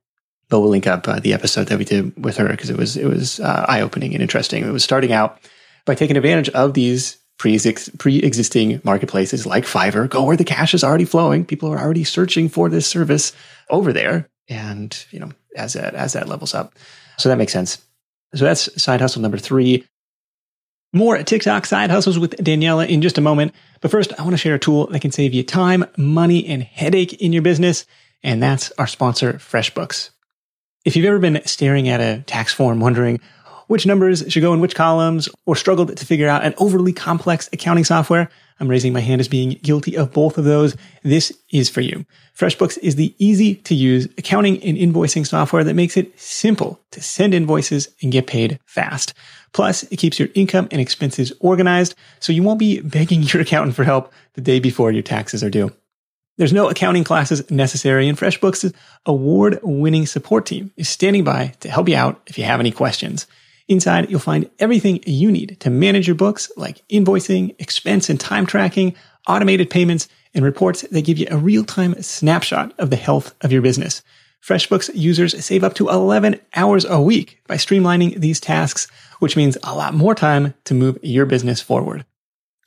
but 0.48 0.60
we'll 0.60 0.70
link 0.70 0.86
up 0.86 1.08
uh, 1.08 1.20
the 1.20 1.32
episode 1.32 1.68
that 1.68 1.78
we 1.78 1.84
did 1.84 2.22
with 2.22 2.36
her 2.36 2.48
because 2.48 2.70
it 2.70 2.76
was 2.76 2.96
it 2.96 3.06
was 3.06 3.40
uh, 3.40 3.64
eye 3.66 3.80
opening 3.80 4.12
and 4.12 4.22
interesting. 4.22 4.64
It 4.64 4.70
was 4.70 4.84
starting 4.84 5.12
out 5.12 5.40
by 5.84 5.94
taking 5.94 6.16
advantage 6.16 6.50
of 6.50 6.74
these 6.74 7.16
pre 7.38 7.54
existing 7.54 8.80
marketplaces 8.84 9.46
like 9.46 9.64
Fiverr. 9.64 10.08
Go 10.08 10.24
where 10.24 10.36
the 10.36 10.44
cash 10.44 10.74
is 10.74 10.84
already 10.84 11.04
flowing. 11.04 11.44
People 11.44 11.72
are 11.72 11.78
already 11.78 12.04
searching 12.04 12.48
for 12.48 12.68
this 12.68 12.86
service 12.86 13.32
over 13.70 13.92
there, 13.92 14.28
and 14.48 15.04
you 15.10 15.18
know 15.18 15.30
as 15.56 15.74
that 15.74 15.94
as 15.94 16.12
that 16.12 16.28
levels 16.28 16.54
up, 16.54 16.74
so 17.18 17.28
that 17.28 17.38
makes 17.38 17.52
sense. 17.52 17.82
So 18.34 18.44
that's 18.44 18.82
side 18.82 19.00
hustle 19.00 19.22
number 19.22 19.38
three. 19.38 19.86
More 20.92 21.20
TikTok 21.22 21.66
side 21.66 21.90
hustles 21.90 22.20
with 22.20 22.36
Daniella 22.36 22.86
in 22.86 23.02
just 23.02 23.18
a 23.18 23.20
moment. 23.20 23.52
But 23.80 23.90
first, 23.90 24.12
I 24.18 24.22
want 24.22 24.34
to 24.34 24.38
share 24.38 24.54
a 24.54 24.60
tool 24.60 24.86
that 24.88 25.00
can 25.00 25.10
save 25.10 25.34
you 25.34 25.42
time, 25.42 25.84
money, 25.96 26.46
and 26.46 26.62
headache 26.62 27.14
in 27.14 27.32
your 27.32 27.42
business. 27.42 27.84
And 28.22 28.42
that's 28.42 28.70
our 28.78 28.86
sponsor, 28.86 29.34
FreshBooks. 29.34 30.10
If 30.84 30.94
you've 30.94 31.06
ever 31.06 31.18
been 31.18 31.40
staring 31.46 31.88
at 31.88 32.00
a 32.00 32.22
tax 32.22 32.52
form 32.52 32.78
wondering 32.78 33.20
which 33.66 33.86
numbers 33.86 34.24
should 34.28 34.42
go 34.42 34.52
in 34.52 34.60
which 34.60 34.74
columns 34.74 35.28
or 35.46 35.56
struggled 35.56 35.96
to 35.96 36.06
figure 36.06 36.28
out 36.28 36.44
an 36.44 36.54
overly 36.58 36.92
complex 36.92 37.48
accounting 37.52 37.84
software, 37.84 38.28
I'm 38.60 38.68
raising 38.68 38.92
my 38.92 39.00
hand 39.00 39.20
as 39.20 39.28
being 39.28 39.58
guilty 39.62 39.96
of 39.96 40.12
both 40.12 40.38
of 40.38 40.44
those. 40.44 40.76
This 41.02 41.32
is 41.50 41.68
for 41.68 41.80
you. 41.80 42.06
FreshBooks 42.36 42.78
is 42.82 42.96
the 42.96 43.14
easy 43.18 43.56
to 43.56 43.74
use 43.74 44.06
accounting 44.18 44.62
and 44.62 44.76
invoicing 44.76 45.26
software 45.26 45.64
that 45.64 45.74
makes 45.74 45.96
it 45.96 46.18
simple 46.18 46.80
to 46.92 47.02
send 47.02 47.34
invoices 47.34 47.88
and 48.02 48.12
get 48.12 48.26
paid 48.26 48.60
fast. 48.64 49.14
Plus, 49.52 49.84
it 49.84 49.96
keeps 49.96 50.18
your 50.18 50.28
income 50.34 50.68
and 50.70 50.80
expenses 50.80 51.32
organized 51.40 51.94
so 52.20 52.32
you 52.32 52.42
won't 52.42 52.58
be 52.58 52.80
begging 52.80 53.22
your 53.22 53.42
accountant 53.42 53.74
for 53.74 53.84
help 53.84 54.12
the 54.34 54.40
day 54.40 54.60
before 54.60 54.92
your 54.92 55.02
taxes 55.02 55.42
are 55.42 55.50
due. 55.50 55.72
There's 56.36 56.52
no 56.52 56.68
accounting 56.68 57.04
classes 57.04 57.48
necessary, 57.48 58.08
and 58.08 58.18
FreshBooks' 58.18 58.74
award 59.06 59.60
winning 59.62 60.06
support 60.06 60.46
team 60.46 60.72
is 60.76 60.88
standing 60.88 61.22
by 61.22 61.54
to 61.60 61.70
help 61.70 61.88
you 61.88 61.94
out 61.94 62.20
if 62.26 62.36
you 62.36 62.44
have 62.44 62.58
any 62.58 62.72
questions. 62.72 63.28
Inside, 63.68 64.10
you'll 64.10 64.20
find 64.20 64.50
everything 64.58 65.00
you 65.06 65.32
need 65.32 65.56
to 65.60 65.70
manage 65.70 66.06
your 66.06 66.16
books, 66.16 66.50
like 66.56 66.86
invoicing, 66.88 67.54
expense 67.58 68.10
and 68.10 68.20
time 68.20 68.44
tracking, 68.44 68.94
automated 69.26 69.70
payments, 69.70 70.08
and 70.34 70.44
reports 70.44 70.82
that 70.82 71.04
give 71.04 71.18
you 71.18 71.26
a 71.30 71.38
real 71.38 71.64
time 71.64 72.00
snapshot 72.02 72.74
of 72.78 72.90
the 72.90 72.96
health 72.96 73.34
of 73.40 73.52
your 73.52 73.62
business. 73.62 74.02
FreshBooks 74.42 74.90
users 74.94 75.42
save 75.42 75.64
up 75.64 75.74
to 75.74 75.88
11 75.88 76.38
hours 76.54 76.84
a 76.84 77.00
week 77.00 77.40
by 77.46 77.54
streamlining 77.54 78.20
these 78.20 78.40
tasks, 78.40 78.88
which 79.18 79.36
means 79.36 79.56
a 79.62 79.74
lot 79.74 79.94
more 79.94 80.14
time 80.14 80.52
to 80.64 80.74
move 80.74 80.98
your 81.02 81.24
business 81.24 81.62
forward. 81.62 82.04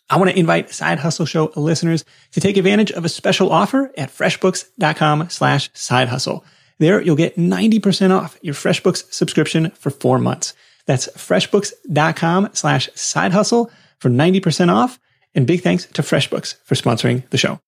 I 0.10 0.18
want 0.18 0.32
to 0.32 0.40
invite 0.40 0.72
Side 0.72 1.00
Hustle 1.00 1.28
Show 1.28 1.52
listeners 1.56 2.04
to 2.32 2.40
take 2.40 2.58
advantage 2.58 2.92
of 2.92 3.06
a 3.06 3.10
special 3.10 3.52
offer 3.52 3.92
at 3.96 4.10
freshbooks.com 4.10 5.30
slash 5.30 5.70
side 5.74 6.08
hustle. 6.08 6.44
There, 6.80 7.02
you'll 7.02 7.16
get 7.16 7.36
90% 7.36 8.12
off 8.12 8.40
your 8.42 8.56
FreshBooks 8.56 9.14
subscription 9.14 9.70
for 9.72 9.90
four 9.92 10.18
months. 10.18 10.54
That's 10.88 11.08
freshbooks.com 11.10 12.50
slash 12.54 12.90
side 12.96 13.34
hustle 13.34 13.72
for 14.00 14.10
90% 14.10 14.74
off. 14.74 15.00
And 15.36 15.46
big 15.46 15.62
thanks 15.62 15.86
to 15.86 16.02
FreshBooks 16.02 16.56
for 16.64 16.74
sponsoring 16.74 17.30
the 17.30 17.38
show. 17.38 17.60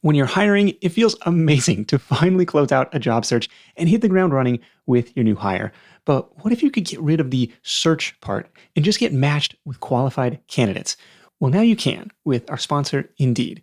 When 0.00 0.16
you're 0.16 0.26
hiring, 0.26 0.74
it 0.80 0.88
feels 0.88 1.14
amazing 1.22 1.84
to 1.86 1.98
finally 1.98 2.44
close 2.44 2.72
out 2.72 2.92
a 2.92 2.98
job 2.98 3.24
search 3.24 3.48
and 3.76 3.88
hit 3.88 4.00
the 4.00 4.08
ground 4.08 4.32
running 4.32 4.58
with 4.86 5.16
your 5.16 5.22
new 5.22 5.36
hire. 5.36 5.70
But 6.04 6.42
what 6.42 6.52
if 6.52 6.60
you 6.60 6.72
could 6.72 6.84
get 6.84 7.00
rid 7.00 7.20
of 7.20 7.30
the 7.30 7.52
search 7.62 8.20
part 8.20 8.50
and 8.74 8.84
just 8.84 8.98
get 8.98 9.12
matched 9.12 9.54
with 9.64 9.78
qualified 9.78 10.40
candidates? 10.48 10.96
Well, 11.38 11.52
now 11.52 11.60
you 11.60 11.76
can 11.76 12.10
with 12.24 12.50
our 12.50 12.58
sponsor, 12.58 13.08
Indeed. 13.18 13.62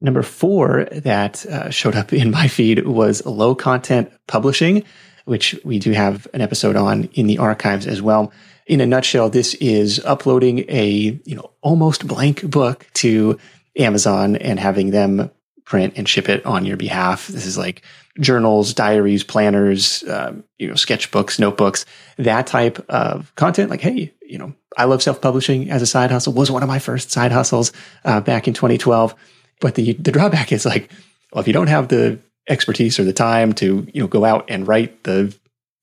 Number 0.00 0.22
four 0.22 0.84
that 0.92 1.46
uh, 1.46 1.70
showed 1.70 1.96
up 1.96 2.12
in 2.12 2.30
my 2.30 2.48
feed 2.48 2.86
was 2.86 3.24
low 3.24 3.54
content 3.54 4.10
publishing, 4.26 4.84
which 5.24 5.58
we 5.64 5.78
do 5.78 5.92
have 5.92 6.26
an 6.34 6.40
episode 6.40 6.76
on 6.76 7.04
in 7.14 7.26
the 7.26 7.38
archives 7.38 7.86
as 7.86 8.02
well. 8.02 8.32
In 8.66 8.80
a 8.80 8.86
nutshell, 8.86 9.28
this 9.28 9.54
is 9.54 10.02
uploading 10.04 10.64
a, 10.68 11.20
you 11.24 11.36
know, 11.36 11.50
almost 11.60 12.06
blank 12.06 12.48
book 12.48 12.86
to 12.94 13.38
Amazon 13.76 14.36
and 14.36 14.58
having 14.58 14.90
them 14.90 15.30
print 15.64 15.94
and 15.96 16.08
ship 16.08 16.28
it 16.28 16.44
on 16.46 16.64
your 16.64 16.76
behalf. 16.76 17.26
This 17.28 17.46
is 17.46 17.58
like 17.58 17.82
journals, 18.20 18.74
diaries, 18.74 19.24
planners, 19.24 20.04
um, 20.04 20.44
you 20.58 20.68
know, 20.68 20.74
sketchbooks, 20.74 21.38
notebooks, 21.40 21.84
that 22.16 22.46
type 22.46 22.84
of 22.88 23.34
content. 23.34 23.70
Like, 23.70 23.80
hey, 23.80 24.14
you 24.22 24.38
know, 24.38 24.54
I 24.76 24.84
love 24.84 25.02
self-publishing 25.02 25.70
as 25.70 25.82
a 25.82 25.86
side 25.86 26.10
hustle. 26.10 26.32
Was 26.32 26.50
one 26.50 26.62
of 26.62 26.68
my 26.68 26.78
first 26.78 27.10
side 27.10 27.32
hustles 27.32 27.72
uh, 28.04 28.20
back 28.20 28.46
in 28.46 28.54
2012. 28.54 29.14
But 29.60 29.74
the 29.74 29.94
the 29.94 30.12
drawback 30.12 30.52
is 30.52 30.66
like, 30.66 30.90
well, 31.32 31.40
if 31.40 31.46
you 31.46 31.52
don't 31.52 31.68
have 31.68 31.88
the 31.88 32.18
expertise 32.48 32.98
or 32.98 33.04
the 33.04 33.12
time 33.12 33.52
to 33.54 33.86
you 33.92 34.02
know 34.02 34.08
go 34.08 34.24
out 34.24 34.46
and 34.48 34.68
write 34.68 35.04
the 35.04 35.34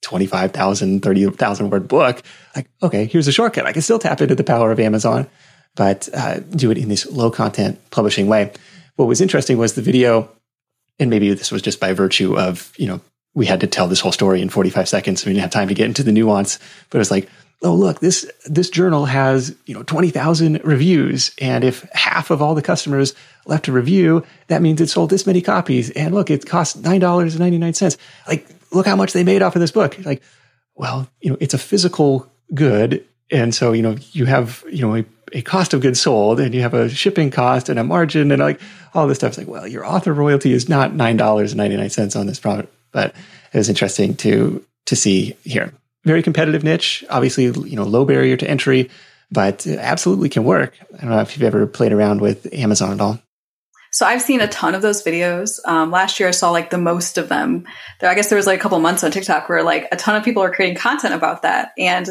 25,000, 0.04 1.02
30,000 1.02 1.70
word 1.70 1.88
book, 1.88 2.24
like, 2.56 2.68
okay, 2.82 3.06
here's 3.06 3.28
a 3.28 3.32
shortcut. 3.32 3.68
I 3.68 3.74
can 3.74 3.84
still 3.84 4.00
tap 4.00 4.20
into 4.20 4.34
the 4.34 4.44
power 4.44 4.72
of 4.72 4.80
Amazon 4.80 5.28
but 5.76 6.10
uh, 6.14 6.40
do 6.40 6.72
it 6.72 6.78
in 6.78 6.90
this 6.90 7.06
low 7.08 7.32
content 7.32 7.80
publishing 7.92 8.28
way. 8.28 8.52
What 8.96 9.08
was 9.08 9.22
interesting 9.22 9.58
was 9.58 9.74
the 9.74 9.82
video, 9.82 10.30
and 11.00 11.10
maybe 11.10 11.34
this 11.34 11.52
was 11.52 11.62
just 11.62 11.80
by 11.80 11.94
virtue 11.94 12.38
of, 12.38 12.74
you 12.78 12.88
know, 12.88 13.02
we 13.34 13.46
had 13.46 13.62
to 13.62 13.68
tell 13.68 13.88
this 13.88 14.02
whole 14.02 14.12
story 14.12 14.42
in 14.42 14.50
45 14.50 14.90
seconds. 14.90 15.22
So 15.22 15.28
we 15.28 15.34
didn't 15.34 15.44
have 15.44 15.52
time 15.52 15.70
to 15.70 15.74
get 15.74 15.86
into 15.86 16.04
the 16.04 16.12
nuance, 16.12 16.60
but 16.90 16.98
it 16.98 17.00
was 17.00 17.12
like, 17.12 17.30
oh, 17.64 17.76
look, 17.76 18.00
this, 18.00 18.30
this 18.46 18.70
journal 18.70 19.06
has, 19.06 19.56
you 19.66 19.74
know, 19.74 19.84
20,000 19.84 20.62
reviews. 20.64 21.32
And 21.40 21.64
if 21.64 21.84
half 21.94 22.32
of 22.32 22.42
all 22.42 22.56
the 22.56 22.62
customers 22.62 23.14
left 23.46 23.68
a 23.68 23.72
review, 23.72 24.26
that 24.48 24.62
means 24.62 24.82
it 24.82 24.90
sold 24.90 25.10
this 25.10 25.28
many 25.28 25.42
copies. 25.42 25.92
And 25.92 26.14
look, 26.14 26.32
it 26.32 26.46
cost 26.46 26.82
$9.99. 26.82 27.98
Like, 28.28 28.48
look 28.72 28.88
how 28.88 28.96
much 28.96 29.14
they 29.14 29.24
made 29.24 29.42
off 29.42 29.56
of 29.56 29.60
this 29.60 29.72
book. 29.72 29.98
Like, 30.06 30.24
well, 30.76 31.08
you 31.22 31.30
know, 31.30 31.38
it's 31.40 31.54
a 31.54 31.60
physical 31.60 32.32
good. 32.54 33.06
And 33.30 33.54
so, 33.54 33.74
you 33.74 33.82
know, 33.82 33.96
you 34.12 34.26
have, 34.26 34.64
you 34.70 34.82
know, 34.82 34.96
a 34.96 35.06
a 35.34 35.42
cost 35.42 35.74
of 35.74 35.82
goods 35.82 36.02
sold 36.02 36.40
and 36.40 36.54
you 36.54 36.62
have 36.62 36.74
a 36.74 36.90
shipping 36.90 37.32
cost 37.32 37.70
and 37.70 37.80
a 37.80 37.84
margin 37.84 38.32
and 38.32 38.42
like 38.42 38.60
all 38.94 39.08
this 39.08 39.18
stuff. 39.18 39.30
It's 39.30 39.38
like, 39.38 39.48
well, 39.48 39.68
your 39.68 39.86
author 39.86 40.14
royalty 40.14 40.52
is 40.54 40.68
not 40.68 40.94
nine 40.94 41.18
dollars 41.18 41.52
and 41.52 41.58
ninety 41.58 41.78
nine 41.78 41.90
cents 41.90 42.16
on 42.16 42.28
this 42.28 42.40
product, 42.40 42.74
but 42.92 43.16
it 43.54 43.58
was 43.58 43.70
interesting 43.70 44.16
to 44.18 44.64
to 44.86 44.96
see 44.96 45.36
here. 45.44 45.74
Very 46.04 46.24
competitive 46.24 46.64
niche, 46.64 47.04
obviously, 47.10 47.46
you 47.46 47.76
know, 47.76 47.84
low 47.84 48.06
barrier 48.06 48.36
to 48.38 48.50
entry, 48.50 48.90
but 49.32 49.68
absolutely 49.68 50.30
can 50.30 50.44
work. 50.44 50.78
I 50.94 51.02
don't 51.02 51.12
know 51.12 51.20
if 51.20 51.36
you've 51.36 51.44
ever 51.44 51.68
played 51.68 51.94
around 51.94 52.22
with 52.22 52.52
Amazon 52.54 52.94
at 52.94 53.02
all. 53.02 53.20
So 53.92 54.06
I've 54.06 54.22
seen 54.22 54.40
a 54.40 54.48
ton 54.48 54.74
of 54.74 54.82
those 54.82 55.04
videos. 55.04 55.60
Um, 55.66 55.92
last 55.92 56.20
year, 56.20 56.30
I 56.30 56.32
saw 56.32 56.50
like 56.52 56.70
the 56.70 56.78
most 56.78 57.18
of 57.18 57.28
them. 57.28 57.66
There, 58.00 58.10
I 58.10 58.16
guess 58.16 58.30
there 58.30 58.38
was 58.38 58.48
like 58.48 58.60
a 58.60 58.62
couple 58.62 58.80
months 58.80 59.04
on 59.04 59.12
TikTok 59.12 59.50
where 59.50 59.64
like 59.64 59.88
a 59.92 59.98
ton 59.98 60.16
of 60.16 60.24
people 60.24 60.42
are 60.42 60.54
creating 60.54 60.78
content 60.78 61.14
about 61.14 61.42
that, 61.42 61.72
and 61.78 62.08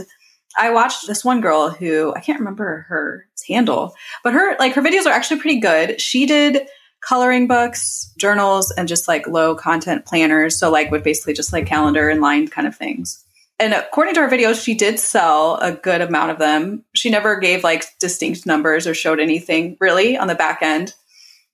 I 0.59 0.71
watched 0.71 1.07
this 1.07 1.25
one 1.25 1.41
girl 1.41 1.71
who 1.71 2.13
I 2.15 2.21
can't 2.21 2.39
remember 2.39 2.85
her 2.89 3.27
handle, 3.49 3.95
but 4.23 4.35
her 4.35 4.57
like 4.59 4.75
her 4.75 4.83
videos 4.83 5.07
are 5.07 5.13
actually 5.13 5.41
pretty 5.41 5.61
good. 5.61 6.01
She 6.01 6.27
did 6.27 6.67
coloring 7.01 7.47
books, 7.47 8.13
journals, 8.19 8.71
and 8.71 8.87
just 8.87 9.09
like 9.09 9.27
low 9.27 9.55
content 9.55 10.05
planners. 10.05 10.59
So 10.59 10.71
like 10.71 10.91
with 10.91 11.03
basically 11.03 11.33
just 11.33 11.53
like 11.53 11.67
calendar 11.67 12.11
and 12.11 12.21
lined 12.21 12.51
kind 12.51 12.67
of 12.67 12.77
things. 12.77 13.25
And 13.61 13.75
according 13.75 14.15
to 14.15 14.21
her 14.21 14.29
videos, 14.29 14.65
she 14.65 14.75
did 14.75 14.99
sell 14.99 15.57
a 15.57 15.71
good 15.71 16.01
amount 16.01 16.31
of 16.31 16.39
them. 16.39 16.83
She 16.95 17.11
never 17.11 17.39
gave 17.39 17.63
like 17.63 17.85
distinct 17.99 18.47
numbers 18.47 18.87
or 18.87 18.95
showed 18.95 19.21
anything 19.21 19.77
really 19.81 20.17
on 20.17 20.29
the 20.29 20.35
back 20.35 20.63
end. 20.63 20.95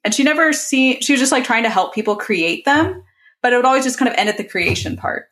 And 0.04 0.14
she 0.14 0.22
never 0.22 0.52
see 0.52 1.00
she 1.00 1.12
was 1.12 1.20
just 1.20 1.32
like 1.32 1.42
trying 1.42 1.64
to 1.64 1.68
help 1.68 1.92
people 1.92 2.14
create 2.14 2.64
them, 2.64 3.02
but 3.42 3.52
it 3.52 3.56
would 3.56 3.64
always 3.64 3.82
just 3.82 3.98
kind 3.98 4.08
of 4.08 4.16
end 4.16 4.28
at 4.28 4.36
the 4.36 4.44
creation 4.44 4.96
part. 4.96 5.26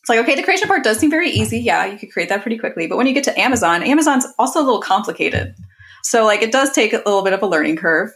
it's 0.00 0.10
like, 0.10 0.18
okay, 0.18 0.34
the 0.34 0.42
creation 0.42 0.68
part 0.68 0.84
does 0.84 0.98
seem 0.98 1.10
very 1.10 1.30
easy. 1.30 1.58
Yeah, 1.58 1.86
you 1.86 1.98
could 1.98 2.12
create 2.12 2.28
that 2.28 2.42
pretty 2.42 2.58
quickly. 2.58 2.86
But 2.86 2.98
when 2.98 3.06
you 3.06 3.14
get 3.14 3.24
to 3.24 3.40
Amazon, 3.40 3.82
Amazon's 3.82 4.26
also 4.38 4.60
a 4.60 4.64
little 4.64 4.82
complicated. 4.82 5.54
So, 6.02 6.26
like, 6.26 6.42
it 6.42 6.52
does 6.52 6.70
take 6.72 6.92
a 6.92 6.98
little 6.98 7.22
bit 7.22 7.32
of 7.32 7.42
a 7.42 7.46
learning 7.46 7.76
curve. 7.76 8.10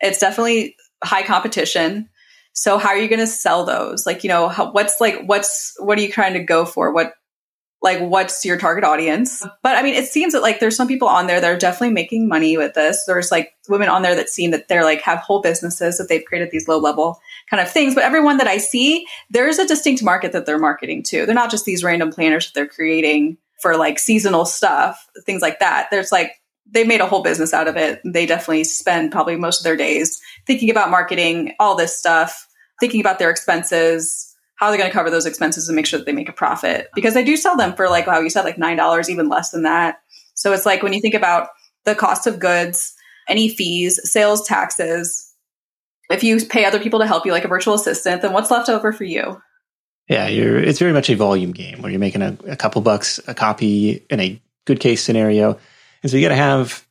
It's 0.00 0.18
definitely 0.18 0.76
high 1.02 1.22
competition. 1.22 2.10
So, 2.54 2.78
how 2.78 2.90
are 2.90 2.98
you 2.98 3.08
going 3.08 3.20
to 3.20 3.26
sell 3.26 3.64
those? 3.64 4.06
Like, 4.06 4.24
you 4.24 4.28
know, 4.28 4.48
how, 4.48 4.70
what's 4.70 5.00
like, 5.00 5.24
what's, 5.26 5.74
what 5.78 5.98
are 5.98 6.00
you 6.00 6.10
trying 6.10 6.34
to 6.34 6.42
go 6.42 6.64
for? 6.64 6.92
What, 6.92 7.14
like, 7.82 8.00
what's 8.00 8.44
your 8.46 8.56
target 8.56 8.82
audience? 8.82 9.46
But 9.62 9.76
I 9.76 9.82
mean, 9.82 9.94
it 9.94 10.06
seems 10.06 10.32
that 10.32 10.40
like 10.40 10.58
there's 10.58 10.76
some 10.76 10.88
people 10.88 11.06
on 11.06 11.26
there 11.26 11.40
that 11.40 11.50
are 11.50 11.58
definitely 11.58 11.92
making 11.92 12.28
money 12.28 12.56
with 12.56 12.72
this. 12.72 13.04
There's 13.06 13.30
like 13.30 13.52
women 13.68 13.90
on 13.90 14.00
there 14.00 14.14
that 14.14 14.30
seem 14.30 14.52
that 14.52 14.68
they're 14.68 14.84
like 14.84 15.02
have 15.02 15.18
whole 15.18 15.42
businesses 15.42 15.98
that 15.98 16.08
they've 16.08 16.24
created 16.24 16.50
these 16.50 16.66
low 16.66 16.78
level 16.78 17.20
kind 17.50 17.60
of 17.60 17.70
things. 17.70 17.94
But 17.94 18.04
everyone 18.04 18.38
that 18.38 18.46
I 18.46 18.56
see, 18.56 19.06
there's 19.28 19.58
a 19.58 19.66
distinct 19.66 20.02
market 20.02 20.32
that 20.32 20.46
they're 20.46 20.58
marketing 20.58 21.02
to. 21.08 21.26
They're 21.26 21.34
not 21.34 21.50
just 21.50 21.66
these 21.66 21.84
random 21.84 22.10
planners 22.10 22.46
that 22.46 22.54
they're 22.54 22.66
creating 22.66 23.36
for 23.60 23.76
like 23.76 23.98
seasonal 23.98 24.46
stuff, 24.46 25.06
things 25.26 25.42
like 25.42 25.58
that. 25.58 25.88
There's 25.90 26.10
like, 26.10 26.40
they 26.66 26.84
made 26.84 27.00
a 27.00 27.06
whole 27.06 27.22
business 27.22 27.52
out 27.52 27.68
of 27.68 27.76
it. 27.76 28.00
They 28.04 28.26
definitely 28.26 28.64
spend 28.64 29.12
probably 29.12 29.36
most 29.36 29.60
of 29.60 29.64
their 29.64 29.76
days 29.76 30.20
thinking 30.46 30.70
about 30.70 30.90
marketing, 30.90 31.54
all 31.60 31.76
this 31.76 31.96
stuff, 31.96 32.48
thinking 32.80 33.00
about 33.00 33.18
their 33.18 33.30
expenses, 33.30 34.34
how 34.56 34.68
they're 34.68 34.78
going 34.78 34.90
to 34.90 34.94
cover 34.94 35.10
those 35.10 35.26
expenses 35.26 35.68
and 35.68 35.76
make 35.76 35.86
sure 35.86 35.98
that 35.98 36.06
they 36.06 36.12
make 36.12 36.28
a 36.28 36.32
profit. 36.32 36.88
Because 36.94 37.16
I 37.16 37.22
do 37.22 37.36
sell 37.36 37.56
them 37.56 37.74
for 37.74 37.88
like, 37.88 38.06
wow, 38.06 38.20
you 38.20 38.30
said 38.30 38.44
like 38.44 38.56
$9, 38.56 39.08
even 39.08 39.28
less 39.28 39.50
than 39.50 39.62
that. 39.62 39.96
So 40.34 40.52
it's 40.52 40.66
like 40.66 40.82
when 40.82 40.92
you 40.92 41.00
think 41.00 41.14
about 41.14 41.48
the 41.84 41.94
cost 41.94 42.26
of 42.26 42.38
goods, 42.38 42.94
any 43.28 43.48
fees, 43.48 44.00
sales 44.10 44.46
taxes, 44.46 45.32
if 46.10 46.22
you 46.22 46.44
pay 46.46 46.64
other 46.64 46.80
people 46.80 47.00
to 47.00 47.06
help 47.06 47.24
you 47.24 47.32
like 47.32 47.44
a 47.44 47.48
virtual 47.48 47.74
assistant, 47.74 48.22
then 48.22 48.32
what's 48.32 48.50
left 48.50 48.68
over 48.68 48.92
for 48.92 49.04
you? 49.04 49.40
Yeah, 50.08 50.26
it's 50.26 50.78
very 50.78 50.92
much 50.92 51.08
a 51.08 51.16
volume 51.16 51.52
game 51.52 51.80
where 51.80 51.90
you're 51.90 51.98
making 51.98 52.22
a, 52.22 52.36
a 52.46 52.56
couple 52.56 52.82
bucks 52.82 53.20
a 53.26 53.34
copy 53.34 54.04
in 54.10 54.20
a 54.20 54.40
good 54.66 54.80
case 54.80 55.02
scenario. 55.02 55.58
And 56.04 56.10
so 56.10 56.18
you 56.18 56.22
got 56.22 56.28
to 56.28 56.36
have 56.36 56.86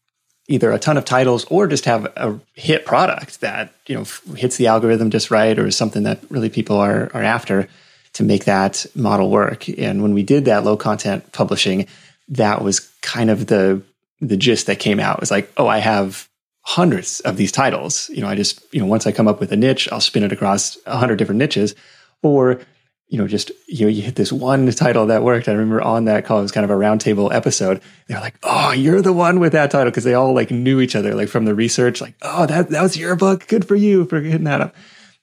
either 0.47 0.71
a 0.71 0.79
ton 0.79 0.97
of 0.97 1.05
titles 1.05 1.45
or 1.45 1.67
just 1.67 1.85
have 1.85 2.05
a 2.17 2.39
hit 2.55 2.83
product 2.83 3.41
that, 3.41 3.71
you 3.85 3.95
know, 3.95 4.05
hits 4.35 4.57
the 4.57 4.67
algorithm 4.67 5.11
just 5.11 5.29
right 5.29 5.57
or 5.57 5.67
is 5.67 5.77
something 5.77 6.03
that 6.03 6.19
really 6.29 6.49
people 6.49 6.77
are, 6.77 7.11
are 7.13 7.21
after 7.23 7.69
to 8.13 8.23
make 8.23 8.45
that 8.45 8.87
model 8.95 9.29
work. 9.29 9.69
And 9.69 10.01
when 10.01 10.15
we 10.15 10.23
did 10.23 10.45
that 10.45 10.63
low 10.63 10.75
content 10.75 11.31
publishing, 11.31 11.85
that 12.29 12.63
was 12.63 12.79
kind 13.01 13.29
of 13.29 13.45
the, 13.45 13.83
the 14.19 14.35
gist 14.35 14.65
that 14.65 14.79
came 14.79 14.99
out. 14.99 15.17
It 15.17 15.21
was 15.21 15.31
like, 15.31 15.51
oh, 15.57 15.67
I 15.67 15.77
have 15.77 16.27
hundreds 16.61 17.19
of 17.19 17.37
these 17.37 17.51
titles. 17.51 18.09
You 18.09 18.21
know, 18.21 18.27
I 18.27 18.35
just, 18.35 18.61
you 18.73 18.79
know, 18.79 18.87
once 18.87 19.05
I 19.05 19.11
come 19.11 19.27
up 19.27 19.39
with 19.39 19.51
a 19.51 19.57
niche, 19.57 19.87
I'll 19.91 20.01
spin 20.01 20.23
it 20.23 20.31
across 20.31 20.75
a 20.87 20.97
hundred 20.97 21.17
different 21.17 21.37
niches. 21.37 21.75
Or, 22.23 22.61
you 23.07 23.17
know, 23.17 23.27
just, 23.27 23.51
you 23.67 23.85
know, 23.85 23.89
you 23.89 24.01
hit 24.01 24.15
this 24.15 24.31
one 24.31 24.69
title 24.71 25.07
that 25.07 25.23
worked. 25.23 25.47
I 25.47 25.51
remember 25.51 25.81
on 25.81 26.05
that 26.05 26.25
call, 26.25 26.39
it 26.39 26.43
was 26.43 26.51
kind 26.51 26.63
of 26.63 26.71
a 26.71 26.79
roundtable 26.79 27.33
episode. 27.33 27.81
They're 28.07 28.19
like, 28.19 28.35
Oh, 28.43 28.71
you're 28.71 29.01
the 29.01 29.13
one 29.13 29.39
with 29.39 29.51
that 29.51 29.71
title. 29.71 29.91
Cause 29.91 30.03
they 30.03 30.13
all 30.13 30.33
like 30.33 30.51
knew 30.51 30.81
each 30.81 30.95
other, 30.95 31.13
like 31.13 31.29
from 31.29 31.45
the 31.45 31.55
research, 31.55 32.01
like, 32.01 32.15
Oh, 32.21 32.45
that, 32.45 32.69
that 32.69 32.81
was 32.81 32.97
your 32.97 33.15
book. 33.15 33.47
Good 33.47 33.67
for 33.67 33.75
you 33.75 34.05
for 34.05 34.19
hitting 34.19 34.45
that 34.45 34.61
up. 34.61 34.75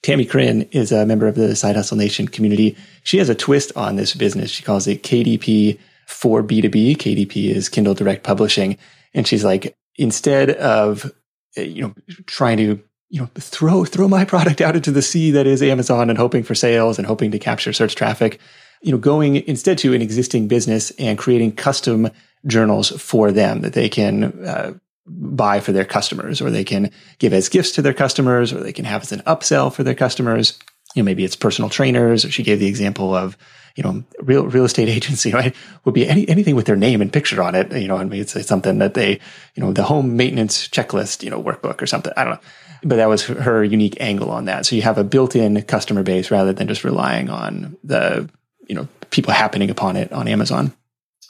Tammy 0.03 0.25
Crin 0.25 0.62
is 0.73 0.93
a 0.93 1.05
member 1.05 1.27
of 1.27 1.35
the 1.35 1.55
Side 1.57 1.77
Hustle 1.77 1.97
Nation 1.97 2.27
community. 2.27 2.77
She 3.03 3.19
has 3.19 3.29
a 3.29 3.35
twist 3.35 3.73
on 3.77 3.97
this 3.97 4.14
business. 4.14 4.51
She 4.51 4.62
calls 4.62 4.87
it 4.87 5.03
KDP 5.03 5.79
for 6.07 6.43
B2B. 6.43 6.97
KDP 6.97 7.51
is 7.51 7.69
Kindle 7.69 7.95
Direct 7.95 8.25
Publishing. 8.25 8.79
And 9.12 9.27
she's 9.27 9.45
like, 9.45 9.77
instead 9.97 10.51
of 10.51 11.11
you 11.57 11.83
know, 11.83 11.95
trying 12.27 12.57
to 12.59 12.81
you 13.11 13.20
know 13.20 13.29
throw 13.35 13.85
throw 13.85 14.09
my 14.09 14.25
product 14.33 14.61
out 14.61 14.77
into 14.77 14.90
the 14.90 15.03
sea 15.03 15.31
that 15.33 15.46
is 15.46 15.62
Amazon 15.62 16.09
and 16.09 16.18
hoping 16.18 16.42
for 16.42 16.55
sales 16.55 16.99
and 16.99 17.07
hoping 17.07 17.31
to 17.33 17.38
capture 17.38 17.73
search 17.73 17.94
traffic. 17.94 18.40
You 18.83 18.92
know, 18.92 18.99
going 18.99 19.37
instead 19.37 19.77
to 19.79 19.92
an 19.92 20.01
existing 20.01 20.49
business 20.49 20.90
and 20.92 21.18
creating 21.18 21.53
custom 21.53 22.11
journals 22.46 22.90
for 23.03 23.31
them 23.31 23.61
that 23.61 23.75
they 23.75 23.90
can 23.90 24.25
uh, 24.46 24.73
buy 25.07 25.61
for 25.61 25.73
their 25.73 25.85
customers, 25.85 26.40
or 26.40 26.51
they 26.51 26.64
can 26.64 26.90
give 27.18 27.35
as 27.35 27.51
gifts 27.51 27.73
to 27.73 27.83
their 27.83 27.92
customers, 27.92 28.55
or 28.55 28.61
they 28.61 28.73
can 28.73 28.87
have 28.87 29.03
as 29.03 29.12
an 29.12 29.20
upsell 29.20 29.70
for 29.73 29.83
their 29.83 29.94
customers. 29.94 30.59
You 30.94 31.03
know, 31.03 31.05
maybe 31.05 31.25
it's 31.25 31.37
personal 31.37 31.68
trainers. 31.68 32.25
Or 32.25 32.31
she 32.31 32.42
gave 32.42 32.59
the 32.59 32.66
example 32.66 33.14
of 33.14 33.37
you 33.77 33.83
know, 33.85 34.03
real 34.20 34.46
real 34.46 34.64
estate 34.64 34.88
agency 34.96 35.33
right, 35.33 35.55
would 35.85 35.94
be 35.94 36.09
any, 36.09 36.29
anything 36.29 36.55
with 36.55 36.66
their 36.66 36.77
name 36.77 37.01
and 37.01 37.12
picture 37.12 37.42
on 37.42 37.55
it. 37.55 37.73
You 37.73 37.88
know, 37.88 37.96
I 37.96 38.05
mean, 38.05 38.20
it's, 38.20 38.35
it's 38.37 38.49
something 38.49 38.79
that 38.79 38.94
they, 38.94 39.20
you 39.55 39.62
know, 39.62 39.73
the 39.73 39.85
home 39.85 40.16
maintenance 40.16 40.68
checklist, 40.68 41.23
you 41.23 41.31
know, 41.31 41.42
workbook 41.42 41.83
or 41.83 41.87
something. 41.87 42.12
I 42.16 42.25
don't 42.25 42.35
know, 42.35 42.40
but 42.83 42.97
that 42.97 43.09
was 43.09 43.25
her 43.25 43.62
unique 43.62 43.97
angle 44.01 44.31
on 44.31 44.47
that. 44.47 44.66
So 44.66 44.77
you 44.77 44.83
have 44.83 44.99
a 44.99 45.05
built-in 45.05 45.61
customer 45.62 46.03
base 46.03 46.31
rather 46.31 46.53
than 46.53 46.69
just 46.69 46.85
relying 46.85 47.29
on 47.29 47.77
the, 47.85 48.29
you 48.69 48.75
know, 48.75 48.88
people 49.11 49.33
happening 49.33 49.71
upon 49.71 49.97
it 49.97 50.12
on 50.12 50.29
Amazon. 50.29 50.73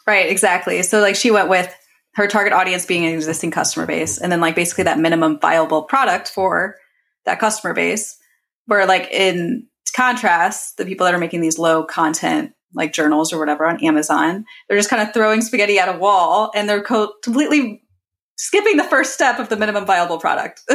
Right. 0.07 0.31
Exactly. 0.31 0.83
So 0.83 1.01
like 1.01 1.17
she 1.17 1.31
went 1.31 1.49
with 1.49 1.75
her 2.15 2.27
target 2.27 2.53
audience 2.53 2.87
being 2.87 3.05
an 3.07 3.15
existing 3.15 3.51
customer 3.51 3.87
base, 3.87 4.19
and 4.19 4.33
then 4.33 4.41
like 4.41 4.57
basically 4.57 4.85
that 4.85 4.99
minimum 4.99 5.39
viable 5.39 5.83
product 5.83 6.29
for 6.29 6.77
that 7.25 7.39
customer 7.39 7.75
base. 7.75 8.17
Where 8.67 8.87
like 8.87 9.11
in 9.11 9.67
contrast, 9.97 10.77
the 10.77 10.85
people 10.85 11.05
that 11.05 11.15
are 11.15 11.19
making 11.19 11.41
these 11.41 11.59
low 11.59 11.85
content 11.85 12.53
like 12.75 12.93
journals 12.93 13.33
or 13.33 13.39
whatever 13.39 13.67
on 13.67 13.83
Amazon, 13.85 14.45
they're 14.69 14.79
just 14.79 14.91
kind 14.91 15.03
of 15.03 15.13
throwing 15.13 15.41
spaghetti 15.41 15.79
at 15.79 15.89
a 15.89 15.99
wall 15.99 16.53
and 16.55 16.69
they're 16.69 16.83
co- 16.83 17.13
completely 17.23 17.83
skipping 18.37 18.77
the 18.77 18.85
first 18.85 19.13
step 19.13 19.39
of 19.39 19.49
the 19.49 19.57
minimum 19.57 19.85
viable 19.85 20.19
product. 20.19 20.63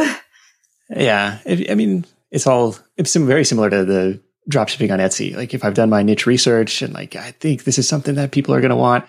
yeah, 0.89 1.39
it, 1.45 1.71
I 1.71 1.75
mean, 1.75 2.05
it's 2.31 2.47
all 2.47 2.75
it's 2.97 3.15
very 3.15 3.45
similar 3.45 3.69
to 3.69 3.85
the 3.85 4.21
drop 4.47 4.67
shipping 4.69 4.91
on 4.91 4.99
Etsy. 4.99 5.35
Like 5.35 5.53
if 5.53 5.63
I've 5.63 5.73
done 5.73 5.89
my 5.89 6.03
niche 6.03 6.25
research 6.25 6.81
and 6.81 6.93
like 6.93 7.15
I 7.15 7.31
think 7.31 7.63
this 7.63 7.79
is 7.79 7.87
something 7.87 8.15
that 8.15 8.31
people 8.31 8.53
are 8.53 8.61
going 8.61 8.69
to 8.69 8.75
want, 8.75 9.05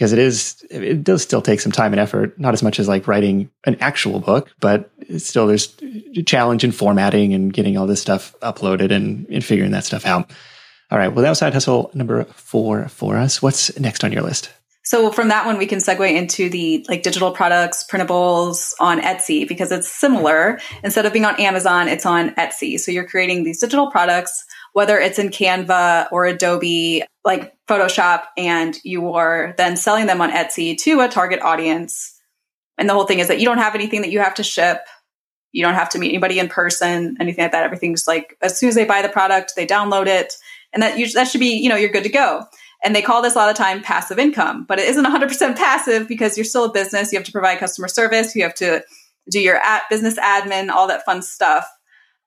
because 0.00 0.14
it 0.14 0.18
is 0.18 0.64
it 0.70 1.04
does 1.04 1.22
still 1.22 1.42
take 1.42 1.60
some 1.60 1.72
time 1.72 1.92
and 1.92 2.00
effort 2.00 2.38
not 2.40 2.54
as 2.54 2.62
much 2.62 2.80
as 2.80 2.88
like 2.88 3.06
writing 3.06 3.50
an 3.66 3.76
actual 3.80 4.18
book 4.18 4.50
but 4.58 4.90
still 5.18 5.46
there's 5.46 5.76
a 6.16 6.22
challenge 6.22 6.64
in 6.64 6.72
formatting 6.72 7.34
and 7.34 7.52
getting 7.52 7.76
all 7.76 7.86
this 7.86 8.00
stuff 8.00 8.34
uploaded 8.40 8.90
and, 8.90 9.26
and 9.28 9.44
figuring 9.44 9.72
that 9.72 9.84
stuff 9.84 10.06
out. 10.06 10.30
All 10.90 10.98
right 10.98 11.08
well 11.08 11.22
that 11.22 11.28
was 11.28 11.38
side 11.38 11.52
hustle 11.52 11.90
number 11.92 12.24
four 12.24 12.88
for 12.88 13.16
us. 13.16 13.42
What's 13.42 13.78
next 13.78 14.02
on 14.02 14.10
your 14.10 14.22
list 14.22 14.50
so 14.90 15.12
from 15.12 15.28
that 15.28 15.46
one 15.46 15.56
we 15.56 15.66
can 15.66 15.78
segue 15.78 16.12
into 16.12 16.50
the 16.50 16.84
like 16.88 17.02
digital 17.02 17.30
products 17.30 17.84
printables 17.90 18.72
on 18.80 19.00
etsy 19.00 19.46
because 19.46 19.70
it's 19.70 19.88
similar 19.88 20.60
instead 20.82 21.06
of 21.06 21.12
being 21.12 21.24
on 21.24 21.38
amazon 21.40 21.86
it's 21.88 22.04
on 22.06 22.30
etsy 22.30 22.78
so 22.78 22.90
you're 22.90 23.06
creating 23.06 23.44
these 23.44 23.60
digital 23.60 23.90
products 23.90 24.44
whether 24.72 24.98
it's 24.98 25.18
in 25.18 25.28
canva 25.28 26.08
or 26.10 26.26
adobe 26.26 27.02
like 27.24 27.54
Photoshop 27.68 28.24
and 28.36 28.76
you 28.82 29.12
are 29.14 29.54
then 29.56 29.76
selling 29.76 30.06
them 30.06 30.20
on 30.20 30.30
Etsy 30.30 30.76
to 30.78 31.00
a 31.00 31.08
target 31.08 31.40
audience. 31.40 32.18
And 32.78 32.88
the 32.88 32.94
whole 32.94 33.04
thing 33.04 33.18
is 33.18 33.28
that 33.28 33.38
you 33.38 33.46
don't 33.46 33.58
have 33.58 33.74
anything 33.74 34.00
that 34.02 34.10
you 34.10 34.20
have 34.20 34.34
to 34.34 34.42
ship. 34.42 34.80
You 35.52 35.62
don't 35.62 35.74
have 35.74 35.90
to 35.90 35.98
meet 35.98 36.08
anybody 36.08 36.38
in 36.38 36.48
person, 36.48 37.16
anything 37.20 37.44
like 37.44 37.52
that. 37.52 37.64
Everything's 37.64 38.06
like 38.06 38.36
as 38.40 38.58
soon 38.58 38.68
as 38.68 38.74
they 38.74 38.84
buy 38.84 39.02
the 39.02 39.08
product, 39.08 39.52
they 39.56 39.66
download 39.66 40.06
it, 40.06 40.34
and 40.72 40.82
that 40.82 40.96
you, 40.96 41.10
that 41.12 41.24
should 41.24 41.40
be 41.40 41.56
you 41.56 41.68
know 41.68 41.76
you're 41.76 41.90
good 41.90 42.04
to 42.04 42.08
go. 42.08 42.44
And 42.82 42.96
they 42.96 43.02
call 43.02 43.20
this 43.20 43.34
a 43.34 43.38
lot 43.38 43.50
of 43.50 43.56
time 43.56 43.82
passive 43.82 44.18
income, 44.18 44.64
but 44.66 44.78
it 44.78 44.88
isn't 44.88 45.04
100% 45.04 45.56
passive 45.56 46.08
because 46.08 46.38
you're 46.38 46.44
still 46.44 46.64
a 46.64 46.72
business. 46.72 47.12
You 47.12 47.18
have 47.18 47.26
to 47.26 47.32
provide 47.32 47.58
customer 47.58 47.88
service. 47.88 48.34
You 48.34 48.42
have 48.42 48.54
to 48.54 48.82
do 49.30 49.40
your 49.40 49.60
business 49.90 50.18
admin, 50.18 50.70
all 50.70 50.88
that 50.88 51.04
fun 51.04 51.22
stuff. 51.22 51.68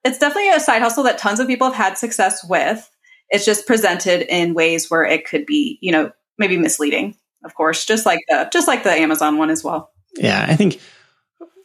It's 0.04 0.18
definitely 0.18 0.50
a 0.50 0.60
side 0.60 0.82
hustle 0.82 1.04
that 1.04 1.18
tons 1.18 1.40
of 1.40 1.46
people 1.46 1.68
have 1.70 1.76
had 1.76 1.98
success 1.98 2.44
with. 2.44 2.88
It's 3.30 3.44
just 3.44 3.66
presented 3.66 4.22
in 4.22 4.54
ways 4.54 4.90
where 4.90 5.04
it 5.04 5.26
could 5.26 5.46
be, 5.46 5.78
you 5.80 5.90
know, 5.90 6.12
maybe 6.38 6.56
misleading, 6.56 7.16
of 7.44 7.54
course, 7.54 7.84
just 7.84 8.06
like 8.06 8.20
the 8.28 8.48
just 8.52 8.68
like 8.68 8.84
the 8.84 8.92
Amazon 8.92 9.38
one 9.38 9.50
as 9.50 9.64
well. 9.64 9.90
Yeah, 10.16 10.44
I 10.48 10.56
think 10.56 10.78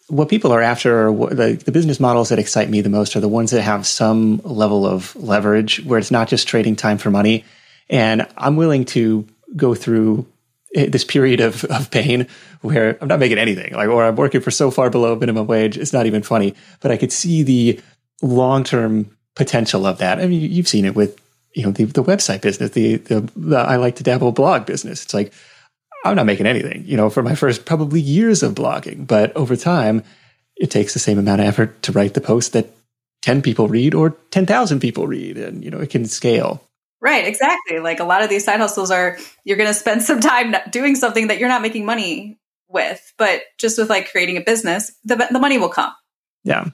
what 0.08 0.30
people 0.30 0.52
are 0.52 0.62
after, 0.62 1.12
the, 1.12 1.62
the 1.63 1.71
business 1.71 1.99
models 1.99 2.30
that 2.30 2.39
excite 2.39 2.69
me 2.69 2.82
the 2.82 2.89
most 2.89 3.15
are 3.15 3.19
the 3.19 3.28
ones 3.28 3.52
that 3.52 3.62
have 3.62 3.86
some 3.86 4.41
level 4.43 4.86
of 4.86 5.15
leverage, 5.15 5.84
where 5.86 5.99
it's 5.99 6.12
not 6.12 6.28
just 6.28 6.47
trading 6.47 6.75
time 6.75 6.97
for 6.97 7.12
money. 7.12 7.45
And 7.89 8.28
I'm 8.38 8.56
willing 8.56 8.86
to 8.86 9.28
go 9.56 9.73
through 9.73 10.28
eh, 10.75 10.89
this 10.89 11.04
period 11.04 11.39
of, 11.39 11.63
of 11.65 11.91
pain 11.91 12.28
where 12.62 12.97
I'm 13.02 13.08
not 13.08 13.19
making 13.19 13.38
anything, 13.38 13.73
like, 13.73 13.89
or 13.89 14.04
I'm 14.04 14.15
working 14.15 14.41
for 14.41 14.52
so 14.52 14.69
far 14.69 14.89
below 14.89 15.15
minimum 15.15 15.47
wage, 15.47 15.78
it's 15.78 15.93
not 15.93 16.06
even 16.06 16.23
funny. 16.23 16.56
But 16.82 16.91
I 16.91 16.97
could 16.97 17.12
see 17.12 17.43
the 17.43 17.80
long 18.21 18.63
term 18.63 19.15
potential 19.36 19.86
of 19.86 19.97
that. 19.99 20.19
I 20.19 20.28
mean, 20.28 20.52
you've 20.52 20.67
seen 20.67 20.86
it 20.86 20.95
with 20.95 21.19
you 21.54 21.63
know 21.63 21.71
the, 21.71 21.86
the 21.86 22.04
website 22.04 22.41
business, 22.41 22.71
the, 22.71 22.97
the, 22.97 23.21
the 23.36 23.58
I 23.58 23.78
like 23.78 23.95
to 23.95 24.04
dabble 24.04 24.32
blog 24.32 24.65
business. 24.65 25.04
It's 25.04 25.13
like 25.13 25.34
I'm 26.06 26.15
not 26.15 26.25
making 26.25 26.45
anything, 26.45 26.84
you 26.86 26.95
know, 26.95 27.10
for 27.10 27.23
my 27.23 27.36
first 27.36 27.65
probably 27.65 28.02
years 28.02 28.43
of 28.43 28.56
blogging, 28.56 29.06
but 29.06 29.36
over 29.36 29.56
time, 29.56 30.04
it 30.56 30.71
takes 30.71 30.93
the 30.93 30.99
same 30.99 31.17
amount 31.17 31.41
of 31.41 31.47
effort 31.47 31.82
to 31.84 31.91
write 31.91 32.13
the 32.13 32.21
post 32.21 32.54
that 32.54 32.73
10 33.21 33.41
people 33.41 33.67
read 33.67 33.93
or 33.93 34.12
10,000 34.32 34.80
people 34.80 35.08
read, 35.08 35.38
and 35.38 35.63
you 35.63 35.71
know 35.71 35.80
it 35.80 35.89
can 35.89 36.06
scale. 36.06 36.63
Right, 37.01 37.25
exactly. 37.25 37.79
Like 37.79 37.99
a 37.99 38.03
lot 38.03 38.23
of 38.23 38.29
these 38.29 38.43
side 38.43 38.59
hustles 38.59 38.91
are 38.91 39.17
you're 39.45 39.57
going 39.57 39.69
to 39.69 39.73
spend 39.73 40.03
some 40.03 40.19
time 40.19 40.53
doing 40.69 40.95
something 40.95 41.27
that 41.27 41.39
you're 41.39 41.49
not 41.49 41.62
making 41.62 41.85
money 41.85 42.39
with, 42.67 43.13
but 43.17 43.41
just 43.57 43.77
with 43.77 43.89
like 43.89 44.12
creating 44.12 44.38
a 44.38 44.41
business, 44.41 44.91
the 45.05 45.15
the 45.31 45.39
money 45.39 45.57
will 45.57 45.69
come. 45.69 45.93
Yeah 46.43 46.69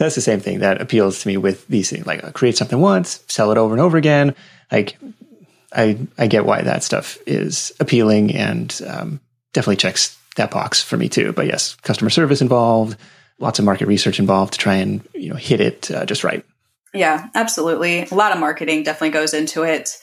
that's 0.00 0.14
the 0.14 0.22
same 0.22 0.40
thing 0.40 0.60
that 0.60 0.80
appeals 0.80 1.20
to 1.20 1.28
me 1.28 1.36
with 1.36 1.66
these 1.68 1.90
things. 1.90 2.06
Like 2.06 2.32
create 2.32 2.56
something 2.56 2.80
once, 2.80 3.22
sell 3.28 3.52
it 3.52 3.58
over 3.58 3.74
and 3.74 3.82
over 3.82 3.98
again. 3.98 4.34
Like 4.72 4.96
I, 5.74 5.98
I 6.16 6.26
get 6.26 6.46
why 6.46 6.62
that 6.62 6.82
stuff 6.82 7.18
is 7.26 7.70
appealing 7.78 8.34
and 8.34 8.80
um, 8.86 9.20
definitely 9.52 9.76
checks 9.76 10.18
that 10.36 10.50
box 10.50 10.82
for 10.82 10.96
me 10.96 11.10
too. 11.10 11.34
But 11.34 11.48
yes, 11.48 11.74
customer 11.82 12.08
service 12.08 12.40
involved, 12.40 12.96
lots 13.38 13.58
of 13.58 13.66
market 13.66 13.88
research 13.88 14.18
involved 14.18 14.54
to 14.54 14.58
try 14.58 14.76
and 14.76 15.06
you 15.12 15.28
know 15.28 15.36
hit 15.36 15.60
it 15.60 15.90
uh, 15.90 16.06
just 16.06 16.24
right. 16.24 16.46
Yeah, 16.92 17.28
absolutely. 17.34 18.06
A 18.10 18.14
lot 18.14 18.32
of 18.32 18.38
marketing 18.38 18.82
definitely 18.82 19.10
goes 19.10 19.32
into 19.34 19.62
it. 19.62 19.96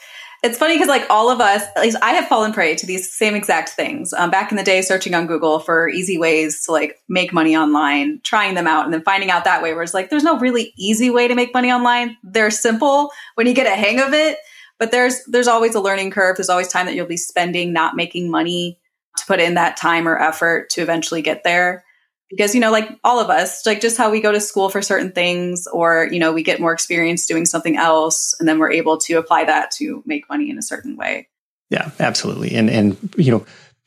It's 0.43 0.58
funny 0.58 0.76
because 0.76 0.88
like 0.88 1.08
all 1.10 1.30
of 1.30 1.41
us, 1.41 1.63
at 1.76 1.82
least 1.82 1.97
I 2.02 2.12
have 2.13 2.28
fallen 2.28 2.54
prey 2.54 2.76
to 2.76 2.86
these 2.86 3.12
same 3.12 3.34
exact 3.34 3.69
things. 3.69 4.13
Um, 4.13 4.30
back 4.30 4.52
in 4.52 4.58
the 4.58 4.63
day, 4.63 4.82
searching 4.82 5.15
on 5.15 5.26
Google 5.26 5.60
for 5.60 5.89
easy 5.89 6.17
ways 6.17 6.63
to 6.65 6.71
like 6.71 7.00
make 7.10 7.34
money 7.34 7.58
online, 7.58 8.21
trying 8.23 8.54
them 8.54 8.67
out, 8.67 8.86
and 8.86 8.93
then 8.93 9.02
finding 9.02 9.32
out 9.32 9.45
that 9.45 9.63
way. 9.63 9.73
Where 9.73 9.82
it's 9.82 9.95
like, 9.95 10.10
there's 10.10 10.23
no 10.23 10.38
really 10.38 10.73
easy 10.78 11.10
way 11.10 11.28
to 11.28 11.36
make 11.36 11.54
money 11.54 11.71
online. 11.71 12.17
They're 12.23 12.52
simple 12.52 13.12
when 13.34 13.47
you 13.47 13.54
get 13.54 13.65
a 13.65 13.76
hang 13.76 14.00
of 14.00 14.13
it, 14.13 14.38
but 14.78 14.91
there's 14.91 15.26
there's 15.26 15.47
always 15.47 15.73
a 15.73 15.82
learning 15.82 16.12
curve. 16.12 16.38
There's 16.38 16.50
always 16.50 16.67
time 16.67 16.86
that 16.86 16.93
you'll 16.93 17.08
be 17.08 17.17
spending 17.17 17.73
not 17.73 17.95
making 17.95 18.30
money 18.30 18.80
to 19.17 19.26
put 19.26 19.39
in 19.39 19.56
that 19.56 19.76
time 19.76 20.08
or 20.08 20.19
effort 20.19 20.69
to 20.69 20.82
eventually 20.82 21.23
get 21.23 21.43
there 21.43 21.84
because 22.29 22.53
you 22.53 22.61
know 22.61 22.71
like 22.71 22.89
all 23.03 23.19
of 23.19 23.29
us 23.29 23.65
like 23.65 23.81
just 23.81 23.97
how 23.97 24.09
we 24.09 24.21
go 24.21 24.31
to 24.31 24.39
school 24.39 24.69
for 24.69 24.81
certain 24.81 25.11
things 25.11 25.67
or 25.67 26.07
you 26.11 26.19
know 26.19 26.33
we 26.33 26.43
get 26.43 26.59
more 26.59 26.73
experience 26.73 27.25
doing 27.25 27.45
something 27.45 27.77
else 27.77 28.35
and 28.39 28.47
then 28.47 28.59
we're 28.59 28.71
able 28.71 28.97
to 28.97 29.15
apply 29.15 29.45
that 29.45 29.71
to 29.71 30.03
make 30.05 30.27
money 30.29 30.49
in 30.49 30.57
a 30.57 30.61
certain 30.61 30.95
way. 30.95 31.27
Yeah 31.69 31.91
absolutely. 31.99 32.55
And 32.55 32.69
and 32.69 33.15
you 33.17 33.31
know 33.31 33.45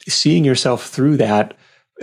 seeing 0.08 0.44
yourself 0.44 0.86
through 0.86 1.18
that 1.18 1.56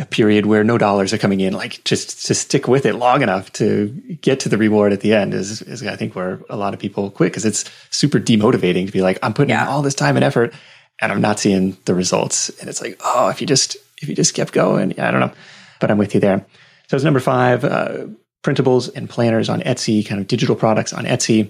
period 0.06 0.46
where 0.46 0.64
no 0.64 0.78
dollars 0.78 1.12
are 1.12 1.18
coming 1.18 1.40
in 1.40 1.54
like 1.54 1.84
just 1.84 2.26
to 2.28 2.36
stick 2.36 2.68
with 2.68 2.86
it 2.86 2.94
long 2.96 3.24
enough 3.24 3.52
to 3.52 3.88
get 4.22 4.40
to 4.40 4.50
the 4.50 4.58
reward 4.58 4.94
at 4.94 5.02
the 5.02 5.12
end 5.12 5.34
is, 5.34 5.64
is 5.64 5.82
i 5.88 5.96
think 5.96 6.16
where 6.16 6.40
a 6.52 6.56
lot 6.56 6.76
of 6.76 6.80
people 6.80 7.10
quit 7.10 7.32
because 7.32 7.46
it's 7.46 7.66
super 7.90 8.20
demotivating 8.20 8.86
to 8.86 8.92
be 8.92 9.02
like 9.02 9.18
i'm 9.24 9.34
putting 9.34 9.50
yeah. 9.50 9.64
in 9.64 9.68
all 9.68 9.82
this 9.82 9.96
time 9.96 10.16
and 10.16 10.24
effort 10.24 10.54
and 11.02 11.12
i'm 11.12 11.22
not 11.22 11.40
seeing 11.40 11.76
the 11.86 11.96
results. 11.96 12.50
And 12.60 12.70
it's 12.70 12.80
like 12.80 13.00
oh 13.04 13.30
if 13.30 13.42
you 13.42 13.48
just 13.48 13.76
if 14.00 14.08
you 14.08 14.14
just 14.14 14.36
kept 14.36 14.54
going 14.54 14.92
yeah, 14.92 15.08
i 15.08 15.12
don't 15.12 15.20
know 15.20 15.34
but 15.80 15.92
I'm 15.92 15.98
with 15.98 16.14
you 16.14 16.20
there. 16.20 16.46
So 16.88 16.96
it's 16.96 17.04
number 17.04 17.20
five, 17.20 17.64
uh, 17.64 18.08
printables 18.44 18.94
and 18.96 19.10
planners 19.10 19.50
on 19.50 19.62
Etsy, 19.62 20.06
kind 20.06 20.22
of 20.22 20.28
digital 20.28 20.56
products 20.56 20.94
on 20.94 21.06
Etsy. 21.06 21.50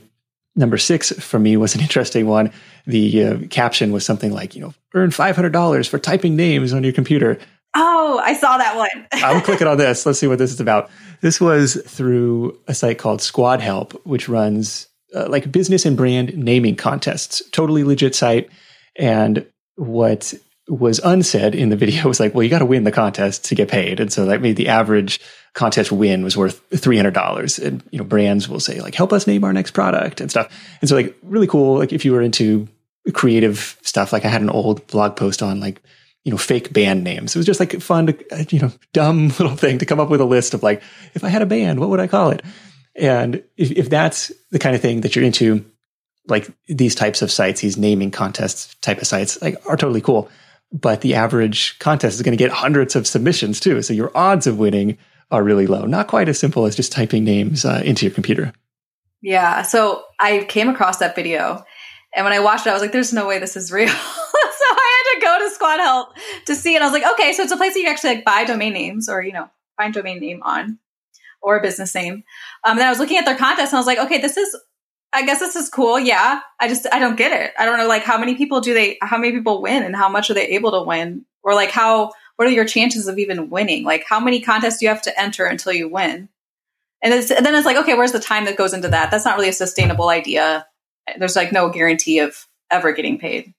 Number 0.55 0.77
six 0.77 1.11
for 1.11 1.39
me 1.39 1.57
was 1.57 1.75
an 1.75 1.81
interesting 1.87 2.27
one. 2.27 2.51
The 2.85 3.23
uh, 3.23 3.37
caption 3.49 3.91
was 3.91 4.05
something 4.05 4.31
like, 4.31 4.55
you 4.55 4.61
know, 4.61 4.73
earn 4.93 5.11
$500 5.11 5.87
for 5.87 5.99
typing 5.99 6.35
names 6.35 6.73
on 6.73 6.83
your 6.83 6.93
computer. 6.93 7.37
Oh, 7.75 8.19
I 8.23 8.33
saw 8.33 8.57
that 8.57 8.75
one. 8.75 9.07
I'm 9.13 9.41
clicking 9.41 9.67
on 9.67 9.77
this. 9.77 10.05
Let's 10.05 10.17
see 10.17 10.27
what 10.27 10.39
this 10.39 10.51
is 10.51 10.59
about. 10.59 10.89
This 11.21 11.39
was 11.39 11.75
through 11.85 12.57
a 12.67 12.73
site 12.73 12.97
called 12.97 13.21
Squad 13.21 13.61
Help, 13.61 13.93
which 14.05 14.27
runs 14.27 14.87
uh, 15.13 15.27
like 15.29 15.51
business 15.51 15.85
and 15.85 15.95
brand 15.95 16.35
naming 16.35 16.75
contests. 16.75 17.41
Totally 17.51 17.83
legit 17.83 18.15
site. 18.15 18.49
And 18.95 19.45
what 19.75 20.33
was 20.67 20.99
unsaid 20.99 21.55
in 21.55 21.69
the 21.69 21.75
video 21.75 22.07
was 22.07 22.19
like, 22.19 22.33
well, 22.33 22.43
you 22.43 22.49
got 22.49 22.59
to 22.59 22.65
win 22.65 22.83
the 22.83 22.91
contest 22.91 23.45
to 23.45 23.55
get 23.55 23.69
paid. 23.69 23.99
And 23.99 24.11
so 24.11 24.25
that 24.25 24.41
made 24.41 24.55
the 24.55 24.69
average 24.69 25.19
contest 25.53 25.91
win 25.91 26.23
was 26.23 26.37
worth 26.37 26.69
$300. 26.69 27.65
And, 27.65 27.83
you 27.91 27.97
know, 27.97 28.03
brands 28.03 28.47
will 28.47 28.59
say 28.59 28.79
like, 28.79 28.95
help 28.95 29.13
us 29.13 29.27
name 29.27 29.43
our 29.43 29.53
next 29.53 29.71
product 29.71 30.21
and 30.21 30.29
stuff. 30.29 30.53
And 30.81 30.89
so 30.89 30.95
like 30.95 31.15
really 31.23 31.47
cool. 31.47 31.77
Like 31.77 31.93
if 31.93 32.05
you 32.05 32.11
were 32.11 32.21
into 32.21 32.67
creative 33.13 33.77
stuff, 33.81 34.11
like 34.11 34.25
I 34.25 34.29
had 34.29 34.41
an 34.41 34.49
old 34.49 34.85
blog 34.87 35.15
post 35.15 35.41
on 35.41 35.59
like, 35.59 35.81
you 36.25 36.31
know, 36.31 36.37
fake 36.37 36.73
band 36.73 37.03
names. 37.03 37.35
It 37.35 37.39
was 37.39 37.45
just 37.45 37.61
like 37.61 37.79
fun 37.79 38.07
to, 38.07 38.25
uh, 38.31 38.43
you 38.49 38.59
know, 38.59 38.71
dumb 38.91 39.27
little 39.39 39.55
thing 39.55 39.79
to 39.79 39.85
come 39.85 39.99
up 39.99 40.09
with 40.09 40.21
a 40.21 40.25
list 40.25 40.53
of 40.53 40.61
like, 40.61 40.83
if 41.13 41.23
I 41.23 41.29
had 41.29 41.41
a 41.41 41.45
band, 41.45 41.79
what 41.79 41.89
would 41.89 42.01
I 42.01 42.07
call 42.07 42.31
it? 42.31 42.41
And 42.95 43.43
if, 43.55 43.71
if 43.71 43.89
that's 43.89 44.31
the 44.51 44.59
kind 44.59 44.75
of 44.75 44.81
thing 44.81 45.01
that 45.01 45.15
you're 45.15 45.25
into, 45.25 45.65
like 46.27 46.49
these 46.67 46.93
types 46.93 47.21
of 47.21 47.31
sites, 47.31 47.61
these 47.61 47.77
naming 47.77 48.11
contests 48.11 48.75
type 48.81 48.97
of 48.97 49.07
sites, 49.07 49.41
like 49.41 49.55
are 49.65 49.77
totally 49.77 50.01
cool 50.01 50.29
but 50.71 51.01
the 51.01 51.15
average 51.15 51.77
contest 51.79 52.15
is 52.15 52.21
going 52.21 52.37
to 52.37 52.43
get 52.43 52.51
hundreds 52.51 52.95
of 52.95 53.07
submissions 53.07 53.59
too. 53.59 53.81
So 53.81 53.93
your 53.93 54.11
odds 54.15 54.47
of 54.47 54.57
winning 54.57 54.97
are 55.31 55.43
really 55.43 55.67
low. 55.67 55.85
Not 55.85 56.07
quite 56.07 56.29
as 56.29 56.39
simple 56.39 56.65
as 56.65 56.75
just 56.75 56.91
typing 56.91 57.23
names 57.23 57.65
uh, 57.65 57.81
into 57.83 58.05
your 58.05 58.13
computer. 58.13 58.53
Yeah. 59.21 59.61
So 59.63 60.03
I 60.19 60.45
came 60.47 60.69
across 60.69 60.99
that 60.99 61.15
video. 61.15 61.63
And 62.15 62.23
when 62.23 62.33
I 62.33 62.39
watched 62.39 62.65
it, 62.65 62.69
I 62.69 62.73
was 62.73 62.81
like, 62.81 62.91
there's 62.91 63.13
no 63.13 63.27
way 63.27 63.39
this 63.39 63.57
is 63.57 63.71
real. 63.71 63.87
so 63.89 63.95
I 63.95 65.03
had 65.13 65.19
to 65.19 65.25
go 65.25 65.45
to 65.45 65.53
Squad 65.53 65.79
Help 65.79 66.09
to 66.45 66.55
see 66.55 66.75
it. 66.75 66.81
I 66.81 66.85
was 66.85 66.93
like, 66.93 67.11
okay, 67.13 67.33
so 67.33 67.43
it's 67.43 67.51
a 67.51 67.57
place 67.57 67.73
that 67.73 67.79
you 67.79 67.87
actually 67.87 68.15
like 68.15 68.25
buy 68.25 68.45
domain 68.45 68.73
names 68.73 69.09
or, 69.09 69.21
you 69.21 69.33
know, 69.33 69.49
find 69.75 69.93
domain 69.93 70.19
name 70.19 70.41
on 70.43 70.79
or 71.41 71.57
a 71.57 71.61
business 71.61 71.93
name. 71.93 72.23
Um, 72.63 72.77
and 72.77 72.81
I 72.81 72.89
was 72.89 72.99
looking 72.99 73.17
at 73.17 73.25
their 73.25 73.37
contest 73.37 73.71
and 73.71 73.77
I 73.77 73.79
was 73.79 73.87
like, 73.87 73.99
okay, 73.99 74.19
this 74.19 74.37
is 74.37 74.55
I 75.13 75.25
guess 75.25 75.39
this 75.39 75.55
is 75.55 75.69
cool. 75.69 75.99
Yeah. 75.99 76.41
I 76.59 76.67
just, 76.67 76.85
I 76.91 76.99
don't 76.99 77.15
get 77.15 77.31
it. 77.31 77.53
I 77.57 77.65
don't 77.65 77.77
know, 77.77 77.87
like, 77.87 78.03
how 78.03 78.17
many 78.17 78.35
people 78.35 78.61
do 78.61 78.73
they, 78.73 78.97
how 79.01 79.17
many 79.17 79.31
people 79.33 79.61
win 79.61 79.83
and 79.83 79.95
how 79.95 80.09
much 80.09 80.29
are 80.29 80.33
they 80.33 80.47
able 80.49 80.71
to 80.71 80.83
win? 80.83 81.25
Or 81.43 81.53
like, 81.53 81.71
how, 81.71 82.11
what 82.35 82.47
are 82.47 82.51
your 82.51 82.65
chances 82.65 83.07
of 83.07 83.17
even 83.17 83.49
winning? 83.49 83.83
Like, 83.83 84.03
how 84.07 84.19
many 84.19 84.41
contests 84.41 84.79
do 84.79 84.85
you 84.85 84.89
have 84.89 85.01
to 85.03 85.19
enter 85.19 85.45
until 85.45 85.73
you 85.73 85.89
win? 85.89 86.29
And, 87.01 87.13
and 87.13 87.45
then 87.45 87.55
it's 87.55 87.65
like, 87.65 87.77
okay, 87.77 87.93
where's 87.93 88.11
the 88.11 88.19
time 88.19 88.45
that 88.45 88.57
goes 88.57 88.73
into 88.73 88.89
that? 88.89 89.11
That's 89.11 89.25
not 89.25 89.37
really 89.37 89.49
a 89.49 89.53
sustainable 89.53 90.09
idea. 90.09 90.67
There's 91.17 91.35
like 91.35 91.51
no 91.51 91.69
guarantee 91.69 92.19
of 92.19 92.47
ever 92.69 92.91
getting 92.91 93.17
paid. 93.17 93.53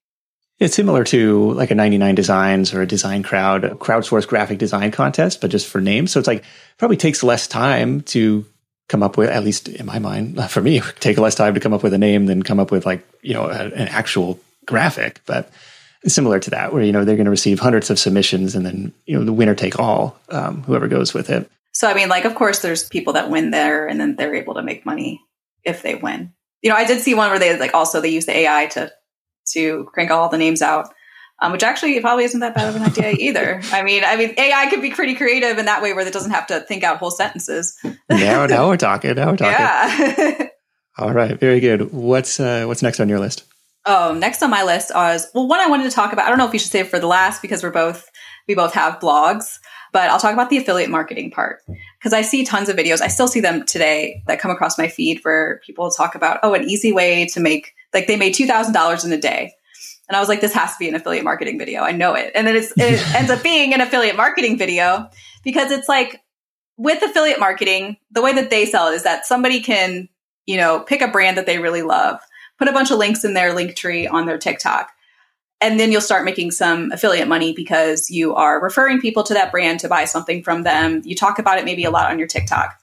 It's 0.58 0.74
similar 0.74 1.04
to 1.04 1.52
like 1.52 1.70
a 1.70 1.74
99 1.76 2.14
Designs 2.16 2.74
or 2.74 2.82
a 2.82 2.87
Design 2.87 3.22
Crowd, 3.22 3.64
a 3.64 3.74
crowdsourced 3.76 4.26
graphic 4.26 4.58
design 4.58 4.90
contest, 4.90 5.40
but 5.40 5.50
just 5.50 5.68
for 5.68 5.80
names. 5.80 6.11
So 6.11 6.18
it's 6.18 6.26
like 6.26 6.44
probably 6.78 6.96
takes 6.96 7.22
less 7.22 7.46
time 7.46 8.00
to 8.02 8.44
come 8.88 9.03
up 9.03 9.16
with, 9.16 9.29
at 9.29 9.44
least 9.44 9.68
in 9.68 9.87
my 9.87 9.98
mind, 9.98 10.42
for 10.51 10.61
me, 10.61 10.81
take 11.01 11.18
less 11.18 11.35
time 11.35 11.55
to 11.55 11.61
come 11.61 11.72
up 11.72 11.83
with 11.83 11.94
a 11.94 11.98
name 11.98 12.27
than 12.27 12.42
come 12.42 12.61
up 12.61 12.70
with 12.70 12.87
like, 12.87 13.07
you 13.22 13.35
know, 13.35 13.46
a, 13.46 13.64
an 13.64 13.88
actual 13.88 14.40
graphic. 14.66 15.20
But 15.27 15.51
similar 16.07 16.38
to 16.40 16.51
that, 16.51 16.72
where, 16.72 16.83
you 16.83 16.92
know, 16.92 17.05
they're 17.05 17.16
going 17.16 17.27
to 17.27 17.31
receive 17.31 17.61
hundreds 17.61 17.90
of 17.90 17.98
submissions 17.98 18.55
and 18.55 18.64
then, 18.64 18.92
you 19.07 19.18
know, 19.18 19.24
the 19.24 19.33
winner 19.33 19.55
take 19.55 19.79
all, 19.79 20.18
um, 20.31 20.62
whoever 20.62 20.88
goes 20.88 21.12
with 21.12 21.31
it. 21.31 21.51
So, 21.72 21.88
I 21.88 21.94
mean, 21.94 22.09
like, 22.09 22.24
of 22.24 22.35
course, 22.35 22.61
there's 22.61 22.88
people 22.88 23.12
that 23.14 23.31
win 23.31 23.51
there 23.51 23.87
and 23.87 24.01
then 24.01 24.16
they're 24.16 24.35
able 24.35 24.55
to 24.55 24.62
make 24.62 24.87
money 24.87 25.20
if 25.64 25.83
they 25.83 25.94
win. 25.94 26.33
You 26.62 26.70
know, 26.70 26.77
I 26.77 26.85
did 26.85 27.01
see 27.01 27.14
one 27.14 27.31
where 27.31 27.38
they 27.38 27.57
like 27.59 27.74
also 27.74 28.01
they 28.01 28.09
use 28.09 28.27
the 28.27 28.37
AI 28.37 28.66
to 28.66 28.92
to 29.53 29.85
crank 29.92 30.11
all 30.11 30.29
the 30.29 30.38
names 30.38 30.61
out 30.61 30.92
um, 31.40 31.53
which 31.53 31.62
actually 31.62 31.98
probably 32.01 32.24
isn't 32.24 32.40
that 32.40 32.55
bad 32.55 32.68
of 32.68 32.77
an 32.77 32.83
idea 32.83 33.11
either. 33.18 33.61
I 33.72 33.83
mean, 33.83 34.03
I 34.05 34.16
mean, 34.16 34.35
AI 34.37 34.68
could 34.70 34.83
be 34.83 34.90
pretty 34.90 35.14
creative 35.14 35.59
in 35.59 35.66
that 35.66 35.83
way, 35.83 35.92
where 35.92 36.07
it 36.07 36.12
doesn't 36.12 36.33
have 36.33 36.46
to 36.48 36.61
think 36.61 36.83
out 36.85 36.98
whole 36.98 37.11
sentences. 37.11 37.77
now, 38.09 38.46
now 38.46 38.68
we're 38.68 38.77
talking. 38.77 39.14
Now 39.14 39.31
we're 39.31 39.37
talking. 39.37 39.53
Yeah. 39.53 40.48
All 40.98 41.12
right, 41.12 41.38
very 41.38 41.61
good. 41.61 41.92
What's 41.92 42.40
uh, 42.40 42.64
what's 42.64 42.83
next 42.83 42.98
on 42.98 43.09
your 43.09 43.20
list? 43.20 43.44
Oh, 43.87 44.12
next 44.12 44.42
on 44.42 44.51
my 44.51 44.64
list 44.64 44.90
was 44.94 45.29
well, 45.33 45.46
one 45.46 45.61
I 45.61 45.68
wanted 45.68 45.85
to 45.85 45.90
talk 45.90 46.12
about. 46.12 46.27
I 46.27 46.29
don't 46.29 46.38
know 46.38 46.46
if 46.46 46.53
we 46.53 46.59
should 46.59 46.72
save 46.72 46.87
it 46.87 46.90
for 46.90 46.98
the 46.98 47.07
last 47.07 47.40
because 47.40 47.62
we're 47.62 47.70
both 47.70 48.11
we 48.48 48.57
both 48.57 48.74
have 48.74 48.98
blogs, 48.98 49.61
but 49.92 50.11
I'll 50.11 50.18
talk 50.18 50.33
about 50.33 50.51
the 50.51 50.59
affiliate 50.59 50.90
marketing 50.90 51.31
part 51.31 51.62
because 51.98 52.12
I 52.12 52.22
see 52.22 52.44
tons 52.44 52.68
of 52.68 52.77
videos. 52.77 53.01
I 53.01 53.09
still 53.09 53.29
see 53.29 53.40
them 53.40 53.64
today 53.64 54.24
that 54.27 54.40
come 54.40 54.51
across 54.51 54.77
my 54.77 54.88
feed 54.88 55.20
where 55.22 55.61
people 55.64 55.88
talk 55.90 56.16
about 56.16 56.40
oh, 56.42 56.55
an 56.55 56.64
easy 56.68 56.92
way 56.92 57.27
to 57.27 57.38
make 57.40 57.74
like 57.94 58.09
they 58.09 58.16
made 58.16 58.35
two 58.35 58.46
thousand 58.46 58.74
dollars 58.74 59.05
in 59.05 59.12
a 59.12 59.20
day 59.20 59.53
and 60.08 60.16
I 60.16 60.20
was 60.20 60.28
like, 60.28 60.40
this 60.40 60.54
has 60.54 60.72
to 60.72 60.78
be 60.78 60.88
an 60.88 60.94
affiliate 60.94 61.24
marketing 61.24 61.58
video. 61.58 61.82
I 61.82 61.92
know 61.92 62.14
it. 62.14 62.32
And 62.34 62.46
then 62.46 62.56
it 62.56 62.72
ends 63.14 63.30
up 63.30 63.42
being 63.42 63.74
an 63.74 63.80
affiliate 63.80 64.16
marketing 64.16 64.56
video 64.56 65.10
because 65.44 65.70
it's 65.70 65.88
like 65.88 66.22
with 66.78 67.02
affiliate 67.02 67.40
marketing, 67.40 67.98
the 68.10 68.22
way 68.22 68.32
that 68.32 68.50
they 68.50 68.64
sell 68.64 68.88
it 68.88 68.94
is 68.94 69.02
that 69.02 69.26
somebody 69.26 69.60
can, 69.60 70.08
you 70.46 70.56
know, 70.56 70.80
pick 70.80 71.02
a 71.02 71.08
brand 71.08 71.36
that 71.36 71.44
they 71.44 71.58
really 71.58 71.82
love, 71.82 72.20
put 72.58 72.68
a 72.68 72.72
bunch 72.72 72.90
of 72.90 72.98
links 72.98 73.24
in 73.24 73.34
their 73.34 73.52
link 73.52 73.76
tree 73.76 74.06
on 74.06 74.24
their 74.24 74.38
TikTok. 74.38 74.90
And 75.60 75.78
then 75.78 75.90
you'll 75.90 76.00
start 76.00 76.24
making 76.24 76.52
some 76.52 76.92
affiliate 76.92 77.26
money 77.26 77.52
because 77.52 78.10
you 78.10 78.34
are 78.36 78.62
referring 78.62 79.00
people 79.00 79.24
to 79.24 79.34
that 79.34 79.50
brand 79.50 79.80
to 79.80 79.88
buy 79.88 80.04
something 80.04 80.42
from 80.44 80.62
them. 80.62 81.02
You 81.04 81.16
talk 81.16 81.40
about 81.40 81.58
it 81.58 81.64
maybe 81.64 81.84
a 81.84 81.90
lot 81.90 82.10
on 82.10 82.18
your 82.18 82.28
TikTok. 82.28 82.77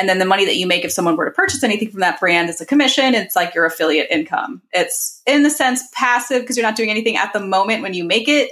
And 0.00 0.08
then 0.08 0.18
the 0.18 0.24
money 0.24 0.46
that 0.46 0.56
you 0.56 0.66
make 0.66 0.82
if 0.82 0.92
someone 0.92 1.14
were 1.14 1.26
to 1.26 1.30
purchase 1.30 1.62
anything 1.62 1.90
from 1.90 2.00
that 2.00 2.18
brand 2.18 2.48
is 2.48 2.58
a 2.58 2.64
commission. 2.64 3.14
It's 3.14 3.36
like 3.36 3.54
your 3.54 3.66
affiliate 3.66 4.10
income. 4.10 4.62
It's 4.72 5.20
in 5.26 5.42
the 5.42 5.50
sense 5.50 5.82
passive 5.92 6.40
because 6.40 6.56
you're 6.56 6.66
not 6.66 6.74
doing 6.74 6.88
anything 6.88 7.18
at 7.18 7.34
the 7.34 7.40
moment 7.40 7.82
when 7.82 7.92
you 7.92 8.02
make 8.02 8.26
it. 8.26 8.50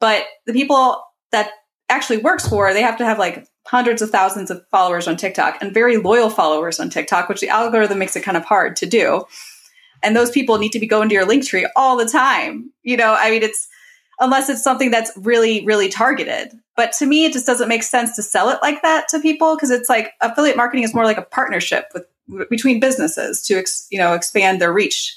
But 0.00 0.24
the 0.46 0.54
people 0.54 1.04
that 1.32 1.50
actually 1.90 2.16
works 2.16 2.48
for, 2.48 2.72
they 2.72 2.80
have 2.80 2.96
to 2.96 3.04
have 3.04 3.18
like 3.18 3.46
hundreds 3.66 4.00
of 4.00 4.08
thousands 4.08 4.50
of 4.50 4.66
followers 4.70 5.06
on 5.06 5.18
TikTok 5.18 5.58
and 5.60 5.74
very 5.74 5.98
loyal 5.98 6.30
followers 6.30 6.80
on 6.80 6.88
TikTok, 6.88 7.28
which 7.28 7.42
the 7.42 7.50
algorithm 7.50 7.98
makes 7.98 8.16
it 8.16 8.22
kind 8.22 8.38
of 8.38 8.46
hard 8.46 8.74
to 8.76 8.86
do. 8.86 9.24
And 10.02 10.16
those 10.16 10.30
people 10.30 10.56
need 10.56 10.72
to 10.72 10.80
be 10.80 10.86
going 10.86 11.10
to 11.10 11.14
your 11.14 11.26
link 11.26 11.46
tree 11.46 11.68
all 11.76 11.98
the 11.98 12.08
time. 12.08 12.72
You 12.84 12.96
know, 12.96 13.14
I 13.18 13.30
mean, 13.30 13.42
it's 13.42 13.68
unless 14.20 14.48
it's 14.48 14.62
something 14.62 14.90
that's 14.90 15.12
really, 15.16 15.64
really 15.64 15.88
targeted. 15.88 16.52
But 16.76 16.92
to 16.94 17.06
me, 17.06 17.24
it 17.24 17.32
just 17.32 17.46
doesn't 17.46 17.68
make 17.68 17.82
sense 17.82 18.16
to 18.16 18.22
sell 18.22 18.50
it 18.50 18.58
like 18.62 18.82
that 18.82 19.08
to 19.08 19.20
people 19.20 19.56
because 19.56 19.70
it's 19.70 19.88
like 19.88 20.12
affiliate 20.20 20.56
marketing 20.56 20.84
is 20.84 20.94
more 20.94 21.04
like 21.04 21.18
a 21.18 21.22
partnership 21.22 21.86
with 21.94 22.06
between 22.50 22.80
businesses 22.80 23.42
to 23.42 23.54
ex, 23.54 23.86
you 23.90 23.98
know 23.98 24.12
expand 24.12 24.60
their 24.60 24.72
reach 24.72 25.16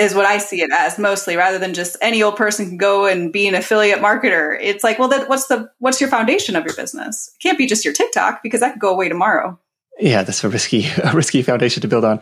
is 0.00 0.14
what 0.14 0.26
I 0.26 0.38
see 0.38 0.62
it 0.62 0.70
as 0.72 0.98
mostly 0.98 1.36
rather 1.36 1.58
than 1.58 1.74
just 1.74 1.96
any 2.00 2.22
old 2.22 2.36
person 2.36 2.68
can 2.68 2.78
go 2.78 3.06
and 3.06 3.32
be 3.32 3.46
an 3.46 3.54
affiliate 3.54 3.98
marketer. 3.98 4.56
It's 4.60 4.82
like, 4.82 4.98
well, 4.98 5.08
that, 5.08 5.28
what's 5.28 5.46
the 5.48 5.70
what's 5.78 6.00
your 6.00 6.10
foundation 6.10 6.56
of 6.56 6.64
your 6.64 6.74
business? 6.74 7.30
It 7.34 7.42
can't 7.42 7.58
be 7.58 7.66
just 7.66 7.84
your 7.84 7.94
TikTok 7.94 8.42
because 8.42 8.60
that 8.60 8.72
could 8.72 8.80
go 8.80 8.92
away 8.92 9.08
tomorrow. 9.08 9.58
Yeah, 9.98 10.22
that's 10.22 10.42
a 10.42 10.48
risky 10.48 10.86
a 11.04 11.12
risky 11.12 11.42
foundation 11.42 11.82
to 11.82 11.88
build 11.88 12.04
on. 12.04 12.20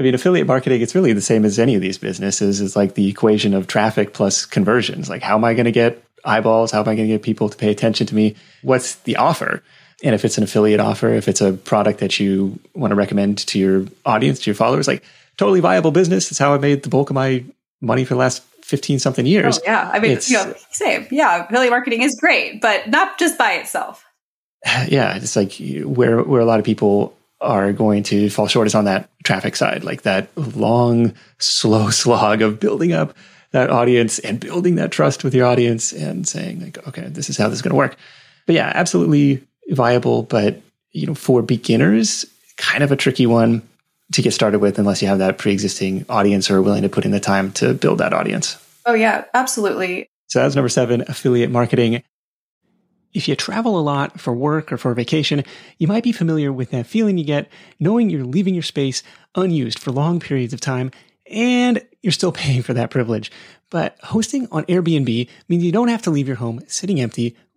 I 0.00 0.02
mean, 0.02 0.14
affiliate 0.14 0.46
marketing, 0.46 0.80
it's 0.80 0.94
really 0.94 1.12
the 1.12 1.20
same 1.20 1.44
as 1.44 1.58
any 1.58 1.74
of 1.74 1.82
these 1.82 1.98
businesses. 1.98 2.62
It's 2.62 2.74
like 2.74 2.94
the 2.94 3.06
equation 3.06 3.52
of 3.52 3.66
traffic 3.66 4.14
plus 4.14 4.46
conversions. 4.46 5.10
Like, 5.10 5.20
how 5.20 5.36
am 5.36 5.44
I 5.44 5.52
going 5.52 5.66
to 5.66 5.72
get 5.72 6.02
eyeballs? 6.24 6.70
How 6.70 6.78
am 6.78 6.88
I 6.88 6.94
going 6.94 7.06
to 7.06 7.14
get 7.14 7.22
people 7.22 7.50
to 7.50 7.56
pay 7.58 7.70
attention 7.70 8.06
to 8.06 8.14
me? 8.14 8.34
What's 8.62 8.94
the 8.94 9.16
offer? 9.16 9.62
And 10.02 10.14
if 10.14 10.24
it's 10.24 10.38
an 10.38 10.44
affiliate 10.44 10.80
offer, 10.80 11.10
if 11.10 11.28
it's 11.28 11.42
a 11.42 11.52
product 11.52 12.00
that 12.00 12.18
you 12.18 12.58
want 12.74 12.92
to 12.92 12.94
recommend 12.94 13.46
to 13.48 13.58
your 13.58 13.84
audience, 14.06 14.40
to 14.40 14.50
your 14.50 14.54
followers, 14.54 14.88
like 14.88 15.04
totally 15.36 15.60
viable 15.60 15.90
business. 15.90 16.30
It's 16.30 16.38
how 16.38 16.54
I 16.54 16.58
made 16.58 16.82
the 16.82 16.88
bulk 16.88 17.10
of 17.10 17.14
my 17.14 17.44
money 17.82 18.06
for 18.06 18.14
the 18.14 18.20
last 18.20 18.42
15 18.64 19.00
something 19.00 19.26
years. 19.26 19.58
Oh, 19.58 19.62
yeah. 19.66 19.90
I 19.92 19.98
mean, 19.98 20.12
it's, 20.12 20.30
you 20.30 20.38
know, 20.38 20.54
same. 20.70 21.08
Yeah. 21.10 21.44
Affiliate 21.44 21.72
marketing 21.72 22.00
is 22.00 22.16
great, 22.18 22.62
but 22.62 22.88
not 22.88 23.18
just 23.18 23.36
by 23.36 23.52
itself. 23.56 24.02
Yeah. 24.88 25.16
It's 25.16 25.36
like 25.36 25.52
where, 25.84 26.22
where 26.22 26.40
a 26.40 26.46
lot 26.46 26.58
of 26.58 26.64
people 26.64 27.14
are 27.40 27.72
going 27.72 28.02
to 28.04 28.28
fall 28.30 28.46
short 28.46 28.66
is 28.66 28.74
on 28.74 28.84
that 28.84 29.08
traffic 29.24 29.56
side, 29.56 29.84
like 29.84 30.02
that 30.02 30.28
long, 30.36 31.14
slow 31.38 31.90
slog 31.90 32.42
of 32.42 32.60
building 32.60 32.92
up 32.92 33.16
that 33.52 33.70
audience 33.70 34.18
and 34.20 34.38
building 34.38 34.76
that 34.76 34.92
trust 34.92 35.24
with 35.24 35.34
your 35.34 35.46
audience 35.46 35.92
and 35.92 36.26
saying 36.28 36.60
like, 36.60 36.86
okay, 36.86 37.08
this 37.08 37.28
is 37.28 37.36
how 37.36 37.48
this 37.48 37.58
is 37.58 37.62
going 37.62 37.72
to 37.72 37.76
work. 37.76 37.96
But 38.46 38.54
yeah, 38.54 38.70
absolutely 38.74 39.44
viable, 39.70 40.22
but 40.22 40.60
you 40.92 41.06
know, 41.06 41.14
for 41.14 41.42
beginners, 41.42 42.24
kind 42.56 42.82
of 42.84 42.92
a 42.92 42.96
tricky 42.96 43.26
one 43.26 43.62
to 44.12 44.22
get 44.22 44.32
started 44.32 44.58
with 44.58 44.78
unless 44.78 45.02
you 45.02 45.08
have 45.08 45.18
that 45.18 45.38
pre-existing 45.38 46.04
audience 46.08 46.50
or 46.50 46.56
are 46.56 46.62
willing 46.62 46.82
to 46.82 46.88
put 46.88 47.04
in 47.04 47.10
the 47.10 47.20
time 47.20 47.52
to 47.52 47.74
build 47.74 47.98
that 47.98 48.12
audience. 48.12 48.56
Oh 48.86 48.94
yeah, 48.94 49.24
absolutely. 49.34 50.08
So 50.26 50.40
that's 50.40 50.54
number 50.54 50.68
seven, 50.68 51.02
affiliate 51.02 51.50
marketing. 51.50 52.02
If 53.12 53.26
you 53.26 53.34
travel 53.34 53.78
a 53.78 53.82
lot 53.82 54.20
for 54.20 54.32
work 54.32 54.72
or 54.72 54.76
for 54.76 54.94
vacation, 54.94 55.44
you 55.78 55.88
might 55.88 56.04
be 56.04 56.12
familiar 56.12 56.52
with 56.52 56.70
that 56.70 56.86
feeling 56.86 57.18
you 57.18 57.24
get 57.24 57.48
knowing 57.78 58.08
you're 58.08 58.24
leaving 58.24 58.54
your 58.54 58.62
space 58.62 59.02
unused 59.34 59.78
for 59.78 59.90
long 59.90 60.20
periods 60.20 60.52
of 60.52 60.60
time 60.60 60.90
and 61.26 61.84
you're 62.02 62.12
still 62.12 62.32
paying 62.42 62.62
for 62.62 62.74
that 62.74 62.90
privilege. 62.90 63.30
But 63.70 63.96
hosting 64.02 64.48
on 64.50 64.64
Airbnb 64.64 65.28
means 65.48 65.64
you 65.64 65.72
don't 65.72 65.88
have 65.88 66.02
to 66.02 66.10
leave 66.10 66.26
your 66.26 66.36
home 66.36 66.60
sitting 66.66 67.00
empty 67.00 67.36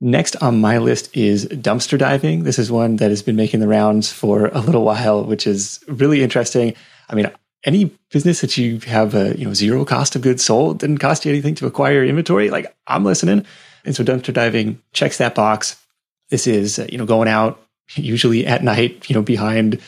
Next 0.00 0.36
on 0.36 0.60
my 0.60 0.78
list 0.78 1.16
is 1.16 1.46
dumpster 1.46 1.98
diving. 1.98 2.44
This 2.44 2.58
is 2.58 2.70
one 2.70 2.96
that 2.96 3.10
has 3.10 3.22
been 3.22 3.34
making 3.34 3.58
the 3.58 3.66
rounds 3.66 4.12
for 4.12 4.46
a 4.46 4.60
little 4.60 4.84
while, 4.84 5.24
which 5.24 5.46
is 5.46 5.80
really 5.88 6.22
interesting. 6.22 6.74
I 7.08 7.16
mean, 7.16 7.30
any 7.64 7.86
business 8.10 8.40
that 8.42 8.56
you 8.56 8.78
have 8.80 9.14
a 9.14 9.36
you 9.36 9.44
know 9.44 9.54
zero 9.54 9.84
cost 9.84 10.14
of 10.14 10.22
goods 10.22 10.44
sold 10.44 10.78
didn't 10.78 10.98
cost 10.98 11.24
you 11.24 11.32
anything 11.32 11.56
to 11.56 11.66
acquire 11.66 12.04
inventory, 12.04 12.50
like 12.50 12.74
I'm 12.86 13.04
listening. 13.04 13.44
And 13.84 13.96
so 13.96 14.04
dumpster 14.04 14.32
diving 14.32 14.80
checks 14.92 15.18
that 15.18 15.34
box. 15.34 15.82
This 16.30 16.46
is 16.46 16.78
you 16.90 16.98
know 16.98 17.06
going 17.06 17.28
out 17.28 17.60
usually 17.94 18.46
at 18.46 18.62
night, 18.62 19.08
you 19.08 19.14
know 19.14 19.22
behind. 19.22 19.80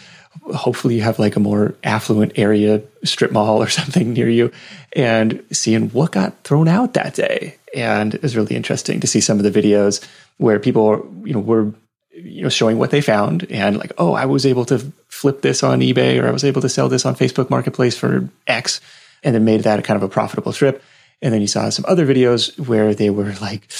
Hopefully, 0.54 0.96
you 0.96 1.02
have 1.02 1.18
like 1.18 1.36
a 1.36 1.40
more 1.40 1.74
affluent 1.84 2.32
area, 2.36 2.82
strip 3.04 3.32
mall 3.32 3.62
or 3.62 3.68
something 3.80 4.12
near 4.12 4.28
you, 4.28 4.52
and 4.94 5.42
seeing 5.52 5.90
what 5.90 6.12
got 6.12 6.42
thrown 6.44 6.68
out 6.68 6.94
that 6.94 7.14
day. 7.14 7.56
And 7.74 8.14
it 8.14 8.22
was 8.22 8.36
really 8.36 8.56
interesting 8.56 9.00
to 9.00 9.06
see 9.06 9.20
some 9.20 9.38
of 9.38 9.44
the 9.44 9.62
videos 9.62 10.04
where 10.38 10.58
people 10.58 11.08
you 11.24 11.32
know 11.32 11.40
were 11.40 11.72
you 12.12 12.42
know 12.42 12.48
showing 12.48 12.78
what 12.78 12.90
they 12.90 13.00
found 13.00 13.46
and 13.50 13.78
like 13.78 13.92
oh 13.96 14.14
i 14.14 14.26
was 14.26 14.44
able 14.44 14.64
to 14.64 14.78
flip 15.08 15.42
this 15.42 15.62
on 15.62 15.78
ebay 15.80 16.20
or 16.20 16.26
i 16.26 16.32
was 16.32 16.44
able 16.44 16.60
to 16.60 16.68
sell 16.68 16.88
this 16.88 17.06
on 17.06 17.14
facebook 17.14 17.48
marketplace 17.48 17.96
for 17.96 18.28
x 18.48 18.80
and 19.22 19.34
then 19.34 19.44
made 19.44 19.62
that 19.62 19.84
kind 19.84 19.96
of 19.96 20.02
a 20.02 20.08
profitable 20.08 20.52
trip. 20.52 20.82
And 21.22 21.34
then 21.34 21.40
you 21.40 21.46
saw 21.46 21.68
some 21.68 21.84
other 21.86 22.06
videos 22.06 22.58
where 22.58 22.94
they 22.94 23.10
were 23.10 23.34
like 23.40 23.70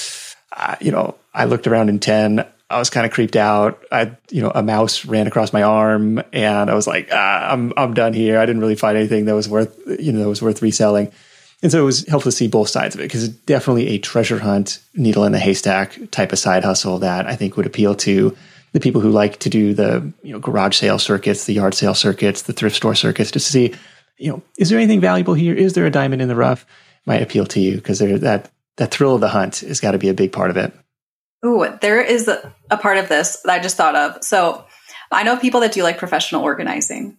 uh, 0.55 0.75
you 0.81 0.91
know 0.91 1.15
i 1.33 1.45
looked 1.45 1.67
around 1.67 1.89
in 1.89 1.99
10 1.99 2.45
i 2.71 2.79
was 2.79 2.89
kind 2.89 3.05
of 3.05 3.11
creeped 3.11 3.35
out 3.35 3.83
i 3.91 4.11
you 4.29 4.41
know 4.41 4.51
a 4.53 4.63
mouse 4.63 5.05
ran 5.05 5.27
across 5.27 5.53
my 5.53 5.63
arm 5.63 6.21
and 6.33 6.69
i 6.69 6.73
was 6.73 6.87
like 6.87 7.09
ah, 7.11 7.51
i'm 7.51 7.73
i'm 7.77 7.93
done 7.93 8.13
here 8.13 8.39
i 8.39 8.45
didn't 8.45 8.61
really 8.61 8.75
find 8.75 8.97
anything 8.97 9.25
that 9.25 9.35
was 9.35 9.47
worth 9.47 9.79
you 9.99 10.11
know 10.11 10.19
that 10.19 10.29
was 10.29 10.41
worth 10.41 10.61
reselling 10.61 11.11
and 11.61 11.71
so 11.71 11.81
it 11.81 11.85
was 11.85 12.07
helpful 12.07 12.31
to 12.31 12.35
see 12.35 12.47
both 12.47 12.69
sides 12.69 12.95
of 12.95 13.01
it 13.01 13.05
because 13.05 13.23
it's 13.23 13.35
definitely 13.35 13.89
a 13.89 13.99
treasure 13.99 14.39
hunt, 14.39 14.79
needle 14.95 15.25
in 15.25 15.31
the 15.31 15.39
haystack 15.39 15.99
type 16.09 16.31
of 16.31 16.39
side 16.39 16.63
hustle 16.63 16.99
that 16.99 17.27
I 17.27 17.35
think 17.35 17.55
would 17.55 17.67
appeal 17.67 17.93
to 17.95 18.35
the 18.73 18.79
people 18.79 19.01
who 19.01 19.11
like 19.11 19.37
to 19.39 19.49
do 19.49 19.73
the 19.73 20.11
you 20.23 20.33
know 20.33 20.39
garage 20.39 20.77
sale 20.77 20.97
circuits, 20.97 21.45
the 21.45 21.53
yard 21.53 21.73
sale 21.73 21.93
circuits, 21.93 22.43
the 22.43 22.53
thrift 22.53 22.75
store 22.75 22.95
circuits, 22.95 23.31
just 23.31 23.45
to 23.45 23.51
see, 23.51 23.75
you 24.17 24.31
know, 24.31 24.41
is 24.57 24.69
there 24.69 24.79
anything 24.79 25.01
valuable 25.01 25.35
here? 25.35 25.53
Is 25.53 25.73
there 25.73 25.85
a 25.85 25.91
diamond 25.91 26.21
in 26.21 26.29
the 26.29 26.35
rough? 26.35 26.65
Might 27.05 27.21
appeal 27.21 27.45
to 27.47 27.59
you 27.59 27.75
because 27.75 27.99
that 27.99 28.49
that 28.77 28.91
thrill 28.91 29.15
of 29.15 29.21
the 29.21 29.27
hunt 29.27 29.57
has 29.59 29.79
got 29.79 29.91
to 29.91 29.97
be 29.99 30.09
a 30.09 30.13
big 30.15 30.31
part 30.31 30.49
of 30.49 30.57
it. 30.57 30.73
Oh, 31.43 31.77
there 31.81 32.01
is 32.01 32.27
a, 32.27 32.53
a 32.69 32.77
part 32.77 32.97
of 32.97 33.09
this 33.09 33.37
that 33.43 33.51
I 33.51 33.59
just 33.59 33.77
thought 33.77 33.95
of. 33.95 34.23
So 34.23 34.65
I 35.11 35.23
know 35.23 35.37
people 35.37 35.61
that 35.61 35.73
do 35.73 35.83
like 35.83 35.97
professional 35.97 36.43
organizing 36.43 37.17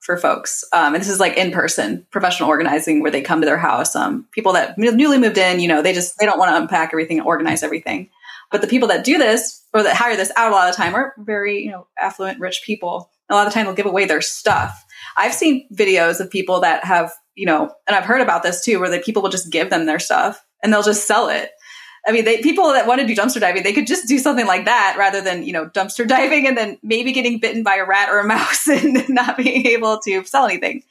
for 0.00 0.16
folks. 0.16 0.64
Um, 0.72 0.94
and 0.94 1.00
this 1.00 1.08
is 1.08 1.18
like 1.18 1.36
in 1.36 1.50
person 1.50 2.06
professional 2.10 2.48
organizing 2.48 3.00
where 3.00 3.10
they 3.10 3.22
come 3.22 3.40
to 3.40 3.46
their 3.46 3.58
house. 3.58 3.96
Um, 3.96 4.26
people 4.32 4.52
that 4.52 4.76
newly 4.78 5.18
moved 5.18 5.38
in, 5.38 5.60
you 5.60 5.68
know, 5.68 5.82
they 5.82 5.92
just, 5.92 6.18
they 6.18 6.26
don't 6.26 6.38
want 6.38 6.50
to 6.50 6.60
unpack 6.60 6.90
everything 6.92 7.18
and 7.18 7.26
organize 7.26 7.62
everything. 7.62 8.10
But 8.52 8.60
the 8.60 8.66
people 8.66 8.88
that 8.88 9.04
do 9.04 9.18
this 9.18 9.64
or 9.72 9.82
that 9.82 9.96
hire 9.96 10.16
this 10.16 10.30
out 10.36 10.52
a 10.52 10.54
lot 10.54 10.68
of 10.68 10.76
the 10.76 10.82
time 10.82 10.94
are 10.94 11.14
very, 11.18 11.64
you 11.64 11.70
know, 11.70 11.86
affluent, 11.98 12.38
rich 12.38 12.62
people. 12.64 13.10
A 13.30 13.34
lot 13.34 13.46
of 13.46 13.52
the 13.52 13.54
time 13.54 13.64
they'll 13.66 13.74
give 13.74 13.86
away 13.86 14.04
their 14.04 14.20
stuff. 14.20 14.84
I've 15.16 15.32
seen 15.32 15.66
videos 15.74 16.20
of 16.20 16.30
people 16.30 16.60
that 16.60 16.84
have, 16.84 17.12
you 17.34 17.46
know, 17.46 17.72
and 17.86 17.96
I've 17.96 18.04
heard 18.04 18.20
about 18.20 18.42
this 18.42 18.62
too, 18.62 18.78
where 18.78 18.90
the 18.90 19.00
people 19.00 19.22
will 19.22 19.30
just 19.30 19.50
give 19.50 19.70
them 19.70 19.86
their 19.86 19.98
stuff 19.98 20.44
and 20.62 20.72
they'll 20.72 20.82
just 20.82 21.06
sell 21.06 21.28
it. 21.28 21.50
I 22.06 22.12
mean, 22.12 22.24
they, 22.24 22.42
people 22.42 22.72
that 22.72 22.86
want 22.86 23.00
to 23.00 23.06
do 23.06 23.14
dumpster 23.14 23.40
diving, 23.40 23.62
they 23.62 23.72
could 23.72 23.86
just 23.86 24.06
do 24.06 24.18
something 24.18 24.46
like 24.46 24.66
that 24.66 24.96
rather 24.98 25.20
than, 25.20 25.44
you 25.44 25.52
know, 25.52 25.66
dumpster 25.66 26.06
diving 26.08 26.46
and 26.46 26.56
then 26.56 26.78
maybe 26.82 27.12
getting 27.12 27.38
bitten 27.38 27.62
by 27.62 27.76
a 27.76 27.84
rat 27.84 28.10
or 28.10 28.18
a 28.18 28.26
mouse 28.26 28.66
and 28.68 29.08
not 29.08 29.36
being 29.36 29.66
able 29.66 29.98
to 30.00 30.24
sell 30.24 30.46
anything. 30.46 30.82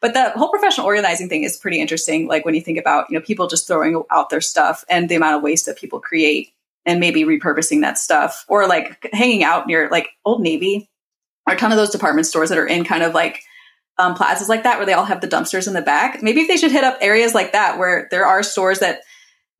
But 0.00 0.14
the 0.14 0.30
whole 0.30 0.50
professional 0.50 0.86
organizing 0.86 1.28
thing 1.28 1.44
is 1.44 1.56
pretty 1.56 1.80
interesting. 1.80 2.26
Like 2.26 2.44
when 2.44 2.54
you 2.54 2.60
think 2.60 2.78
about, 2.78 3.08
you 3.08 3.16
know, 3.16 3.24
people 3.24 3.46
just 3.46 3.68
throwing 3.68 4.02
out 4.10 4.30
their 4.30 4.40
stuff 4.40 4.84
and 4.90 5.08
the 5.08 5.14
amount 5.14 5.36
of 5.36 5.42
waste 5.42 5.66
that 5.66 5.78
people 5.78 6.00
create 6.00 6.52
and 6.84 6.98
maybe 6.98 7.22
repurposing 7.22 7.82
that 7.82 7.98
stuff 7.98 8.44
or 8.48 8.66
like 8.66 9.08
hanging 9.12 9.44
out 9.44 9.68
near 9.68 9.88
like 9.90 10.08
Old 10.24 10.42
Navy 10.42 10.90
or 11.46 11.54
a 11.54 11.56
ton 11.56 11.70
of 11.70 11.78
those 11.78 11.90
department 11.90 12.26
stores 12.26 12.48
that 12.48 12.58
are 12.58 12.66
in 12.66 12.84
kind 12.84 13.04
of 13.04 13.14
like 13.14 13.42
um, 13.98 14.14
plazas 14.14 14.48
like 14.48 14.64
that 14.64 14.78
where 14.78 14.86
they 14.86 14.92
all 14.92 15.04
have 15.04 15.20
the 15.20 15.28
dumpsters 15.28 15.68
in 15.68 15.74
the 15.74 15.82
back. 15.82 16.20
Maybe 16.20 16.40
if 16.40 16.48
they 16.48 16.56
should 16.56 16.72
hit 16.72 16.82
up 16.82 16.98
areas 17.00 17.34
like 17.34 17.52
that 17.52 17.78
where 17.78 18.08
there 18.10 18.26
are 18.26 18.42
stores 18.42 18.80
that 18.80 19.02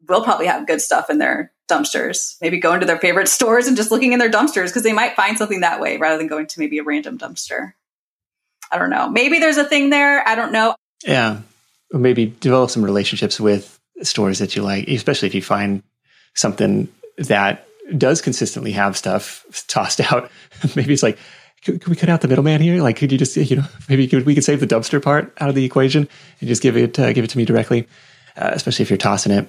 will 0.08 0.24
probably 0.24 0.46
have 0.46 0.66
good 0.66 0.80
stuff 0.80 1.10
in 1.10 1.18
their 1.18 1.52
dumpsters. 1.70 2.36
Maybe 2.40 2.58
go 2.58 2.74
into 2.74 2.86
their 2.86 2.98
favorite 2.98 3.28
stores 3.36 3.66
and 3.66 3.76
just 3.76 3.90
looking 3.90 4.12
in 4.12 4.18
their 4.18 4.30
dumpsters 4.30 4.66
because 4.66 4.82
they 4.82 4.92
might 4.92 5.16
find 5.16 5.38
something 5.38 5.60
that 5.60 5.80
way 5.80 5.96
rather 5.96 6.18
than 6.18 6.26
going 6.26 6.46
to 6.46 6.60
maybe 6.60 6.78
a 6.78 6.84
random 6.84 7.18
dumpster. 7.18 7.72
I 8.70 8.78
don't 8.78 8.90
know. 8.90 9.08
Maybe 9.08 9.38
there's 9.38 9.58
a 9.58 9.64
thing 9.64 9.90
there. 9.90 10.26
I 10.26 10.34
don't 10.34 10.52
know. 10.52 10.74
Yeah. 11.04 11.40
Or 11.92 12.00
maybe 12.00 12.26
develop 12.26 12.70
some 12.70 12.84
relationships 12.84 13.38
with 13.38 13.78
stores 14.02 14.38
that 14.38 14.56
you 14.56 14.62
like, 14.62 14.88
especially 14.88 15.28
if 15.28 15.34
you 15.34 15.42
find 15.42 15.82
something 16.34 16.88
that 17.18 17.66
does 17.96 18.22
consistently 18.22 18.72
have 18.72 18.96
stuff 18.96 19.44
tossed 19.68 20.00
out. 20.12 20.30
maybe 20.74 20.92
it's 20.92 21.02
like, 21.02 21.18
could, 21.64 21.86
we 21.86 21.96
cut 21.96 22.08
out 22.08 22.22
the 22.22 22.28
middleman 22.28 22.60
here? 22.60 22.82
Like, 22.82 22.96
could 22.96 23.12
you 23.12 23.18
just, 23.18 23.36
you 23.36 23.56
know, 23.56 23.64
maybe 23.88 24.08
could, 24.08 24.26
we 24.26 24.34
could 24.34 24.44
save 24.44 24.60
the 24.60 24.66
dumpster 24.66 25.02
part 25.02 25.32
out 25.40 25.48
of 25.48 25.54
the 25.54 25.64
equation 25.64 26.08
and 26.40 26.48
just 26.48 26.62
give 26.62 26.76
it, 26.76 26.98
uh, 26.98 27.12
give 27.12 27.24
it 27.24 27.30
to 27.30 27.38
me 27.38 27.44
directly, 27.44 27.86
uh, 28.36 28.50
especially 28.52 28.84
if 28.84 28.90
you're 28.90 28.96
tossing 28.96 29.32
it. 29.32 29.48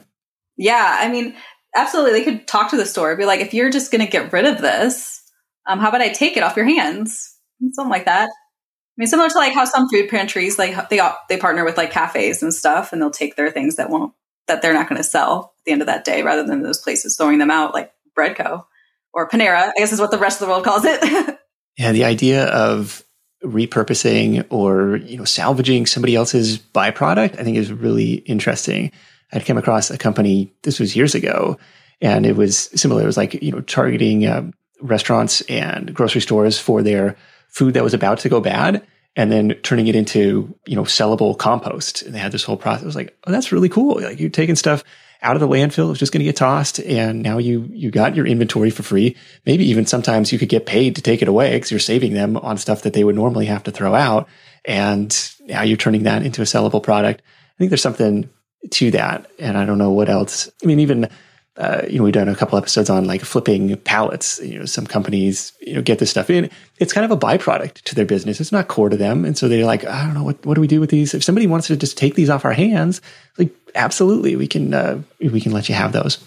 Yeah, 0.58 0.98
I 1.00 1.10
mean, 1.10 1.36
absolutely. 1.76 2.12
They 2.12 2.24
could 2.24 2.48
talk 2.48 2.72
to 2.72 2.78
the 2.78 2.86
store, 2.86 3.16
be 3.16 3.26
like, 3.26 3.42
if 3.42 3.54
you're 3.54 3.70
just 3.70 3.92
going 3.92 4.06
to 4.06 4.12
get 4.12 4.32
rid 4.32 4.46
of 4.46 4.62
this, 4.62 5.22
um, 5.66 5.80
how 5.80 5.90
about 5.90 6.02
I 6.02 6.10
take 6.10 6.38
it 6.38 6.44
off 6.44 6.56
your 6.56 6.66
hands? 6.66 7.38
Something 7.74 7.90
like 7.90 8.06
that. 8.06 8.30
I 8.30 8.98
mean, 8.98 9.08
similar 9.08 9.30
to 9.30 9.38
like 9.38 9.54
how 9.54 9.66
some 9.66 9.90
food 9.90 10.10
pantries, 10.10 10.60
like 10.60 10.90
they 10.90 11.02
they 11.30 11.38
partner 11.38 11.66
with 11.66 11.78
like 11.78 11.92
cafes 11.92 12.44
and 12.44 12.54
stuff, 12.54 12.94
and 12.94 13.02
they'll 13.02 13.10
take 13.10 13.36
their 13.36 13.50
things 13.50 13.78
that 13.78 13.90
won't 13.90 14.14
that 14.48 14.62
they're 14.62 14.74
not 14.74 14.90
going 14.90 14.98
to 14.98 15.04
sell 15.08 15.54
at 15.60 15.66
the 15.66 15.72
end 15.72 15.82
of 15.82 15.88
that 15.88 16.06
day, 16.06 16.22
rather 16.22 16.44
than 16.46 16.62
those 16.62 16.78
places 16.78 17.16
throwing 17.16 17.40
them 17.40 17.50
out, 17.50 17.74
like 17.74 17.92
Breadco 18.18 18.66
or 19.14 19.28
Panera. 19.28 19.70
I 19.70 19.74
guess 19.78 19.94
is 19.94 20.00
what 20.00 20.12
the 20.12 20.18
rest 20.20 20.42
of 20.42 20.48
the 20.48 20.52
world 20.52 20.66
calls 20.66 20.84
it. 20.86 21.40
Yeah, 21.78 21.92
the 21.92 22.04
idea 22.04 22.46
of 22.50 23.04
repurposing 23.44 24.46
or 24.50 24.98
you 24.98 25.18
know 25.18 25.26
salvaging 25.26 25.86
somebody 25.86 26.16
else's 26.16 26.58
byproduct, 26.60 27.40
I 27.40 27.44
think 27.44 27.58
is 27.58 27.74
really 27.74 28.14
interesting. 28.14 28.92
I'd 29.34 29.46
come 29.46 29.58
across 29.58 29.90
a 29.90 29.98
company. 29.98 30.54
This 30.64 30.80
was 30.80 30.96
years 30.96 31.16
ago, 31.16 31.58
and 32.02 32.26
it 32.26 32.36
was 32.36 32.70
similar. 32.80 33.04
It 33.04 33.08
was 33.08 33.18
like 33.18 33.34
you 33.42 33.52
know 33.52 33.62
targeting 33.62 34.28
um, 34.28 34.54
restaurants 34.82 35.42
and 35.42 35.94
grocery 35.94 36.22
stores 36.22 36.60
for 36.60 36.82
their 36.82 37.18
food 37.50 37.74
that 37.74 37.84
was 37.84 37.94
about 37.94 38.20
to 38.20 38.30
go 38.30 38.40
bad, 38.40 38.86
and 39.16 39.32
then 39.32 39.56
turning 39.64 39.88
it 39.88 39.96
into 39.96 40.54
you 40.66 40.76
know 40.76 40.84
sellable 40.84 41.38
compost. 41.38 42.04
And 42.04 42.14
they 42.14 42.20
had 42.20 42.32
this 42.32 42.44
whole 42.44 42.58
process. 42.58 42.84
I 42.84 42.88
was 42.88 42.96
like, 42.96 43.18
oh, 43.26 43.32
that's 43.32 43.52
really 43.52 43.70
cool. 43.70 44.02
Like 44.02 44.20
you're 44.20 44.30
taking 44.30 44.56
stuff 44.56 44.84
out 45.24 45.38
of 45.38 45.40
the 45.40 45.48
landfill. 45.48 45.86
It 45.86 45.90
was 45.90 46.00
just 46.00 46.12
going 46.12 46.20
to 46.20 46.26
get 46.26 46.36
tossed. 46.36 46.80
And 46.80 47.24
now 47.24 47.38
you, 47.38 47.68
you 47.72 47.90
got 47.90 48.16
your 48.16 48.28
inventory 48.28 48.70
for 48.70 48.84
free. 48.84 49.16
Maybe 49.46 49.66
even 49.70 49.86
sometimes 49.86 50.32
you 50.32 50.38
could 50.38 50.50
get 50.50 50.66
paid 50.66 50.98
to 50.98 51.02
take 51.02 51.22
it 51.22 51.30
away 51.30 51.54
because 51.54 51.72
you're 51.72 51.80
saving 51.80 52.14
them 52.14 52.36
on 52.38 52.58
stuff 52.58 52.82
that 52.84 52.94
they 52.94 53.06
would 53.06 53.16
normally 53.16 53.46
have 53.46 53.64
to 53.64 53.72
throw 53.72 53.96
out. 53.96 54.28
And 54.66 55.18
now 55.46 55.64
you're 55.64 55.78
turning 55.78 56.04
that 56.04 56.24
into 56.24 56.42
a 56.42 56.46
sellable 56.46 56.84
product. 56.84 57.22
I 57.22 57.58
think 57.58 57.70
there's 57.70 57.82
something 57.82 58.30
to 58.72 58.92
that. 58.92 59.30
And 59.40 59.58
I 59.58 59.66
don't 59.66 59.78
know 59.78 59.92
what 59.92 60.10
else. 60.10 60.50
I 60.64 60.66
mean, 60.66 60.80
even 60.80 61.10
uh, 61.56 61.84
you 61.88 62.00
know, 62.00 62.04
we've 62.04 62.14
done 62.14 62.30
a 62.30 62.36
couple 62.36 62.58
episodes 62.58 62.90
on 62.90 63.06
like 63.06 63.22
flipping 63.22 63.78
pallets. 63.78 64.40
You 64.42 64.60
know, 64.60 64.66
some 64.66 64.88
companies, 64.88 65.54
you 65.62 65.76
know, 65.76 65.82
get 65.84 66.00
this 66.00 66.10
stuff 66.10 66.30
in. 66.30 66.50
It's 66.80 66.94
kind 66.94 67.06
of 67.06 67.12
a 67.12 67.18
byproduct 67.18 67.84
to 67.84 67.96
their 67.96 68.06
business. 68.06 68.42
It's 68.42 68.52
not 68.52 68.68
core 68.68 68.90
to 68.90 68.98
them. 68.98 69.24
And 69.24 69.38
so 69.38 69.48
they're 69.48 69.66
like, 69.66 69.86
I 69.86 70.04
don't 70.06 70.16
know, 70.16 70.24
what, 70.24 70.44
what 70.46 70.56
do 70.56 70.62
we 70.62 70.68
do 70.68 70.80
with 70.80 70.90
these? 70.90 71.14
If 71.14 71.24
somebody 71.24 71.46
wants 71.46 71.68
to 71.68 71.78
just 71.78 71.98
take 71.98 72.16
these 72.16 72.30
off 72.30 72.46
our 72.46 72.54
hands, 72.54 73.02
like, 73.38 73.54
absolutely, 73.76 74.36
we 74.36 74.48
can, 74.48 74.74
uh, 74.74 75.02
we 75.20 75.42
can 75.42 75.52
let 75.52 75.70
you 75.70 75.76
have 75.76 75.92
those. 75.92 76.18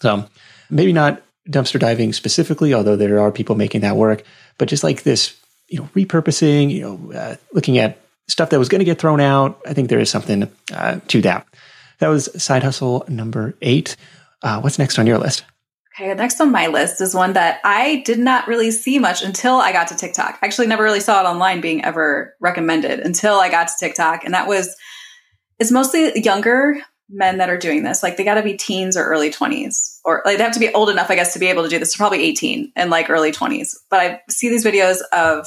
So 0.00 0.24
maybe 0.68 0.92
not 0.92 1.22
dumpster 1.48 1.78
diving 1.78 2.12
specifically, 2.12 2.74
although 2.74 2.96
there 2.96 3.20
are 3.20 3.30
people 3.30 3.54
making 3.54 3.82
that 3.82 3.96
work, 3.96 4.24
but 4.58 4.68
just 4.68 4.82
like 4.82 5.04
this, 5.04 5.36
you 5.68 5.78
know, 5.78 5.88
repurposing, 5.94 6.70
you 6.72 6.80
know, 6.80 7.12
uh, 7.12 7.36
looking 7.52 7.78
at 7.78 7.98
stuff 8.26 8.50
that 8.50 8.58
was 8.58 8.68
going 8.68 8.80
to 8.80 8.84
get 8.84 8.98
thrown 8.98 9.20
out. 9.20 9.60
I 9.66 9.74
think 9.74 9.88
there 9.88 10.00
is 10.00 10.10
something 10.10 10.50
uh, 10.72 10.98
to 11.08 11.22
that. 11.22 11.46
That 12.02 12.08
was 12.08 12.28
side 12.42 12.64
hustle 12.64 13.04
number 13.06 13.54
eight. 13.62 13.94
Uh, 14.42 14.60
what's 14.60 14.76
next 14.76 14.98
on 14.98 15.06
your 15.06 15.18
list? 15.18 15.44
Okay, 15.94 16.12
next 16.14 16.40
on 16.40 16.50
my 16.50 16.66
list 16.66 17.00
is 17.00 17.14
one 17.14 17.34
that 17.34 17.60
I 17.62 18.02
did 18.04 18.18
not 18.18 18.48
really 18.48 18.72
see 18.72 18.98
much 18.98 19.22
until 19.22 19.58
I 19.58 19.70
got 19.70 19.86
to 19.86 19.94
TikTok. 19.94 20.36
I 20.42 20.46
actually 20.46 20.66
never 20.66 20.82
really 20.82 20.98
saw 20.98 21.20
it 21.20 21.30
online 21.30 21.60
being 21.60 21.84
ever 21.84 22.34
recommended 22.40 22.98
until 22.98 23.34
I 23.34 23.50
got 23.50 23.68
to 23.68 23.74
TikTok. 23.78 24.24
And 24.24 24.34
that 24.34 24.48
was, 24.48 24.74
it's 25.60 25.70
mostly 25.70 26.20
younger 26.20 26.82
men 27.08 27.38
that 27.38 27.48
are 27.48 27.56
doing 27.56 27.84
this. 27.84 28.02
Like 28.02 28.16
they 28.16 28.24
got 28.24 28.34
to 28.34 28.42
be 28.42 28.56
teens 28.56 28.96
or 28.96 29.04
early 29.04 29.30
20s, 29.30 30.00
or 30.04 30.22
like 30.24 30.38
they 30.38 30.42
have 30.42 30.54
to 30.54 30.58
be 30.58 30.74
old 30.74 30.90
enough, 30.90 31.08
I 31.08 31.14
guess, 31.14 31.34
to 31.34 31.38
be 31.38 31.46
able 31.46 31.62
to 31.62 31.68
do 31.68 31.78
this. 31.78 31.96
probably 31.96 32.24
18 32.24 32.72
and 32.74 32.90
like 32.90 33.10
early 33.10 33.30
20s. 33.30 33.76
But 33.90 34.00
I 34.00 34.20
see 34.28 34.48
these 34.48 34.64
videos 34.64 34.98
of 35.12 35.46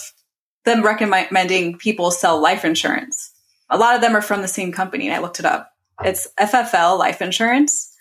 them 0.64 0.86
recommending 0.86 1.78
people 1.78 2.12
sell 2.12 2.42
life 2.42 2.64
insurance. 2.64 3.34
A 3.70 3.78
lot 3.78 3.96
of 3.96 4.00
them 4.00 4.16
are 4.16 4.22
from 4.22 4.42
the 4.42 4.48
same 4.48 4.72
company, 4.72 5.08
and 5.08 5.14
I 5.14 5.20
looked 5.20 5.42
it 5.42 5.46
up. 5.46 5.70
It's 6.04 6.28
FFL 6.40 7.00
Life 7.00 7.22
Insurance 7.22 7.96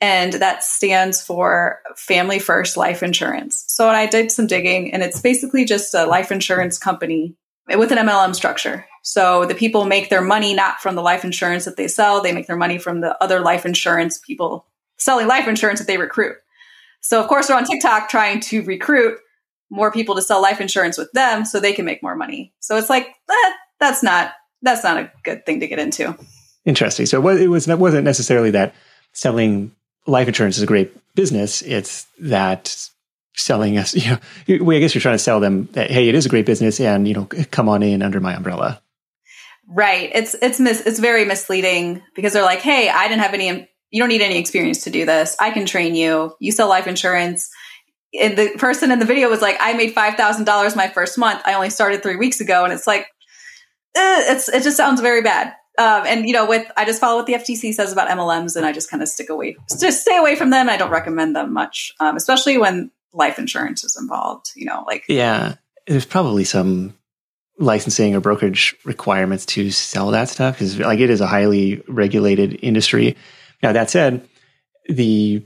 and 0.00 0.34
that 0.34 0.62
stands 0.62 1.22
for 1.24 1.80
Family 1.96 2.38
First 2.38 2.76
Life 2.76 3.02
Insurance. 3.02 3.64
So 3.68 3.88
I 3.88 4.06
did 4.06 4.30
some 4.30 4.46
digging, 4.46 4.92
and 4.92 5.02
it's 5.02 5.20
basically 5.20 5.64
just 5.64 5.94
a 5.94 6.04
life 6.06 6.30
insurance 6.30 6.78
company 6.78 7.34
with 7.66 7.92
an 7.92 7.98
MLM 7.98 8.34
structure. 8.34 8.86
So 9.02 9.46
the 9.46 9.54
people 9.54 9.84
make 9.84 10.10
their 10.10 10.20
money 10.20 10.54
not 10.54 10.80
from 10.80 10.96
the 10.96 11.02
life 11.02 11.24
insurance 11.24 11.64
that 11.64 11.76
they 11.76 11.88
sell, 11.88 12.20
they 12.20 12.32
make 12.32 12.46
their 12.46 12.56
money 12.56 12.78
from 12.78 13.00
the 13.00 13.20
other 13.22 13.40
life 13.40 13.64
insurance 13.64 14.18
people 14.18 14.66
selling 14.98 15.26
life 15.26 15.48
insurance 15.48 15.78
that 15.78 15.86
they 15.86 15.98
recruit. 15.98 16.36
So 17.00 17.20
of 17.20 17.28
course 17.28 17.48
they're 17.48 17.56
on 17.56 17.64
TikTok 17.64 18.08
trying 18.08 18.40
to 18.40 18.62
recruit 18.62 19.18
more 19.70 19.92
people 19.92 20.14
to 20.16 20.22
sell 20.22 20.42
life 20.42 20.60
insurance 20.60 20.98
with 20.98 21.10
them 21.12 21.44
so 21.44 21.60
they 21.60 21.72
can 21.72 21.84
make 21.84 22.02
more 22.02 22.16
money. 22.16 22.52
So 22.60 22.76
it's 22.76 22.90
like 22.90 23.06
eh, 23.06 23.52
that's 23.78 24.02
not 24.02 24.32
that's 24.62 24.84
not 24.84 24.98
a 24.98 25.12
good 25.22 25.46
thing 25.46 25.60
to 25.60 25.66
get 25.66 25.78
into. 25.78 26.16
Interesting. 26.66 27.06
So 27.06 27.26
it 27.28 27.48
was 27.48 27.68
it 27.68 27.78
wasn't 27.78 28.04
necessarily 28.04 28.50
that 28.50 28.74
selling 29.12 29.72
life 30.06 30.28
insurance 30.28 30.56
is 30.56 30.62
a 30.62 30.66
great 30.66 30.92
business. 31.14 31.62
It's 31.62 32.06
that 32.20 32.90
selling 33.34 33.78
us, 33.78 33.94
you 34.46 34.58
know, 34.58 34.70
I 34.70 34.78
guess 34.78 34.94
you're 34.94 35.02
trying 35.02 35.14
to 35.14 35.22
sell 35.22 35.40
them 35.40 35.68
that, 35.72 35.90
hey, 35.90 36.08
it 36.08 36.14
is 36.14 36.26
a 36.26 36.28
great 36.28 36.46
business 36.46 36.80
and, 36.80 37.06
you 37.06 37.14
know, 37.14 37.28
come 37.50 37.68
on 37.68 37.82
in 37.82 38.02
under 38.02 38.20
my 38.20 38.34
umbrella. 38.34 38.82
Right. 39.68 40.10
It's, 40.14 40.34
it's, 40.34 40.60
mis- 40.60 40.86
it's 40.86 40.98
very 40.98 41.24
misleading 41.24 42.02
because 42.14 42.32
they're 42.32 42.44
like, 42.44 42.60
hey, 42.60 42.88
I 42.88 43.08
didn't 43.08 43.22
have 43.22 43.34
any, 43.34 43.68
you 43.90 44.00
don't 44.00 44.08
need 44.08 44.22
any 44.22 44.38
experience 44.38 44.84
to 44.84 44.90
do 44.90 45.04
this. 45.04 45.36
I 45.40 45.50
can 45.50 45.66
train 45.66 45.94
you. 45.94 46.34
You 46.40 46.52
sell 46.52 46.68
life 46.68 46.86
insurance. 46.86 47.50
And 48.18 48.38
the 48.38 48.50
person 48.58 48.92
in 48.92 49.00
the 49.00 49.04
video 49.04 49.28
was 49.28 49.42
like, 49.42 49.56
I 49.60 49.72
made 49.72 49.94
$5,000 49.94 50.76
my 50.76 50.88
first 50.88 51.18
month. 51.18 51.42
I 51.44 51.54
only 51.54 51.70
started 51.70 52.02
three 52.02 52.16
weeks 52.16 52.40
ago. 52.40 52.64
And 52.64 52.72
it's 52.72 52.86
like, 52.86 53.06
eh, 53.96 54.32
it's, 54.32 54.48
it 54.48 54.62
just 54.62 54.76
sounds 54.76 55.00
very 55.00 55.22
bad. 55.22 55.52
Um, 55.78 56.04
and 56.06 56.26
you 56.26 56.32
know, 56.32 56.46
with 56.46 56.70
I 56.76 56.84
just 56.84 57.00
follow 57.00 57.16
what 57.16 57.26
the 57.26 57.34
FTC 57.34 57.74
says 57.74 57.92
about 57.92 58.08
MLMs, 58.08 58.56
and 58.56 58.64
I 58.64 58.72
just 58.72 58.90
kind 58.90 59.02
of 59.02 59.08
stick 59.08 59.28
away, 59.28 59.56
just 59.78 60.00
stay 60.00 60.16
away 60.16 60.34
from 60.36 60.50
them. 60.50 60.68
I 60.68 60.76
don't 60.76 60.90
recommend 60.90 61.36
them 61.36 61.52
much, 61.52 61.92
um, 62.00 62.16
especially 62.16 62.58
when 62.58 62.90
life 63.12 63.38
insurance 63.38 63.84
is 63.84 63.96
involved. 64.00 64.52
You 64.56 64.66
know, 64.66 64.84
like 64.86 65.04
yeah, 65.08 65.56
there's 65.86 66.06
probably 66.06 66.44
some 66.44 66.94
licensing 67.58 68.14
or 68.14 68.20
brokerage 68.20 68.76
requirements 68.84 69.46
to 69.46 69.70
sell 69.70 70.10
that 70.10 70.28
stuff 70.28 70.54
because 70.54 70.78
like 70.78 71.00
it 71.00 71.10
is 71.10 71.20
a 71.20 71.26
highly 71.26 71.82
regulated 71.88 72.58
industry. 72.62 73.16
Now 73.62 73.72
that 73.72 73.90
said, 73.90 74.26
the 74.88 75.42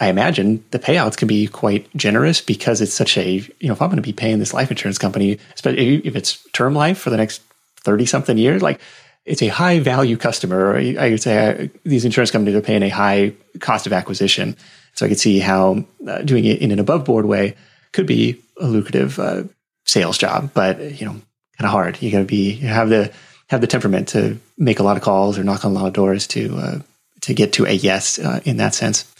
I 0.00 0.08
imagine 0.08 0.64
the 0.70 0.78
payouts 0.78 1.16
can 1.16 1.28
be 1.28 1.46
quite 1.46 1.94
generous 1.96 2.40
because 2.40 2.80
it's 2.80 2.94
such 2.94 3.16
a 3.16 3.30
you 3.32 3.68
know 3.68 3.72
if 3.72 3.82
I'm 3.82 3.88
going 3.88 3.96
to 3.96 4.02
be 4.02 4.12
paying 4.12 4.38
this 4.38 4.54
life 4.54 4.70
insurance 4.70 4.98
company, 4.98 5.38
especially 5.54 5.98
if 6.06 6.16
it's 6.16 6.42
term 6.52 6.74
life 6.74 6.98
for 6.98 7.10
the 7.10 7.16
next 7.16 7.42
thirty 7.80 8.06
something 8.06 8.38
years, 8.38 8.62
like 8.62 8.80
it's 9.24 9.42
a 9.42 9.48
high 9.48 9.80
value 9.80 10.16
customer. 10.16 10.76
I 10.76 11.10
would 11.10 11.22
say 11.22 11.64
uh, 11.64 11.68
these 11.84 12.04
insurance 12.04 12.30
companies 12.30 12.54
are 12.54 12.60
paying 12.60 12.82
a 12.82 12.88
high 12.88 13.32
cost 13.60 13.86
of 13.86 13.92
acquisition. 13.92 14.56
So 14.94 15.06
I 15.06 15.08
could 15.08 15.18
see 15.18 15.38
how 15.38 15.84
uh, 16.06 16.22
doing 16.22 16.44
it 16.44 16.60
in 16.60 16.70
an 16.70 16.78
above 16.78 17.04
board 17.04 17.24
way 17.24 17.56
could 17.92 18.06
be 18.06 18.40
a 18.60 18.66
lucrative 18.66 19.18
uh, 19.18 19.44
sales 19.84 20.18
job, 20.18 20.50
but 20.54 20.78
you 21.00 21.06
know, 21.06 21.12
kind 21.12 21.66
of 21.66 21.70
hard. 21.70 22.00
You 22.02 22.10
got 22.10 22.18
to 22.18 22.24
be 22.24 22.52
you 22.52 22.68
have 22.68 22.88
the 22.88 23.12
have 23.48 23.60
the 23.60 23.66
temperament 23.66 24.08
to 24.08 24.38
make 24.58 24.78
a 24.78 24.82
lot 24.82 24.96
of 24.96 25.02
calls 25.02 25.38
or 25.38 25.44
knock 25.44 25.64
on 25.64 25.72
a 25.72 25.74
lot 25.74 25.86
of 25.86 25.92
doors 25.92 26.26
to 26.28 26.56
uh, 26.56 26.78
to 27.22 27.34
get 27.34 27.54
to 27.54 27.66
a 27.66 27.72
yes 27.72 28.18
uh, 28.18 28.40
in 28.44 28.58
that 28.58 28.74
sense. 28.74 29.10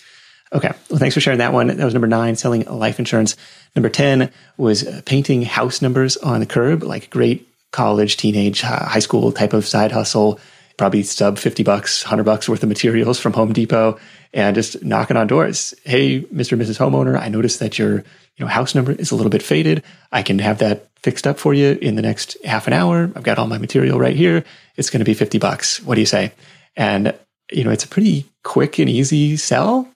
Okay, 0.52 0.70
well, 0.88 1.00
thanks 1.00 1.14
for 1.14 1.20
sharing 1.20 1.38
that 1.38 1.52
one. 1.52 1.66
That 1.66 1.84
was 1.84 1.94
number 1.94 2.06
nine, 2.06 2.36
selling 2.36 2.64
life 2.66 2.98
insurance. 2.98 3.36
Number 3.74 3.88
ten 3.88 4.30
was 4.56 4.84
painting 5.02 5.42
house 5.42 5.82
numbers 5.82 6.16
on 6.16 6.40
the 6.40 6.46
curb, 6.46 6.82
like 6.82 7.10
great 7.10 7.48
college, 7.74 8.16
teenage, 8.16 8.60
high 8.60 9.00
school 9.00 9.32
type 9.32 9.52
of 9.52 9.66
side 9.66 9.90
hustle, 9.90 10.38
probably 10.76 11.02
sub 11.02 11.38
50 11.38 11.64
bucks, 11.64 12.04
100 12.04 12.22
bucks 12.22 12.48
worth 12.48 12.62
of 12.62 12.68
materials 12.68 13.18
from 13.18 13.32
Home 13.32 13.52
Depot 13.52 13.98
and 14.32 14.54
just 14.54 14.82
knocking 14.84 15.16
on 15.16 15.26
doors. 15.26 15.74
Hey, 15.84 16.20
Mr. 16.20 16.52
and 16.52 16.62
Mrs. 16.62 16.78
Homeowner, 16.78 17.18
I 17.18 17.28
noticed 17.28 17.58
that 17.58 17.76
your 17.76 17.96
you 18.36 18.40
know 18.40 18.46
house 18.46 18.76
number 18.76 18.92
is 18.92 19.10
a 19.10 19.16
little 19.16 19.30
bit 19.30 19.42
faded. 19.42 19.82
I 20.12 20.22
can 20.22 20.38
have 20.38 20.58
that 20.58 20.88
fixed 21.02 21.26
up 21.26 21.38
for 21.38 21.52
you 21.52 21.76
in 21.82 21.96
the 21.96 22.02
next 22.02 22.36
half 22.44 22.68
an 22.68 22.72
hour. 22.72 23.10
I've 23.14 23.24
got 23.24 23.38
all 23.38 23.48
my 23.48 23.58
material 23.58 23.98
right 23.98 24.16
here. 24.16 24.44
It's 24.76 24.90
going 24.90 25.00
to 25.00 25.04
be 25.04 25.14
50 25.14 25.38
bucks. 25.38 25.82
What 25.82 25.96
do 25.96 26.00
you 26.00 26.06
say? 26.06 26.32
And 26.76 27.12
you 27.50 27.64
know, 27.64 27.70
it's 27.70 27.84
a 27.84 27.88
pretty 27.88 28.24
quick 28.44 28.78
and 28.78 28.88
easy 28.88 29.36
sell. 29.36 29.88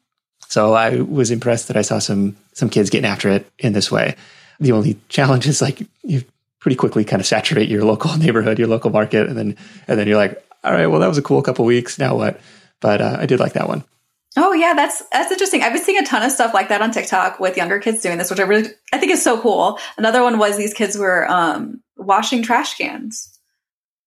So 0.49 0.75
I 0.75 1.01
was 1.01 1.31
impressed 1.31 1.69
that 1.69 1.77
I 1.77 1.83
saw 1.83 2.01
some 2.01 2.37
some 2.55 2.71
kids 2.71 2.91
getting 2.91 3.09
after 3.09 3.29
it 3.29 3.47
in 3.59 3.73
this 3.73 3.91
way. 3.91 4.17
The 4.59 4.73
only 4.73 4.99
challenge 5.09 5.47
is 5.47 5.63
like 5.63 5.87
you 6.03 6.25
pretty 6.61 6.77
quickly 6.77 7.05
kind 7.05 7.21
of 7.21 7.27
saturate 7.27 7.69
your 7.69 7.85
local 7.85 8.17
neighborhood, 8.19 8.59
your 8.59 8.69
local 8.69 8.91
market, 8.91 9.29
and 9.29 9.37
then 9.37 9.57
and 9.87 9.99
then 9.99 10.07
you're 10.07 10.17
like, 10.17 10.43
all 10.65 10.73
right, 10.73 10.87
well 10.87 11.01
that 11.01 11.09
was 11.09 11.19
a 11.19 11.23
cool 11.23 11.43
couple 11.43 11.65
weeks. 11.65 11.99
Now 11.99 12.17
what? 12.17 12.41
But 12.81 13.01
uh, 13.01 13.17
I 13.21 13.27
did 13.27 13.41
like 13.41 13.55
that 13.55 13.69
one. 13.69 13.85
Oh 14.37 14.53
yeah, 14.53 14.75
that's 14.75 15.03
that's 15.11 15.33
interesting. 15.33 15.63
I've 15.63 15.73
been 15.73 15.83
seeing 15.83 15.99
a 15.99 16.07
ton 16.07 16.23
of 16.23 16.31
stuff 16.31 16.55
like 16.55 16.69
that 16.69 16.83
on 16.83 16.91
TikTok 16.91 17.41
with 17.41 17.57
younger 17.57 17.81
kids 17.81 18.03
doing 18.03 18.19
this, 18.19 18.31
which 18.31 18.41
I 18.41 18.45
really 18.45 18.71
I 18.93 18.99
think 18.99 19.13
is 19.13 19.23
so 19.23 19.41
cool. 19.41 19.79
Another 19.97 20.23
one 20.23 20.39
was 20.39 20.57
these 20.57 20.75
kids 20.75 20.97
were 20.97 21.29
um, 21.31 21.83
washing 21.97 22.43
trash 22.43 22.77
cans, 22.77 23.37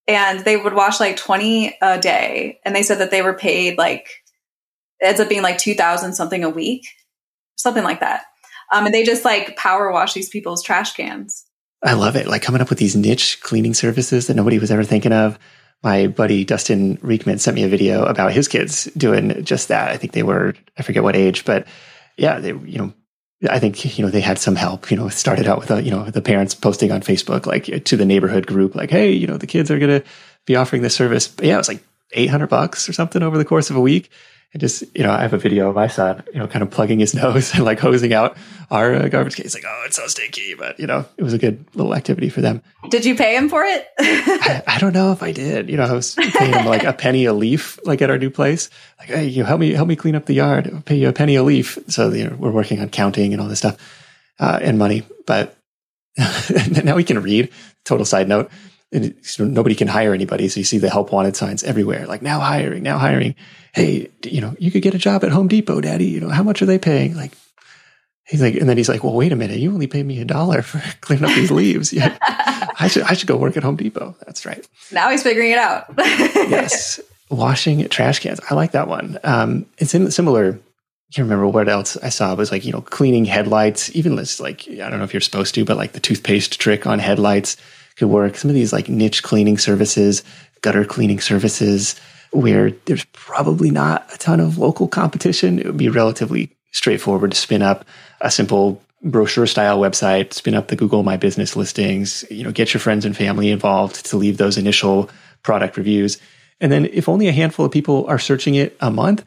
and 0.06 0.40
they 0.40 0.56
would 0.56 0.74
wash 0.74 1.00
like 1.00 1.16
twenty 1.16 1.76
a 1.82 1.98
day, 1.98 2.60
and 2.64 2.74
they 2.74 2.82
said 2.82 2.98
that 2.98 3.10
they 3.10 3.20
were 3.20 3.34
paid 3.34 3.76
like 3.76 4.06
it 5.00 5.06
ends 5.06 5.20
up 5.20 5.28
being 5.28 5.42
like 5.42 5.58
two 5.58 5.74
thousand 5.74 6.14
something 6.14 6.44
a 6.44 6.50
week, 6.50 6.86
something 7.56 7.84
like 7.84 8.00
that. 8.00 8.24
Um, 8.72 8.86
and 8.86 8.94
they 8.94 9.02
just 9.02 9.24
like 9.24 9.56
power 9.56 9.92
wash 9.92 10.14
these 10.14 10.30
people's 10.30 10.62
trash 10.62 10.94
cans. 10.94 11.44
I 11.82 11.94
love 11.94 12.16
it. 12.16 12.26
Like 12.26 12.42
coming 12.42 12.60
up 12.60 12.70
with 12.70 12.78
these 12.78 12.94
niche 12.94 13.40
cleaning 13.40 13.74
services 13.74 14.26
that 14.26 14.34
nobody 14.34 14.58
was 14.58 14.70
ever 14.70 14.84
thinking 14.84 15.12
of. 15.12 15.38
My 15.82 16.06
buddy 16.06 16.44
Dustin 16.44 16.96
Riechmann 16.98 17.40
sent 17.40 17.56
me 17.56 17.64
a 17.64 17.68
video 17.68 18.04
about 18.04 18.32
his 18.32 18.46
kids 18.46 18.84
doing 18.96 19.44
just 19.44 19.68
that. 19.68 19.90
I 19.90 19.96
think 19.96 20.12
they 20.12 20.22
were, 20.22 20.54
I 20.78 20.82
forget 20.82 21.02
what 21.02 21.16
age, 21.16 21.44
but 21.44 21.66
yeah, 22.16 22.38
they, 22.38 22.50
you 22.50 22.78
know, 22.78 22.92
I 23.50 23.58
think, 23.58 23.98
you 23.98 24.04
know, 24.04 24.10
they 24.10 24.20
had 24.20 24.38
some 24.38 24.54
help, 24.54 24.92
you 24.92 24.96
know, 24.96 25.08
started 25.08 25.48
out 25.48 25.58
with, 25.58 25.72
a, 25.72 25.82
you 25.82 25.90
know, 25.90 26.08
the 26.08 26.22
parents 26.22 26.54
posting 26.54 26.92
on 26.92 27.00
Facebook, 27.00 27.46
like 27.46 27.84
to 27.86 27.96
the 27.96 28.04
neighborhood 28.04 28.46
group, 28.46 28.76
like, 28.76 28.90
Hey, 28.90 29.10
you 29.10 29.26
know, 29.26 29.36
the 29.36 29.48
kids 29.48 29.68
are 29.72 29.80
going 29.80 30.00
to 30.00 30.08
be 30.46 30.54
offering 30.54 30.82
this 30.82 30.94
service. 30.94 31.26
But 31.26 31.46
yeah, 31.46 31.54
it 31.54 31.58
was 31.58 31.68
like 31.68 31.82
800 32.12 32.46
bucks 32.46 32.88
or 32.88 32.92
something 32.92 33.22
over 33.22 33.38
the 33.38 33.44
course 33.44 33.70
of 33.70 33.76
a 33.76 33.80
week. 33.80 34.10
And 34.52 34.60
just, 34.60 34.84
you 34.94 35.02
know, 35.02 35.10
I 35.10 35.22
have 35.22 35.32
a 35.32 35.38
video 35.38 35.70
of 35.70 35.74
my 35.74 35.86
son, 35.86 36.22
you 36.32 36.38
know, 36.38 36.46
kind 36.46 36.62
of 36.62 36.70
plugging 36.70 36.98
his 36.98 37.14
nose 37.22 37.54
and 37.54 37.64
like 37.64 37.80
hosing 37.80 38.12
out 38.12 38.36
our 38.70 38.94
uh, 38.94 39.08
garbage 39.08 39.34
case. 39.34 39.54
Like, 39.54 39.64
oh, 39.66 39.82
it's 39.86 39.96
so 39.96 40.06
stinky. 40.06 40.54
But, 40.54 40.78
you 40.78 40.86
know, 40.86 41.06
it 41.16 41.22
was 41.22 41.32
a 41.32 41.38
good 41.38 41.64
little 41.74 41.94
activity 41.94 42.28
for 42.28 42.42
them. 42.42 42.62
Did 42.90 43.06
you 43.06 43.16
pay 43.16 43.34
him 43.34 43.48
for 43.48 43.62
it? 43.62 43.86
I, 43.98 44.62
I, 44.66 44.78
don't 44.78 44.92
know 44.92 45.12
if 45.12 45.22
I 45.22 45.32
did. 45.32 45.70
You 45.70 45.78
know, 45.78 45.84
I 45.84 45.92
was 45.92 46.14
paying 46.14 46.52
him 46.52 46.66
like 46.66 46.84
a 46.84 46.92
penny 46.92 47.24
a 47.24 47.32
leaf, 47.32 47.78
like 47.84 48.02
at 48.02 48.10
our 48.10 48.18
new 48.18 48.30
place. 48.30 48.68
Like, 48.98 49.08
hey, 49.08 49.26
you 49.26 49.44
help 49.44 49.60
me, 49.60 49.72
help 49.72 49.88
me 49.88 49.96
clean 49.96 50.14
up 50.14 50.26
the 50.26 50.34
yard. 50.34 50.70
I'll 50.72 50.82
pay 50.82 50.96
you 50.96 51.08
a 51.08 51.12
penny 51.14 51.34
a 51.36 51.42
leaf. 51.42 51.78
So, 51.88 52.10
you 52.12 52.28
know, 52.28 52.36
we're 52.38 52.50
working 52.50 52.80
on 52.80 52.90
counting 52.90 53.32
and 53.32 53.40
all 53.40 53.48
this 53.48 53.58
stuff 53.58 53.78
uh, 54.38 54.58
and 54.60 54.78
money. 54.78 55.04
But 55.26 55.56
now 56.84 56.96
we 56.96 57.04
can 57.04 57.22
read. 57.22 57.50
Total 57.84 58.04
side 58.04 58.28
note 58.28 58.50
and 58.92 59.14
nobody 59.38 59.74
can 59.74 59.88
hire 59.88 60.12
anybody. 60.12 60.48
So 60.48 60.60
you 60.60 60.64
see 60.64 60.78
the 60.78 60.90
help 60.90 61.12
wanted 61.12 61.34
signs 61.34 61.64
everywhere, 61.64 62.06
like 62.06 62.22
now 62.22 62.40
hiring, 62.40 62.82
now 62.82 62.98
hiring. 62.98 63.34
Hey, 63.72 64.10
you 64.24 64.40
know, 64.40 64.54
you 64.58 64.70
could 64.70 64.82
get 64.82 64.94
a 64.94 64.98
job 64.98 65.24
at 65.24 65.30
Home 65.30 65.48
Depot, 65.48 65.80
daddy. 65.80 66.06
You 66.06 66.20
know, 66.20 66.28
how 66.28 66.42
much 66.42 66.60
are 66.60 66.66
they 66.66 66.78
paying? 66.78 67.16
Like, 67.16 67.32
he's 68.26 68.42
like, 68.42 68.54
and 68.54 68.68
then 68.68 68.76
he's 68.76 68.90
like, 68.90 69.02
well, 69.02 69.14
wait 69.14 69.32
a 69.32 69.36
minute. 69.36 69.58
You 69.58 69.72
only 69.72 69.86
paid 69.86 70.04
me 70.04 70.20
a 70.20 70.26
dollar 70.26 70.60
for 70.62 70.78
cleaning 71.00 71.24
up 71.24 71.34
these 71.34 71.50
leaves. 71.50 71.92
Yeah. 71.92 72.16
I 72.78 72.88
should, 72.88 73.04
I 73.04 73.14
should 73.14 73.28
go 73.28 73.36
work 73.36 73.56
at 73.56 73.62
Home 73.62 73.76
Depot. 73.76 74.14
That's 74.26 74.44
right. 74.44 74.66
Now 74.90 75.10
he's 75.10 75.22
figuring 75.22 75.52
it 75.52 75.58
out. 75.58 75.86
yes. 75.96 77.00
Washing 77.30 77.88
trash 77.88 78.18
cans. 78.18 78.40
I 78.50 78.54
like 78.54 78.72
that 78.72 78.88
one. 78.88 79.18
Um, 79.24 79.66
it's 79.78 79.94
in 79.94 80.10
similar. 80.10 80.50
I 80.50 81.14
can't 81.14 81.26
remember 81.26 81.48
what 81.48 81.68
else 81.68 81.96
I 81.98 82.10
saw. 82.10 82.32
It 82.32 82.38
was 82.38 82.50
like, 82.50 82.64
you 82.64 82.72
know, 82.72 82.80
cleaning 82.80 83.24
headlights, 83.24 83.94
even 83.94 84.16
this, 84.16 84.40
like, 84.40 84.66
I 84.68 84.88
don't 84.88 84.98
know 84.98 85.04
if 85.04 85.14
you're 85.14 85.20
supposed 85.20 85.54
to, 85.54 85.64
but 85.64 85.76
like 85.76 85.92
the 85.92 86.00
toothpaste 86.00 86.58
trick 86.58 86.86
on 86.86 86.98
headlights 86.98 87.56
could 88.02 88.10
work. 88.10 88.36
Some 88.36 88.50
of 88.50 88.56
these 88.56 88.72
like 88.72 88.88
niche 88.88 89.22
cleaning 89.22 89.58
services, 89.58 90.24
gutter 90.60 90.84
cleaning 90.84 91.20
services, 91.20 91.94
where 92.32 92.72
there's 92.86 93.04
probably 93.12 93.70
not 93.70 94.12
a 94.12 94.18
ton 94.18 94.40
of 94.40 94.58
local 94.58 94.88
competition. 94.88 95.60
It 95.60 95.66
would 95.66 95.76
be 95.76 95.88
relatively 95.88 96.50
straightforward 96.72 97.30
to 97.30 97.36
spin 97.36 97.62
up 97.62 97.84
a 98.20 98.30
simple 98.30 98.82
brochure 99.04 99.46
style 99.46 99.78
website, 99.78 100.32
spin 100.32 100.54
up 100.54 100.66
the 100.66 100.76
Google 100.76 101.04
My 101.04 101.16
Business 101.16 101.54
listings, 101.54 102.24
you 102.28 102.42
know, 102.42 102.50
get 102.50 102.74
your 102.74 102.80
friends 102.80 103.04
and 103.04 103.16
family 103.16 103.50
involved 103.50 104.06
to 104.06 104.16
leave 104.16 104.36
those 104.36 104.58
initial 104.58 105.08
product 105.44 105.76
reviews. 105.76 106.18
And 106.60 106.72
then 106.72 106.86
if 106.86 107.08
only 107.08 107.28
a 107.28 107.32
handful 107.32 107.66
of 107.66 107.72
people 107.72 108.06
are 108.06 108.18
searching 108.18 108.56
it 108.56 108.76
a 108.80 108.90
month, 108.90 109.24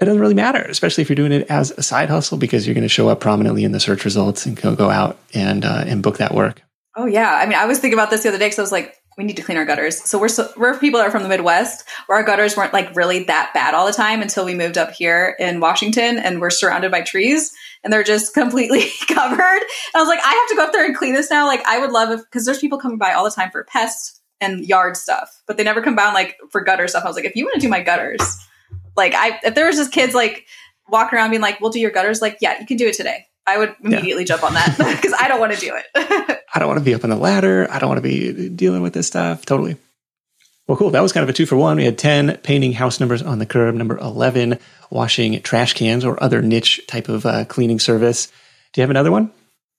it 0.00 0.04
doesn't 0.04 0.20
really 0.20 0.34
matter, 0.34 0.62
especially 0.62 1.02
if 1.02 1.08
you're 1.08 1.16
doing 1.16 1.32
it 1.32 1.46
as 1.48 1.70
a 1.72 1.82
side 1.82 2.10
hustle 2.10 2.36
because 2.36 2.66
you're 2.66 2.74
going 2.74 2.82
to 2.82 2.88
show 2.88 3.08
up 3.08 3.20
prominently 3.20 3.64
in 3.64 3.72
the 3.72 3.80
search 3.80 4.04
results 4.04 4.44
and 4.44 4.60
go, 4.60 4.74
go 4.74 4.90
out 4.90 5.18
and, 5.32 5.64
uh, 5.64 5.84
and 5.86 6.02
book 6.02 6.18
that 6.18 6.34
work. 6.34 6.62
Oh 6.96 7.06
yeah, 7.06 7.34
I 7.34 7.46
mean, 7.46 7.58
I 7.58 7.66
was 7.66 7.78
thinking 7.78 7.98
about 7.98 8.10
this 8.10 8.22
the 8.22 8.28
other 8.28 8.38
day 8.38 8.46
because 8.46 8.58
I 8.58 8.62
was 8.62 8.72
like, 8.72 8.96
we 9.16 9.24
need 9.24 9.36
to 9.36 9.42
clean 9.42 9.58
our 9.58 9.64
gutters. 9.64 10.02
So 10.02 10.18
we're 10.18 10.28
so, 10.28 10.50
we're 10.56 10.78
people 10.78 10.98
that 10.98 11.06
are 11.06 11.10
from 11.10 11.22
the 11.22 11.28
Midwest, 11.28 11.84
where 12.06 12.18
our 12.18 12.24
gutters 12.24 12.56
weren't 12.56 12.72
like 12.72 12.94
really 12.96 13.24
that 13.24 13.50
bad 13.54 13.74
all 13.74 13.86
the 13.86 13.92
time 13.92 14.22
until 14.22 14.44
we 14.44 14.54
moved 14.54 14.78
up 14.78 14.92
here 14.92 15.36
in 15.38 15.60
Washington, 15.60 16.18
and 16.18 16.40
we're 16.40 16.50
surrounded 16.50 16.90
by 16.90 17.02
trees, 17.02 17.52
and 17.84 17.92
they're 17.92 18.02
just 18.02 18.34
completely 18.34 18.84
covered. 19.08 19.38
And 19.38 19.94
I 19.94 19.98
was 19.98 20.08
like, 20.08 20.20
I 20.22 20.32
have 20.32 20.48
to 20.48 20.56
go 20.56 20.64
up 20.64 20.72
there 20.72 20.84
and 20.84 20.96
clean 20.96 21.14
this 21.14 21.30
now. 21.30 21.46
Like, 21.46 21.64
I 21.66 21.78
would 21.78 21.92
love 21.92 22.10
if 22.10 22.24
because 22.24 22.44
there's 22.44 22.58
people 22.58 22.78
coming 22.78 22.98
by 22.98 23.12
all 23.12 23.24
the 23.24 23.30
time 23.30 23.50
for 23.50 23.64
pests 23.64 24.20
and 24.40 24.66
yard 24.66 24.96
stuff, 24.96 25.42
but 25.46 25.56
they 25.56 25.64
never 25.64 25.82
come 25.82 25.94
by 25.94 26.12
like 26.12 26.36
for 26.50 26.62
gutter 26.62 26.88
stuff. 26.88 27.04
I 27.04 27.08
was 27.08 27.16
like, 27.16 27.24
if 27.24 27.36
you 27.36 27.44
want 27.44 27.54
to 27.54 27.60
do 27.60 27.68
my 27.68 27.80
gutters, 27.80 28.38
like 28.96 29.14
I 29.14 29.38
if 29.44 29.54
there 29.54 29.66
was 29.66 29.76
just 29.76 29.92
kids 29.92 30.14
like 30.14 30.46
walking 30.88 31.18
around 31.18 31.30
being 31.30 31.42
like, 31.42 31.60
we'll 31.60 31.70
do 31.70 31.80
your 31.80 31.90
gutters, 31.90 32.20
like 32.20 32.38
yeah, 32.40 32.58
you 32.60 32.66
can 32.66 32.76
do 32.76 32.88
it 32.88 32.94
today. 32.94 33.26
I 33.46 33.58
would 33.58 33.74
immediately 33.82 34.22
yeah. 34.22 34.36
jump 34.36 34.44
on 34.44 34.54
that 34.54 34.76
because 34.78 35.14
I 35.18 35.28
don't 35.28 35.40
want 35.40 35.52
to 35.52 35.60
do 35.60 35.74
it. 35.74 36.42
I 36.54 36.58
don't 36.58 36.68
want 36.68 36.78
to 36.78 36.84
be 36.84 36.94
up 36.94 37.04
on 37.04 37.10
the 37.10 37.16
ladder. 37.16 37.66
I 37.70 37.78
don't 37.78 37.88
want 37.88 38.02
to 38.02 38.08
be 38.08 38.48
dealing 38.48 38.82
with 38.82 38.92
this 38.92 39.06
stuff. 39.06 39.44
Totally. 39.44 39.76
Well, 40.68 40.78
cool. 40.78 40.90
That 40.90 41.02
was 41.02 41.12
kind 41.12 41.24
of 41.24 41.28
a 41.28 41.32
two 41.32 41.46
for 41.46 41.56
one. 41.56 41.76
We 41.76 41.84
had 41.84 41.98
10 41.98 42.38
painting 42.38 42.72
house 42.72 43.00
numbers 43.00 43.20
on 43.20 43.38
the 43.38 43.46
curb. 43.46 43.74
Number 43.74 43.98
11, 43.98 44.58
washing 44.90 45.42
trash 45.42 45.74
cans 45.74 46.04
or 46.04 46.22
other 46.22 46.40
niche 46.40 46.80
type 46.86 47.08
of 47.08 47.26
uh, 47.26 47.44
cleaning 47.46 47.80
service. 47.80 48.28
Do 48.72 48.80
you 48.80 48.82
have 48.82 48.90
another 48.90 49.10
one? 49.10 49.32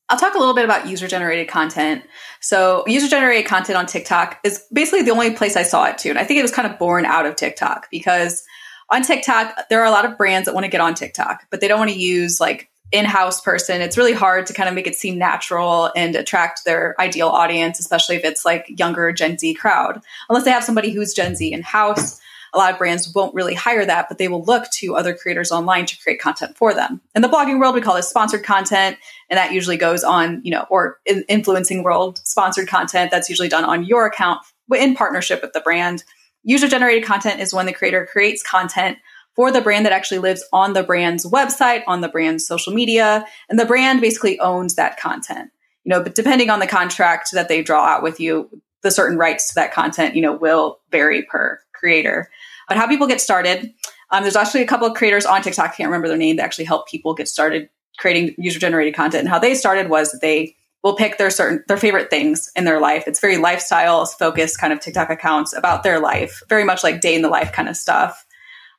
I'll 0.10 0.20
talk 0.20 0.36
a 0.36 0.40
little 0.40 0.54
bit 0.54 0.66
about 0.66 0.88
user 0.88 1.08
generated 1.08 1.48
content. 1.48 2.04
So, 2.42 2.84
user 2.86 3.08
generated 3.08 3.46
content 3.46 3.78
on 3.78 3.86
TikTok 3.86 4.40
is 4.44 4.64
basically 4.72 5.04
the 5.04 5.12
only 5.12 5.32
place 5.32 5.56
I 5.56 5.64
saw 5.64 5.86
it 5.86 5.98
too. 5.98 6.10
And 6.10 6.20
I 6.20 6.26
think 6.26 6.40
it 6.40 6.44
was 6.44 6.52
kind 6.52 6.72
of 6.72 6.78
born 6.78 7.06
out 7.06 7.26
of 7.26 7.38
TikTok 7.38 7.88
because 7.90 8.44
on 8.90 9.02
TikTok, 9.02 9.70
there 9.70 9.82
are 9.82 9.86
a 9.86 9.92
lot 9.92 10.06
of 10.06 10.18
brands 10.18 10.46
that 10.46 10.54
want 10.54 10.66
to 10.66 10.70
get 10.70 10.82
on 10.82 10.94
TikTok, 10.94 11.46
but 11.50 11.62
they 11.62 11.70
don't 11.70 11.80
want 11.80 11.92
to 11.92 11.98
use 11.98 12.42
like 12.42 12.70
in-house 12.94 13.42
person 13.42 13.82
it's 13.82 13.98
really 13.98 14.14
hard 14.14 14.46
to 14.46 14.54
kind 14.54 14.70
of 14.70 14.76
make 14.76 14.88
it 14.88 14.96
seem 14.96 15.18
natural 15.18 15.92
and 15.96 16.16
attract 16.16 16.64
their 16.64 16.96
ideal 17.00 17.28
audience 17.28 17.80
especially 17.80 18.16
if 18.16 18.24
it's 18.24 18.46
like 18.46 18.72
younger 18.78 19.12
gen 19.12 19.38
z 19.38 19.54
crowd. 19.54 20.00
Unless 20.30 20.46
they 20.46 20.52
have 20.52 20.64
somebody 20.64 20.92
who's 20.92 21.14
gen 21.14 21.36
z 21.36 21.52
in-house 21.52 22.22
a 22.54 22.58
lot 22.60 22.72
of 22.72 22.78
brands 22.78 23.12
won't 23.16 23.34
really 23.34 23.56
hire 23.56 23.84
that 23.84 24.08
but 24.08 24.20
they 24.20 24.28
will 24.28 24.44
look 24.44 24.70
to 24.70 24.96
other 24.96 25.16
creators 25.16 25.52
online 25.52 25.88
to 25.88 26.00
create 26.02 26.22
content 26.22 26.56
for 26.56 26.74
them. 26.74 27.02
In 27.16 27.24
the 27.24 27.28
blogging 27.28 27.60
world 27.60 27.74
we 27.74 27.82
call 27.82 27.96
this 27.96 28.10
sponsored 28.10 28.44
content 28.44 28.98
and 29.30 29.38
that 29.40 29.52
usually 29.52 29.78
goes 29.78 30.04
on 30.04 30.40
you 30.44 30.52
know 30.52 30.68
or 30.70 31.00
in 31.08 31.26
influencing 31.28 31.82
world 31.82 32.22
sponsored 32.24 32.68
content 32.68 33.10
that's 33.10 33.28
usually 33.28 33.50
done 33.50 33.66
on 33.66 33.84
your 33.84 34.06
account 34.06 34.40
in 34.72 34.96
partnership 34.96 35.42
with 35.42 35.54
the 35.54 35.62
brand. 35.62 36.04
User 36.44 36.68
generated 36.68 37.06
content 37.06 37.40
is 37.40 37.54
when 37.54 37.66
the 37.66 37.74
creator 37.74 38.06
creates 38.06 38.44
content 38.44 39.00
for 39.36 39.52
the 39.52 39.62
brand 39.62 39.86
that 39.86 39.94
actually 39.94 40.20
lives 40.20 40.44
on 40.54 40.74
the 40.74 40.84
brand's 40.84 41.26
website, 41.26 41.84
on 41.88 42.02
the 42.02 42.10
brand's 42.10 42.46
social 42.46 42.74
media, 42.74 43.26
and 43.50 43.60
the 43.60 43.66
brand 43.66 44.02
basically 44.02 44.40
owns 44.40 44.76
that 44.76 45.00
content. 45.00 45.52
You 45.84 45.90
know, 45.90 46.04
but 46.04 46.16
depending 46.16 46.50
on 46.50 46.60
the 46.60 46.68
contract 46.68 47.30
that 47.34 47.50
they 47.50 47.62
draw 47.62 47.84
out 47.84 48.04
with 48.04 48.20
you, 48.20 48.50
the 48.84 48.92
certain 48.92 49.18
rights 49.18 49.50
to 49.50 49.56
that 49.56 49.74
content, 49.74 50.16
you 50.16 50.22
know, 50.22 50.34
will 50.34 50.80
vary 50.92 51.24
per 51.24 51.60
creator. 51.74 52.30
But 52.68 52.78
how 52.78 52.88
people 52.88 53.08
get 53.08 53.20
started, 53.20 53.74
um, 54.12 54.24
there's 54.24 54.36
actually 54.36 54.62
a 54.62 54.68
couple 54.68 54.88
of 54.88 54.94
creators 54.94 55.26
on 55.26 55.42
TikTok, 55.42 55.72
I 55.72 55.74
can't 55.74 55.88
remember 55.88 56.08
their 56.08 56.18
name, 56.18 56.38
that 56.38 56.44
actually 56.44 56.66
help 56.66 56.88
people 56.88 57.14
get 57.14 57.28
started 57.28 57.70
creating 57.98 58.36
user 58.38 58.60
generated 58.60 58.96
content. 58.96 59.22
And 59.22 59.30
how 59.30 59.40
they 59.40 59.56
started 59.56 59.90
was 59.90 60.12
that 60.12 60.22
they 60.22 60.56
will 60.84 60.96
pick 60.96 61.18
their 61.18 61.30
certain 61.30 61.64
their 61.68 61.78
favorite 61.78 62.10
things 62.10 62.52
in 62.56 62.66
their 62.66 62.80
life. 62.80 63.06
It's 63.08 63.20
very 63.20 63.38
lifestyle 63.38 64.06
focused 64.06 64.60
kind 64.60 64.74
of 64.74 64.80
TikTok 64.80 65.10
accounts 65.10 65.56
about 65.56 65.84
their 65.84 66.00
life, 66.00 66.42
very 66.50 66.64
much 66.64 66.84
like 66.84 67.02
day 67.02 67.16
in 67.16 67.22
the 67.22 67.30
life 67.30 67.52
kind 67.52 67.70
of 67.70 67.78
stuff 67.78 68.26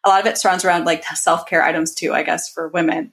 a 0.04 0.08
lot 0.08 0.20
of 0.20 0.26
it 0.26 0.38
surrounds 0.38 0.64
around 0.64 0.84
like 0.84 1.04
self 1.04 1.46
care 1.46 1.62
items 1.62 1.94
too, 1.94 2.12
I 2.12 2.22
guess, 2.22 2.48
for 2.48 2.68
women. 2.68 3.12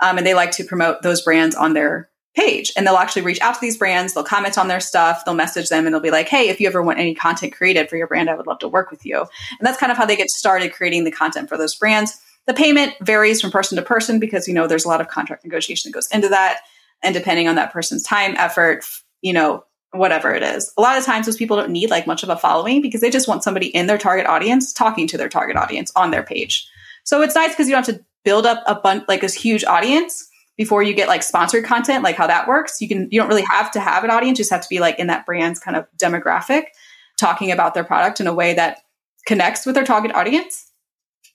Um, 0.00 0.18
and 0.18 0.26
they 0.26 0.34
like 0.34 0.52
to 0.52 0.64
promote 0.64 1.02
those 1.02 1.22
brands 1.22 1.56
on 1.56 1.72
their 1.72 2.08
page. 2.34 2.72
And 2.76 2.86
they'll 2.86 2.96
actually 2.96 3.22
reach 3.22 3.40
out 3.40 3.54
to 3.54 3.60
these 3.60 3.76
brands, 3.76 4.14
they'll 4.14 4.22
comment 4.22 4.56
on 4.56 4.68
their 4.68 4.80
stuff, 4.80 5.24
they'll 5.24 5.34
message 5.34 5.68
them, 5.70 5.86
and 5.86 5.94
they'll 5.94 6.00
be 6.00 6.12
like, 6.12 6.28
hey, 6.28 6.48
if 6.48 6.60
you 6.60 6.68
ever 6.68 6.82
want 6.82 7.00
any 7.00 7.14
content 7.14 7.52
created 7.52 7.90
for 7.90 7.96
your 7.96 8.06
brand, 8.06 8.30
I 8.30 8.34
would 8.34 8.46
love 8.46 8.60
to 8.60 8.68
work 8.68 8.90
with 8.90 9.04
you. 9.04 9.18
And 9.18 9.66
that's 9.66 9.78
kind 9.78 9.90
of 9.90 9.98
how 9.98 10.06
they 10.06 10.16
get 10.16 10.30
started 10.30 10.72
creating 10.72 11.04
the 11.04 11.10
content 11.10 11.48
for 11.48 11.58
those 11.58 11.74
brands. 11.74 12.20
The 12.46 12.54
payment 12.54 12.94
varies 13.00 13.40
from 13.40 13.50
person 13.50 13.76
to 13.76 13.82
person 13.82 14.20
because, 14.20 14.46
you 14.46 14.54
know, 14.54 14.68
there's 14.68 14.84
a 14.84 14.88
lot 14.88 15.00
of 15.00 15.08
contract 15.08 15.44
negotiation 15.44 15.90
that 15.90 15.94
goes 15.94 16.08
into 16.12 16.28
that. 16.28 16.60
And 17.02 17.14
depending 17.14 17.48
on 17.48 17.56
that 17.56 17.72
person's 17.72 18.04
time, 18.04 18.34
effort, 18.36 18.84
you 19.20 19.32
know, 19.32 19.64
whatever 19.92 20.34
it 20.34 20.42
is. 20.42 20.72
A 20.76 20.80
lot 20.80 20.98
of 20.98 21.04
times 21.04 21.26
those 21.26 21.36
people 21.36 21.56
don't 21.56 21.70
need 21.70 21.90
like 21.90 22.06
much 22.06 22.22
of 22.22 22.28
a 22.28 22.36
following 22.36 22.82
because 22.82 23.00
they 23.00 23.10
just 23.10 23.28
want 23.28 23.42
somebody 23.42 23.68
in 23.68 23.86
their 23.86 23.98
target 23.98 24.26
audience 24.26 24.72
talking 24.72 25.06
to 25.08 25.16
their 25.16 25.28
target 25.28 25.56
audience 25.56 25.90
on 25.96 26.10
their 26.10 26.22
page. 26.22 26.68
So 27.04 27.22
it's 27.22 27.34
nice 27.34 27.50
because 27.50 27.68
you 27.68 27.74
don't 27.74 27.86
have 27.86 27.96
to 27.96 28.04
build 28.24 28.44
up 28.44 28.62
a 28.66 28.74
bunch 28.74 29.04
like 29.08 29.22
this 29.22 29.34
huge 29.34 29.64
audience 29.64 30.28
before 30.56 30.82
you 30.82 30.92
get 30.92 31.08
like 31.08 31.22
sponsored 31.22 31.64
content, 31.64 32.04
like 32.04 32.16
how 32.16 32.26
that 32.26 32.46
works. 32.46 32.80
You 32.80 32.88
can 32.88 33.08
you 33.10 33.18
don't 33.18 33.28
really 33.28 33.44
have 33.48 33.70
to 33.72 33.80
have 33.80 34.04
an 34.04 34.10
audience, 34.10 34.38
you 34.38 34.42
just 34.42 34.52
have 34.52 34.62
to 34.62 34.68
be 34.68 34.80
like 34.80 34.98
in 34.98 35.06
that 35.06 35.24
brand's 35.24 35.60
kind 35.60 35.76
of 35.76 35.86
demographic, 35.96 36.64
talking 37.18 37.50
about 37.50 37.74
their 37.74 37.84
product 37.84 38.20
in 38.20 38.26
a 38.26 38.34
way 38.34 38.54
that 38.54 38.80
connects 39.26 39.64
with 39.64 39.74
their 39.74 39.84
target 39.84 40.12
audience. 40.12 40.70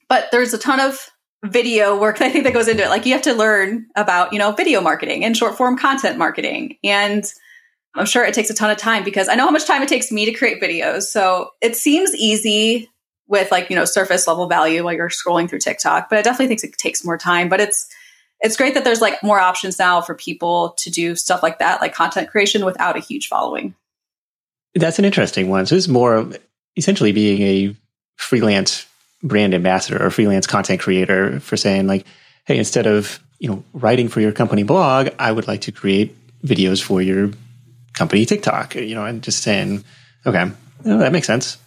But 0.09 0.27
there's 0.31 0.53
a 0.53 0.57
ton 0.57 0.79
of 0.79 1.09
video 1.43 1.99
work 1.99 2.21
I 2.21 2.29
think 2.29 2.43
that 2.43 2.53
goes 2.53 2.67
into 2.67 2.83
it. 2.83 2.89
Like 2.89 3.05
you 3.05 3.13
have 3.13 3.23
to 3.23 3.33
learn 3.33 3.87
about, 3.95 4.33
you 4.33 4.39
know, 4.39 4.51
video 4.51 4.81
marketing 4.81 5.23
and 5.25 5.35
short 5.35 5.57
form 5.57 5.77
content 5.77 6.17
marketing 6.17 6.77
and 6.83 7.23
I'm 7.95 8.05
sure 8.05 8.23
it 8.25 8.33
takes 8.33 8.49
a 8.49 8.53
ton 8.53 8.71
of 8.71 8.77
time 8.77 9.03
because 9.03 9.29
I 9.29 9.35
know 9.35 9.45
how 9.45 9.51
much 9.51 9.65
time 9.65 9.81
it 9.83 9.89
takes 9.89 10.11
me 10.11 10.25
to 10.25 10.33
create 10.33 10.61
videos. 10.61 11.03
So 11.03 11.51
it 11.61 11.75
seems 11.75 12.15
easy 12.15 12.89
with 13.27 13.51
like, 13.51 13.69
you 13.69 13.75
know, 13.75 13.85
surface 13.85 14.27
level 14.27 14.47
value 14.47 14.83
while 14.83 14.93
you're 14.93 15.09
scrolling 15.09 15.49
through 15.49 15.59
TikTok, 15.59 16.09
but 16.09 16.17
I 16.17 16.21
definitely 16.21 16.47
think 16.55 16.63
it 16.63 16.77
takes 16.77 17.05
more 17.05 17.17
time. 17.17 17.49
But 17.49 17.59
it's 17.59 17.87
it's 18.39 18.57
great 18.57 18.73
that 18.73 18.83
there's 18.83 18.99
like 18.99 19.23
more 19.23 19.39
options 19.39 19.79
now 19.79 20.01
for 20.01 20.15
people 20.15 20.71
to 20.79 20.89
do 20.89 21.15
stuff 21.15 21.41
like 21.41 21.59
that, 21.59 21.79
like 21.79 21.93
content 21.93 22.29
creation 22.29 22.65
without 22.65 22.97
a 22.97 22.99
huge 22.99 23.27
following. 23.27 23.73
That's 24.75 24.99
an 24.99 25.05
interesting 25.05 25.49
one. 25.49 25.65
So 25.65 25.75
it's 25.75 25.87
more 25.87 26.15
of 26.15 26.37
essentially 26.75 27.13
being 27.13 27.41
a 27.41 27.75
freelance 28.17 28.85
brand 29.21 29.53
ambassador 29.53 30.03
or 30.03 30.09
freelance 30.09 30.45
content 30.45 30.81
creator 30.81 31.39
for 31.39 31.55
saying 31.55 31.87
like, 31.87 32.05
hey, 32.45 32.57
instead 32.57 32.85
of, 32.85 33.19
you 33.39 33.49
know, 33.49 33.63
writing 33.71 34.09
for 34.09 34.19
your 34.19 34.33
company 34.33 34.63
blog, 34.63 35.09
I 35.17 35.31
would 35.31 35.47
like 35.47 35.61
to 35.61 35.71
create 35.71 36.13
videos 36.43 36.83
for 36.83 37.01
your 37.01 37.31
company 37.93 38.25
TikTok, 38.25 38.75
you 38.75 38.95
know, 38.95 39.05
and 39.05 39.21
just 39.23 39.43
saying, 39.43 39.83
okay, 40.25 40.51
oh, 40.85 40.97
that 40.97 41.11
makes 41.11 41.27
sense. 41.27 41.57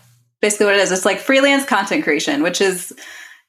Basically, 0.40 0.66
what 0.66 0.74
it 0.74 0.80
is, 0.80 0.92
it's 0.92 1.04
like 1.04 1.18
freelance 1.18 1.64
content 1.64 2.04
creation, 2.04 2.42
which 2.42 2.60
is, 2.60 2.92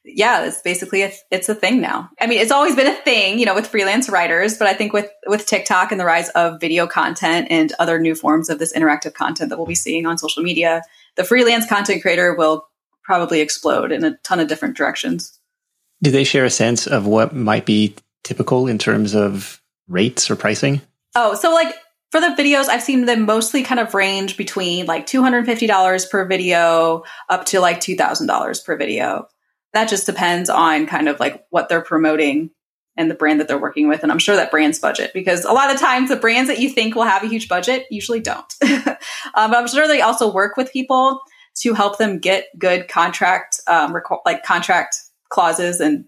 yeah, 0.04 0.44
it's 0.44 0.62
basically 0.62 1.02
a, 1.02 1.12
it's 1.30 1.48
a 1.48 1.54
thing 1.54 1.80
now. 1.80 2.08
I 2.18 2.26
mean, 2.26 2.40
it's 2.40 2.50
always 2.50 2.74
been 2.74 2.86
a 2.86 2.94
thing, 2.94 3.38
you 3.38 3.44
know, 3.44 3.54
with 3.54 3.66
freelance 3.66 4.08
writers, 4.08 4.56
but 4.56 4.66
I 4.66 4.74
think 4.74 4.92
with 4.92 5.10
with 5.26 5.46
TikTok 5.46 5.90
and 5.92 6.00
the 6.00 6.06
rise 6.06 6.30
of 6.30 6.60
video 6.60 6.86
content 6.86 7.48
and 7.50 7.72
other 7.78 7.98
new 7.98 8.14
forms 8.14 8.48
of 8.48 8.58
this 8.58 8.72
interactive 8.72 9.12
content 9.12 9.50
that 9.50 9.58
we'll 9.58 9.66
be 9.66 9.74
seeing 9.74 10.06
on 10.06 10.16
social 10.16 10.42
media, 10.42 10.82
the 11.16 11.24
freelance 11.24 11.66
content 11.66 12.00
creator 12.00 12.34
will 12.34 12.66
probably 13.02 13.40
explode 13.40 13.92
in 13.92 14.04
a 14.04 14.16
ton 14.18 14.40
of 14.40 14.48
different 14.48 14.76
directions. 14.76 15.38
Do 16.02 16.10
they 16.10 16.24
share 16.24 16.44
a 16.44 16.50
sense 16.50 16.86
of 16.86 17.06
what 17.06 17.34
might 17.34 17.66
be 17.66 17.94
typical 18.22 18.66
in 18.66 18.78
terms 18.78 19.14
of 19.14 19.60
rates 19.88 20.30
or 20.30 20.36
pricing? 20.36 20.80
Oh, 21.14 21.34
so 21.34 21.52
like 21.52 21.74
for 22.10 22.20
the 22.20 22.28
videos, 22.28 22.68
I've 22.68 22.82
seen 22.82 23.04
them 23.04 23.26
mostly 23.26 23.62
kind 23.62 23.80
of 23.80 23.94
range 23.94 24.36
between 24.36 24.86
like 24.86 25.06
$250 25.06 26.10
per 26.10 26.24
video 26.26 27.04
up 27.28 27.44
to 27.46 27.60
like 27.60 27.80
$2,000 27.80 28.64
per 28.64 28.76
video. 28.76 29.28
That 29.74 29.88
just 29.88 30.06
depends 30.06 30.48
on 30.48 30.86
kind 30.86 31.08
of 31.08 31.20
like 31.20 31.44
what 31.50 31.68
they're 31.68 31.82
promoting 31.82 32.50
and 32.96 33.10
the 33.10 33.14
brand 33.14 33.40
that 33.40 33.46
they're 33.46 33.60
working 33.60 33.88
with. 33.88 34.02
And 34.02 34.10
I'm 34.10 34.18
sure 34.18 34.36
that 34.36 34.50
brand's 34.50 34.78
budget, 34.78 35.12
because 35.12 35.44
a 35.44 35.52
lot 35.52 35.72
of 35.72 35.78
times 35.78 36.08
the 36.08 36.16
brands 36.16 36.48
that 36.48 36.58
you 36.58 36.70
think 36.70 36.94
will 36.94 37.04
have 37.04 37.22
a 37.22 37.28
huge 37.28 37.48
budget 37.48 37.86
usually 37.90 38.20
don't. 38.20 38.52
um, 38.62 38.96
but 39.34 39.54
I'm 39.54 39.68
sure 39.68 39.86
they 39.86 40.00
also 40.00 40.32
work 40.32 40.56
with 40.56 40.72
people 40.72 41.20
to 41.60 41.74
help 41.74 41.98
them 41.98 42.18
get 42.18 42.46
good 42.58 42.88
contract, 42.88 43.60
um, 43.66 43.94
like 44.24 44.44
contract 44.44 44.96
clauses 45.28 45.80
and, 45.80 46.06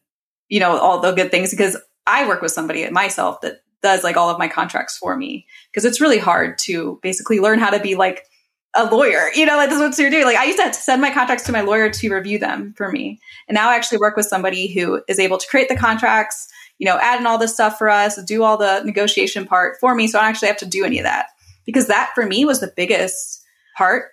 you 0.48 0.61
know, 0.61 0.78
all 0.78 1.01
the 1.01 1.12
good 1.12 1.30
things. 1.30 1.51
Because 1.51 1.76
I 2.07 2.26
work 2.26 2.40
with 2.40 2.53
somebody 2.53 2.88
myself 2.90 3.42
that 3.42 3.61
does 3.82 4.04
like 4.04 4.16
all 4.16 4.30
of 4.30 4.38
my 4.38 4.48
contracts 4.48 4.96
for 4.96 5.16
me 5.16 5.46
because 5.70 5.84
it's 5.84 6.00
really 6.00 6.18
hard 6.18 6.58
to 6.58 6.98
basically 7.02 7.40
learn 7.40 7.58
how 7.58 7.70
to 7.70 7.80
be 7.80 7.94
like 7.94 8.26
a 8.74 8.84
lawyer. 8.84 9.30
You 9.34 9.46
know, 9.46 9.56
like 9.56 9.68
this 9.68 9.80
is 9.80 9.82
what 9.82 9.98
you're 9.98 10.10
doing. 10.10 10.24
Like 10.24 10.36
I 10.36 10.44
used 10.44 10.58
to, 10.58 10.64
have 10.64 10.72
to 10.72 10.78
send 10.78 11.02
my 11.02 11.12
contracts 11.12 11.44
to 11.46 11.52
my 11.52 11.62
lawyer 11.62 11.90
to 11.90 12.14
review 12.14 12.38
them 12.38 12.74
for 12.76 12.90
me. 12.90 13.20
And 13.48 13.54
now 13.54 13.70
I 13.70 13.74
actually 13.74 13.98
work 13.98 14.16
with 14.16 14.26
somebody 14.26 14.68
who 14.68 15.02
is 15.08 15.18
able 15.18 15.38
to 15.38 15.46
create 15.48 15.68
the 15.68 15.76
contracts, 15.76 16.48
you 16.78 16.86
know, 16.86 16.98
add 17.00 17.20
in 17.20 17.26
all 17.26 17.38
this 17.38 17.54
stuff 17.54 17.78
for 17.78 17.88
us, 17.88 18.22
do 18.24 18.42
all 18.42 18.56
the 18.56 18.82
negotiation 18.84 19.46
part 19.46 19.76
for 19.80 19.94
me. 19.94 20.06
So 20.06 20.18
I 20.18 20.22
don't 20.22 20.30
actually 20.30 20.48
have 20.48 20.56
to 20.58 20.66
do 20.66 20.84
any 20.84 20.98
of 20.98 21.04
that. 21.04 21.26
Because 21.66 21.88
that 21.88 22.10
for 22.14 22.26
me 22.26 22.44
was 22.44 22.60
the 22.60 22.72
biggest 22.74 23.44
part 23.76 24.10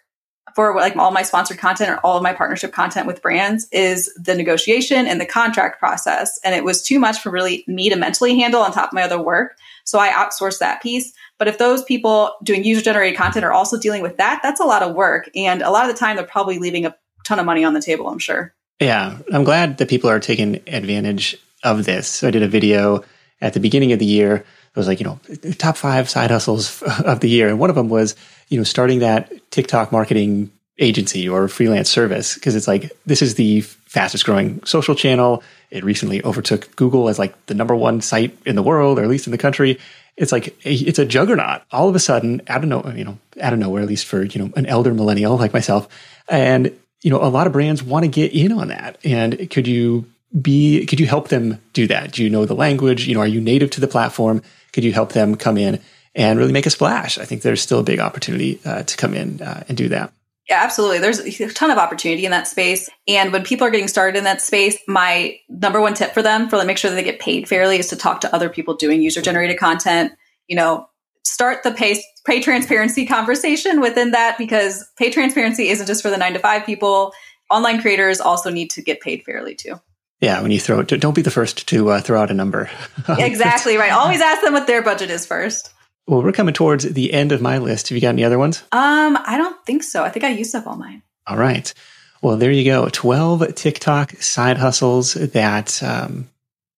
for 0.57 0.73
like 0.73 0.95
all 0.95 1.11
my 1.11 1.21
sponsored 1.21 1.59
content 1.59 1.91
or 1.91 1.97
all 1.97 2.17
of 2.17 2.23
my 2.23 2.33
partnership 2.33 2.71
content 2.71 3.05
with 3.05 3.21
brands 3.21 3.67
is 3.71 4.11
the 4.15 4.33
negotiation 4.33 5.05
and 5.05 5.21
the 5.21 5.25
contract 5.25 5.77
process. 5.77 6.39
And 6.43 6.55
it 6.55 6.63
was 6.63 6.81
too 6.81 6.97
much 6.97 7.19
for 7.19 7.29
really 7.29 7.63
me 7.67 7.91
to 7.91 7.95
mentally 7.95 8.39
handle 8.39 8.61
on 8.61 8.71
top 8.71 8.89
of 8.89 8.93
my 8.93 9.03
other 9.03 9.21
work. 9.21 9.55
So 9.83 9.99
I 9.99 10.09
outsourced 10.09 10.57
that 10.57 10.81
piece. 10.81 11.13
But 11.37 11.47
if 11.47 11.59
those 11.59 11.83
people 11.83 12.31
doing 12.41 12.63
user 12.63 12.81
generated 12.81 13.19
content 13.19 13.45
are 13.45 13.51
also 13.51 13.77
dealing 13.77 14.01
with 14.01 14.17
that, 14.17 14.39
that's 14.41 14.59
a 14.59 14.65
lot 14.65 14.81
of 14.81 14.95
work. 14.95 15.29
And 15.35 15.61
a 15.61 15.69
lot 15.69 15.87
of 15.87 15.95
the 15.95 15.99
time, 15.99 16.15
they're 16.15 16.25
probably 16.25 16.57
leaving 16.57 16.87
a 16.87 16.95
ton 17.23 17.37
of 17.37 17.45
money 17.45 17.63
on 17.63 17.75
the 17.75 17.81
table, 17.81 18.09
I'm 18.09 18.17
sure. 18.17 18.55
Yeah. 18.81 19.19
I'm 19.31 19.43
glad 19.43 19.77
that 19.77 19.89
people 19.89 20.09
are 20.09 20.19
taking 20.19 20.55
advantage 20.65 21.37
of 21.63 21.85
this. 21.85 22.07
So 22.07 22.29
I 22.29 22.31
did 22.31 22.41
a 22.41 22.47
video 22.47 23.03
at 23.41 23.53
the 23.53 23.59
beginning 23.59 23.91
of 23.91 23.99
the 23.99 24.07
year. 24.07 24.37
It 24.37 24.75
was 24.75 24.87
like, 24.87 24.99
you 24.99 25.05
know, 25.05 25.19
top 25.59 25.77
five 25.77 26.09
side 26.09 26.31
hustles 26.31 26.81
of 27.05 27.19
the 27.19 27.29
year. 27.29 27.47
And 27.47 27.59
one 27.59 27.69
of 27.69 27.75
them 27.75 27.89
was 27.89 28.15
you 28.49 28.57
know, 28.57 28.63
starting 28.63 28.99
that 28.99 29.31
TikTok 29.51 29.91
marketing 29.91 30.51
agency 30.79 31.27
or 31.27 31.47
freelance 31.47 31.89
service 31.89 32.35
because 32.35 32.55
it's 32.55 32.67
like 32.67 32.91
this 33.05 33.21
is 33.21 33.35
the 33.35 33.61
fastest 33.61 34.25
growing 34.25 34.63
social 34.63 34.95
channel. 34.95 35.43
It 35.71 35.83
recently 35.83 36.23
overtook 36.23 36.75
Google 36.75 37.09
as 37.09 37.19
like 37.19 37.45
the 37.47 37.53
number 37.53 37.75
one 37.75 38.01
site 38.01 38.37
in 38.45 38.55
the 38.55 38.63
world, 38.63 38.99
or 38.99 39.03
at 39.03 39.09
least 39.09 39.27
in 39.27 39.31
the 39.31 39.37
country. 39.37 39.79
It's 40.15 40.31
like 40.31 40.47
a, 40.65 40.73
it's 40.73 40.99
a 40.99 41.05
juggernaut. 41.05 41.61
All 41.71 41.89
of 41.89 41.95
a 41.95 41.99
sudden, 41.99 42.41
out 42.47 42.63
of 42.63 42.69
no, 42.69 42.83
you 42.95 43.03
know, 43.03 43.17
out 43.41 43.53
of 43.53 43.59
nowhere, 43.59 43.81
at 43.81 43.87
least 43.87 44.05
for 44.05 44.23
you 44.23 44.43
know 44.43 44.51
an 44.55 44.65
elder 44.65 44.93
millennial 44.93 45.37
like 45.37 45.53
myself, 45.53 45.87
and 46.29 46.77
you 47.01 47.11
know, 47.11 47.23
a 47.23 47.29
lot 47.29 47.47
of 47.47 47.53
brands 47.53 47.83
want 47.83 48.03
to 48.03 48.09
get 48.09 48.33
in 48.33 48.51
on 48.51 48.69
that. 48.69 48.97
And 49.03 49.49
could 49.49 49.67
you 49.67 50.05
be? 50.39 50.85
Could 50.85 50.99
you 50.99 51.05
help 51.05 51.29
them 51.29 51.61
do 51.73 51.87
that? 51.87 52.11
Do 52.11 52.23
you 52.23 52.29
know 52.29 52.45
the 52.45 52.55
language? 52.55 53.07
You 53.07 53.15
know, 53.15 53.21
are 53.21 53.27
you 53.27 53.41
native 53.41 53.69
to 53.71 53.81
the 53.81 53.87
platform? 53.87 54.41
Could 54.73 54.83
you 54.83 54.93
help 54.93 55.13
them 55.13 55.35
come 55.35 55.57
in 55.57 55.79
and 56.17 56.39
really 56.39 56.51
make 56.51 56.65
a 56.65 56.71
splash. 56.71 57.19
I 57.19 57.25
think 57.25 57.43
there's 57.43 57.61
still 57.61 57.79
a 57.79 57.83
big 57.83 57.99
opportunity 57.99 58.59
uh, 58.65 58.83
to 58.83 58.97
come 58.97 59.13
in 59.13 59.41
uh, 59.41 59.63
and 59.69 59.77
do 59.77 59.87
that. 59.89 60.11
Yeah, 60.49 60.63
absolutely. 60.63 60.99
There's 60.99 61.19
a 61.19 61.53
ton 61.53 61.71
of 61.71 61.77
opportunity 61.77 62.25
in 62.25 62.31
that 62.31 62.47
space. 62.47 62.89
And 63.07 63.31
when 63.31 63.43
people 63.43 63.67
are 63.67 63.69
getting 63.69 63.89
started 63.89 64.17
in 64.17 64.23
that 64.23 64.41
space, 64.41 64.77
my 64.87 65.37
number 65.49 65.79
one 65.79 65.93
tip 65.93 66.13
for 66.13 66.21
them 66.21 66.49
for 66.49 66.57
like 66.57 66.67
make 66.67 66.77
sure 66.77 66.89
that 66.89 66.95
they 66.95 67.03
get 67.03 67.19
paid 67.19 67.47
fairly 67.47 67.77
is 67.77 67.87
to 67.89 67.95
talk 67.95 68.21
to 68.21 68.33
other 68.33 68.49
people 68.49 68.75
doing 68.75 69.01
user 69.01 69.21
generated 69.21 69.59
content. 69.59 70.13
You 70.47 70.55
know, 70.55 70.89
start 71.23 71.63
the 71.63 71.71
pay, 71.71 72.01
pay 72.25 72.41
transparency 72.41 73.05
conversation 73.05 73.81
within 73.81 74.11
that 74.11 74.37
because 74.37 74.89
pay 74.97 75.11
transparency 75.11 75.67
isn't 75.67 75.85
just 75.85 76.01
for 76.01 76.09
the 76.09 76.17
nine 76.17 76.33
to 76.33 76.39
five 76.39 76.65
people. 76.65 77.13
Online 77.51 77.81
creators 77.81 78.21
also 78.21 78.49
need 78.49 78.71
to 78.71 78.81
get 78.81 79.01
paid 79.01 79.23
fairly 79.23 79.53
too. 79.53 79.79
Yeah, 80.21 80.41
when 80.41 80.51
you 80.51 80.59
throw 80.59 80.79
it, 80.79 80.87
don't 80.87 81.13
be 81.13 81.21
the 81.21 81.29
first 81.29 81.67
to 81.67 81.89
uh, 81.89 82.01
throw 82.01 82.19
out 82.19 82.31
a 82.31 82.33
number. 82.33 82.71
exactly 83.09 83.77
right. 83.77 83.91
Always 83.91 84.21
ask 84.21 84.41
them 84.41 84.53
what 84.53 84.65
their 84.65 84.81
budget 84.81 85.11
is 85.11 85.27
first. 85.27 85.73
Well, 86.07 86.23
we're 86.23 86.31
coming 86.31 86.53
towards 86.53 86.85
the 86.85 87.13
end 87.13 87.33
of 87.33 87.41
my 87.41 87.57
list. 87.57 87.89
Have 87.89 87.95
you 87.95 88.01
got 88.01 88.09
any 88.09 88.23
other 88.23 88.39
ones? 88.39 88.63
Um, 88.71 89.17
I 89.25 89.37
don't 89.37 89.63
think 89.65 89.83
so. 89.83 90.03
I 90.03 90.09
think 90.09 90.23
I 90.23 90.29
used 90.29 90.55
up 90.55 90.65
all 90.65 90.77
mine. 90.77 91.03
All 91.27 91.37
right. 91.37 91.71
Well, 92.21 92.37
there 92.37 92.51
you 92.51 92.63
go. 92.63 92.87
12 92.89 93.55
TikTok 93.55 94.13
side 94.21 94.57
hustles 94.57 95.13
that, 95.13 95.83
um, 95.83 96.29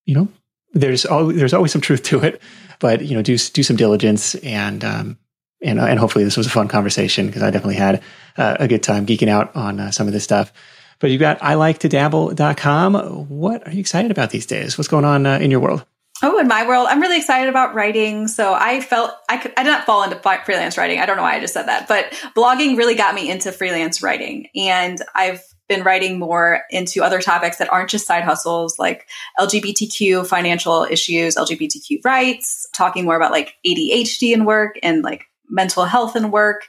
you 0.04 0.14
know, 0.14 0.28
there's 0.72 1.06
always, 1.06 1.36
there's 1.36 1.54
always 1.54 1.72
some 1.72 1.80
truth 1.80 2.02
to 2.04 2.20
it, 2.20 2.42
but, 2.80 3.02
you 3.02 3.14
know, 3.14 3.22
do, 3.22 3.38
do 3.38 3.62
some 3.62 3.76
diligence 3.76 4.34
and, 4.36 4.84
um, 4.84 5.18
and, 5.62 5.78
uh, 5.78 5.86
and 5.86 5.98
hopefully 5.98 6.24
this 6.24 6.36
was 6.36 6.46
a 6.46 6.50
fun 6.50 6.68
conversation 6.68 7.26
because 7.26 7.42
I 7.42 7.50
definitely 7.50 7.76
had 7.76 8.02
uh, 8.36 8.56
a 8.58 8.68
good 8.68 8.82
time 8.82 9.06
geeking 9.06 9.28
out 9.28 9.54
on 9.54 9.78
uh, 9.78 9.90
some 9.90 10.06
of 10.06 10.12
this 10.12 10.24
stuff. 10.24 10.52
But 10.98 11.10
you've 11.10 11.20
got 11.20 11.42
I 11.42 11.54
like 11.54 11.78
to 11.78 11.88
dabble.com. 11.88 12.94
What 13.28 13.66
are 13.66 13.72
you 13.72 13.80
excited 13.80 14.10
about 14.10 14.30
these 14.30 14.46
days? 14.46 14.76
What's 14.76 14.88
going 14.88 15.04
on 15.04 15.24
uh, 15.24 15.38
in 15.38 15.50
your 15.50 15.60
world? 15.60 15.84
Oh, 16.22 16.38
in 16.38 16.48
my 16.48 16.66
world, 16.66 16.86
I'm 16.90 17.00
really 17.00 17.16
excited 17.16 17.48
about 17.48 17.74
writing. 17.74 18.28
So 18.28 18.52
I 18.52 18.80
felt 18.80 19.12
I 19.28 19.38
could, 19.38 19.52
I 19.56 19.62
did 19.62 19.70
not 19.70 19.86
fall 19.86 20.02
into 20.02 20.16
freelance 20.44 20.76
writing. 20.76 21.00
I 21.00 21.06
don't 21.06 21.16
know 21.16 21.22
why 21.22 21.36
I 21.36 21.40
just 21.40 21.54
said 21.54 21.66
that, 21.66 21.88
but 21.88 22.10
blogging 22.36 22.76
really 22.76 22.94
got 22.94 23.14
me 23.14 23.30
into 23.30 23.52
freelance 23.52 24.02
writing. 24.02 24.48
And 24.54 25.00
I've 25.14 25.42
been 25.68 25.82
writing 25.84 26.18
more 26.18 26.62
into 26.70 27.02
other 27.02 27.22
topics 27.22 27.56
that 27.58 27.72
aren't 27.72 27.88
just 27.88 28.06
side 28.06 28.24
hustles 28.24 28.78
like 28.78 29.08
LGBTQ 29.38 30.26
financial 30.26 30.84
issues, 30.90 31.36
LGBTQ 31.36 32.04
rights, 32.04 32.68
talking 32.74 33.04
more 33.04 33.16
about 33.16 33.30
like 33.30 33.54
ADHD 33.66 34.34
and 34.34 34.46
work 34.46 34.78
and 34.82 35.02
like 35.02 35.26
mental 35.48 35.84
health 35.84 36.16
and 36.16 36.32
work. 36.32 36.66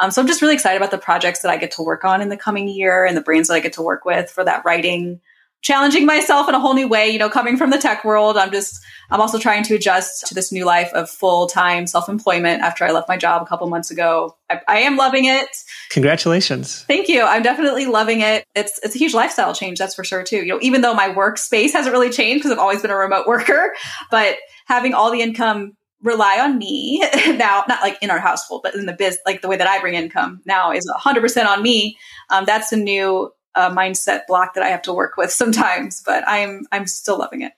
Um, 0.00 0.10
so 0.10 0.20
I'm 0.20 0.28
just 0.28 0.42
really 0.42 0.54
excited 0.54 0.76
about 0.76 0.90
the 0.90 0.98
projects 0.98 1.40
that 1.42 1.50
I 1.50 1.56
get 1.56 1.72
to 1.72 1.82
work 1.82 2.04
on 2.04 2.20
in 2.20 2.28
the 2.28 2.36
coming 2.36 2.68
year 2.68 3.04
and 3.04 3.16
the 3.16 3.20
brands 3.22 3.48
that 3.48 3.54
I 3.54 3.60
get 3.60 3.74
to 3.74 3.82
work 3.82 4.04
with 4.04 4.30
for 4.30 4.44
that 4.44 4.64
writing 4.64 5.20
challenging 5.62 6.04
myself 6.04 6.48
in 6.48 6.54
a 6.54 6.60
whole 6.60 6.74
new 6.74 6.88
way 6.88 7.08
you 7.08 7.18
know 7.18 7.30
coming 7.30 7.56
from 7.56 7.70
the 7.70 7.78
tech 7.78 8.04
world 8.04 8.36
i'm 8.36 8.50
just 8.50 8.82
i'm 9.10 9.20
also 9.20 9.38
trying 9.38 9.62
to 9.62 9.74
adjust 9.74 10.26
to 10.26 10.34
this 10.34 10.52
new 10.52 10.64
life 10.64 10.90
of 10.92 11.08
full-time 11.08 11.86
self-employment 11.86 12.60
after 12.62 12.84
i 12.84 12.90
left 12.90 13.08
my 13.08 13.16
job 13.16 13.42
a 13.42 13.46
couple 13.46 13.68
months 13.68 13.90
ago. 13.90 14.36
I, 14.50 14.60
I, 14.68 14.78
am 14.80 14.96
loving 14.96 15.24
it. 15.24 15.48
Congratulations. 15.90 16.82
Thank 16.82 17.08
you. 17.08 17.22
I'm 17.22 17.42
definitely 17.42 17.86
loving 17.86 18.20
it. 18.20 18.44
It's 18.54 18.78
it's 18.82 18.94
a 18.94 18.98
huge 18.98 19.14
lifestyle 19.14 19.54
change 19.54 19.78
that's 19.78 19.94
for 19.94 20.04
sure 20.04 20.22
too. 20.22 20.38
You 20.38 20.48
know 20.48 20.58
even 20.60 20.80
though 20.80 20.94
my 20.94 21.08
workspace 21.08 21.72
hasn't 21.72 21.92
really 21.92 22.10
changed 22.10 22.40
because 22.42 22.52
i've 22.52 22.58
always 22.58 22.82
been 22.82 22.90
a 22.90 22.96
remote 22.96 23.26
worker 23.26 23.72
but 24.10 24.36
having 24.66 24.94
all 24.94 25.10
the 25.10 25.20
income 25.20 25.76
rely 26.02 26.38
on 26.40 26.58
me 26.58 27.00
now 27.36 27.64
not 27.68 27.80
like 27.82 27.96
in 28.02 28.10
our 28.10 28.18
household 28.18 28.60
but 28.62 28.74
in 28.74 28.86
the 28.86 28.92
biz 28.92 29.18
like 29.24 29.40
the 29.40 29.48
way 29.48 29.56
that 29.56 29.68
i 29.68 29.80
bring 29.80 29.94
income 29.94 30.40
now 30.44 30.72
is 30.72 30.90
100% 30.98 31.46
on 31.46 31.62
me 31.62 31.96
um, 32.30 32.44
that's 32.44 32.72
a 32.72 32.76
new 32.76 33.30
a 33.54 33.70
mindset 33.70 34.26
block 34.26 34.54
that 34.54 34.64
I 34.64 34.68
have 34.68 34.82
to 34.82 34.92
work 34.92 35.16
with 35.16 35.30
sometimes, 35.32 36.02
but 36.04 36.24
I'm 36.26 36.66
I'm 36.72 36.86
still 36.86 37.18
loving 37.18 37.42
it. 37.42 37.52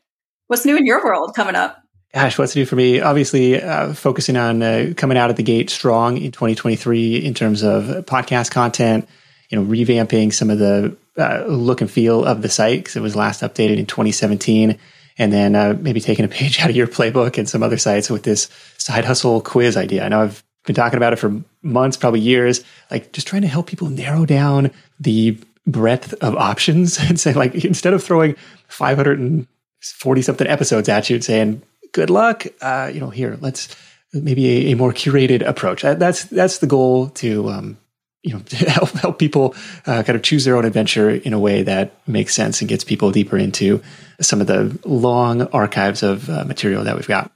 What's 0.46 0.64
new 0.64 0.76
in 0.76 0.86
your 0.86 1.02
world 1.04 1.34
coming 1.34 1.54
up? 1.54 1.80
Gosh, 2.12 2.38
what's 2.38 2.54
new 2.54 2.64
for 2.64 2.76
me? 2.76 3.00
Obviously, 3.00 3.60
uh, 3.60 3.92
focusing 3.92 4.36
on 4.36 4.62
uh, 4.62 4.92
coming 4.96 5.18
out 5.18 5.30
of 5.30 5.36
the 5.36 5.42
gate 5.42 5.68
strong 5.68 6.16
in 6.16 6.30
2023 6.30 7.16
in 7.16 7.34
terms 7.34 7.64
of 7.64 7.84
podcast 8.06 8.52
content. 8.52 9.08
You 9.50 9.58
know, 9.58 9.64
revamping 9.64 10.32
some 10.32 10.48
of 10.48 10.58
the 10.58 10.96
uh, 11.18 11.44
look 11.46 11.80
and 11.80 11.90
feel 11.90 12.24
of 12.24 12.40
the 12.40 12.48
site 12.48 12.80
because 12.80 12.96
it 12.96 13.00
was 13.00 13.16
last 13.16 13.42
updated 13.42 13.78
in 13.78 13.86
2017, 13.86 14.78
and 15.18 15.32
then 15.32 15.54
uh, 15.56 15.76
maybe 15.78 16.00
taking 16.00 16.24
a 16.24 16.28
page 16.36 16.60
out 16.60 16.70
of 16.70 16.76
your 16.76 16.86
playbook 16.86 17.36
and 17.36 17.48
some 17.48 17.62
other 17.62 17.78
sites 17.78 18.08
with 18.08 18.22
this 18.22 18.48
side 18.78 19.04
hustle 19.04 19.40
quiz 19.40 19.76
idea. 19.76 20.04
I 20.04 20.08
know 20.08 20.22
I've 20.22 20.44
been 20.66 20.76
talking 20.76 20.96
about 20.96 21.12
it 21.12 21.18
for 21.18 21.42
months, 21.62 21.96
probably 21.96 22.20
years. 22.20 22.64
Like 22.90 23.12
just 23.12 23.26
trying 23.26 23.42
to 23.42 23.48
help 23.48 23.66
people 23.66 23.90
narrow 23.90 24.24
down 24.24 24.70
the 25.00 25.38
breadth 25.66 26.12
of 26.22 26.36
options 26.36 26.98
and 27.00 27.18
say 27.18 27.32
like 27.32 27.54
instead 27.64 27.94
of 27.94 28.02
throwing 28.02 28.36
540 28.68 30.22
something 30.22 30.46
episodes 30.46 30.88
at 30.88 31.08
you 31.08 31.16
and 31.16 31.24
saying 31.24 31.62
good 31.92 32.10
luck 32.10 32.46
uh, 32.60 32.90
you 32.92 33.00
know 33.00 33.10
here 33.10 33.38
let's 33.40 33.74
maybe 34.14 34.68
a, 34.68 34.72
a 34.72 34.76
more 34.76 34.92
curated 34.92 35.46
approach. 35.46 35.82
That, 35.82 35.98
that's 35.98 36.24
that's 36.24 36.58
the 36.58 36.66
goal 36.66 37.08
to 37.10 37.48
um, 37.50 37.78
you 38.22 38.34
know 38.34 38.42
help 38.68 38.90
help 38.90 39.18
people 39.18 39.54
uh, 39.86 40.02
kind 40.02 40.16
of 40.16 40.22
choose 40.22 40.44
their 40.44 40.56
own 40.56 40.64
adventure 40.64 41.10
in 41.10 41.32
a 41.32 41.38
way 41.38 41.62
that 41.62 41.92
makes 42.06 42.34
sense 42.34 42.60
and 42.60 42.68
gets 42.68 42.84
people 42.84 43.10
deeper 43.10 43.36
into 43.36 43.82
some 44.20 44.40
of 44.40 44.46
the 44.46 44.78
long 44.84 45.42
archives 45.48 46.02
of 46.02 46.28
uh, 46.30 46.44
material 46.44 46.84
that 46.84 46.96
we've 46.96 47.08
got. 47.08 47.32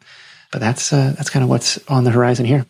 But 0.52 0.60
that's 0.60 0.92
uh, 0.92 1.14
that's 1.16 1.30
kind 1.30 1.42
of 1.42 1.50
what's 1.50 1.78
on 1.88 2.04
the 2.04 2.10
horizon 2.10 2.46
here. 2.46 2.66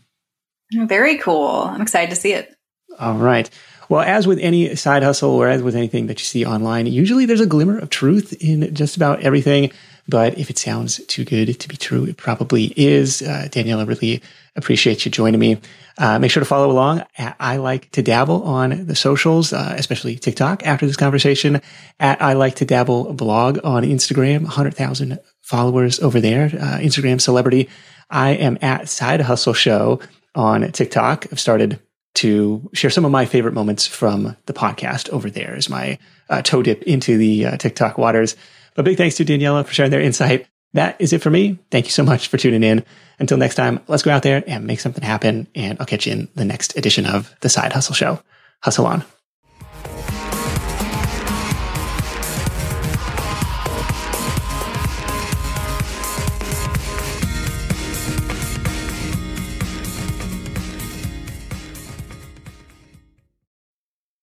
Very 0.72 1.18
cool. 1.18 1.62
I'm 1.62 1.80
excited 1.80 2.10
to 2.10 2.16
see 2.16 2.32
it. 2.32 2.54
All 2.98 3.14
right 3.14 3.48
well, 3.88 4.02
as 4.02 4.26
with 4.26 4.38
any 4.38 4.74
side 4.76 5.02
hustle 5.02 5.30
or 5.30 5.48
as 5.48 5.62
with 5.62 5.74
anything 5.74 6.06
that 6.08 6.18
you 6.18 6.24
see 6.24 6.44
online, 6.44 6.86
usually 6.86 7.26
there's 7.26 7.40
a 7.40 7.46
glimmer 7.46 7.78
of 7.78 7.90
truth 7.90 8.34
in 8.40 8.74
just 8.74 8.96
about 8.96 9.20
everything. 9.20 9.70
But 10.08 10.38
if 10.38 10.48
it 10.48 10.56
sounds 10.56 11.04
too 11.06 11.24
good 11.24 11.60
to 11.60 11.68
be 11.68 11.76
true, 11.76 12.04
it 12.04 12.16
probably 12.16 12.72
is. 12.76 13.20
Uh, 13.20 13.48
Daniella, 13.50 13.84
really 13.84 14.22
appreciate 14.56 15.04
you 15.04 15.10
joining 15.10 15.38
me. 15.38 15.60
Uh, 15.98 16.18
make 16.18 16.30
sure 16.30 16.40
to 16.40 16.46
follow 16.46 16.70
along. 16.70 17.04
I 17.18 17.58
like 17.58 17.90
to 17.92 18.02
dabble 18.02 18.42
on 18.44 18.86
the 18.86 18.96
socials, 18.96 19.52
uh, 19.52 19.74
especially 19.76 20.16
TikTok 20.16 20.64
after 20.64 20.86
this 20.86 20.96
conversation. 20.96 21.60
At 22.00 22.22
I 22.22 22.34
like 22.34 22.56
to 22.56 22.64
dabble 22.64 23.12
blog 23.12 23.58
on 23.64 23.82
Instagram, 23.82 24.42
100,000 24.42 25.18
followers 25.42 26.00
over 26.00 26.20
there, 26.20 26.46
uh, 26.46 26.78
Instagram 26.78 27.20
celebrity. 27.20 27.68
I 28.08 28.30
am 28.30 28.56
at 28.62 28.88
Side 28.88 29.20
Hustle 29.20 29.54
Show 29.54 30.00
on 30.34 30.72
TikTok. 30.72 31.26
I've 31.30 31.40
started 31.40 31.80
to 32.14 32.68
share 32.72 32.90
some 32.90 33.04
of 33.04 33.10
my 33.10 33.26
favorite 33.26 33.54
moments 33.54 33.86
from 33.86 34.36
the 34.46 34.52
podcast 34.52 35.08
over 35.10 35.30
there 35.30 35.54
as 35.54 35.68
my 35.68 35.98
uh, 36.28 36.42
toe 36.42 36.62
dip 36.62 36.82
into 36.82 37.16
the 37.16 37.46
uh, 37.46 37.56
TikTok 37.56 37.98
waters. 37.98 38.36
But 38.74 38.84
big 38.84 38.96
thanks 38.96 39.16
to 39.16 39.24
Daniella 39.24 39.64
for 39.64 39.72
sharing 39.72 39.90
their 39.90 40.00
insight. 40.00 40.46
That 40.74 40.96
is 41.00 41.12
it 41.12 41.22
for 41.22 41.30
me. 41.30 41.58
Thank 41.70 41.86
you 41.86 41.92
so 41.92 42.02
much 42.02 42.28
for 42.28 42.36
tuning 42.36 42.62
in. 42.62 42.84
Until 43.18 43.38
next 43.38 43.54
time, 43.54 43.80
let's 43.88 44.02
go 44.02 44.10
out 44.10 44.22
there 44.22 44.44
and 44.46 44.66
make 44.66 44.80
something 44.80 45.02
happen. 45.02 45.48
And 45.54 45.78
I'll 45.80 45.86
catch 45.86 46.06
you 46.06 46.12
in 46.12 46.28
the 46.34 46.44
next 46.44 46.76
edition 46.76 47.06
of 47.06 47.34
the 47.40 47.48
Side 47.48 47.72
Hustle 47.72 47.94
Show. 47.94 48.22
Hustle 48.62 48.86
on. 48.86 49.04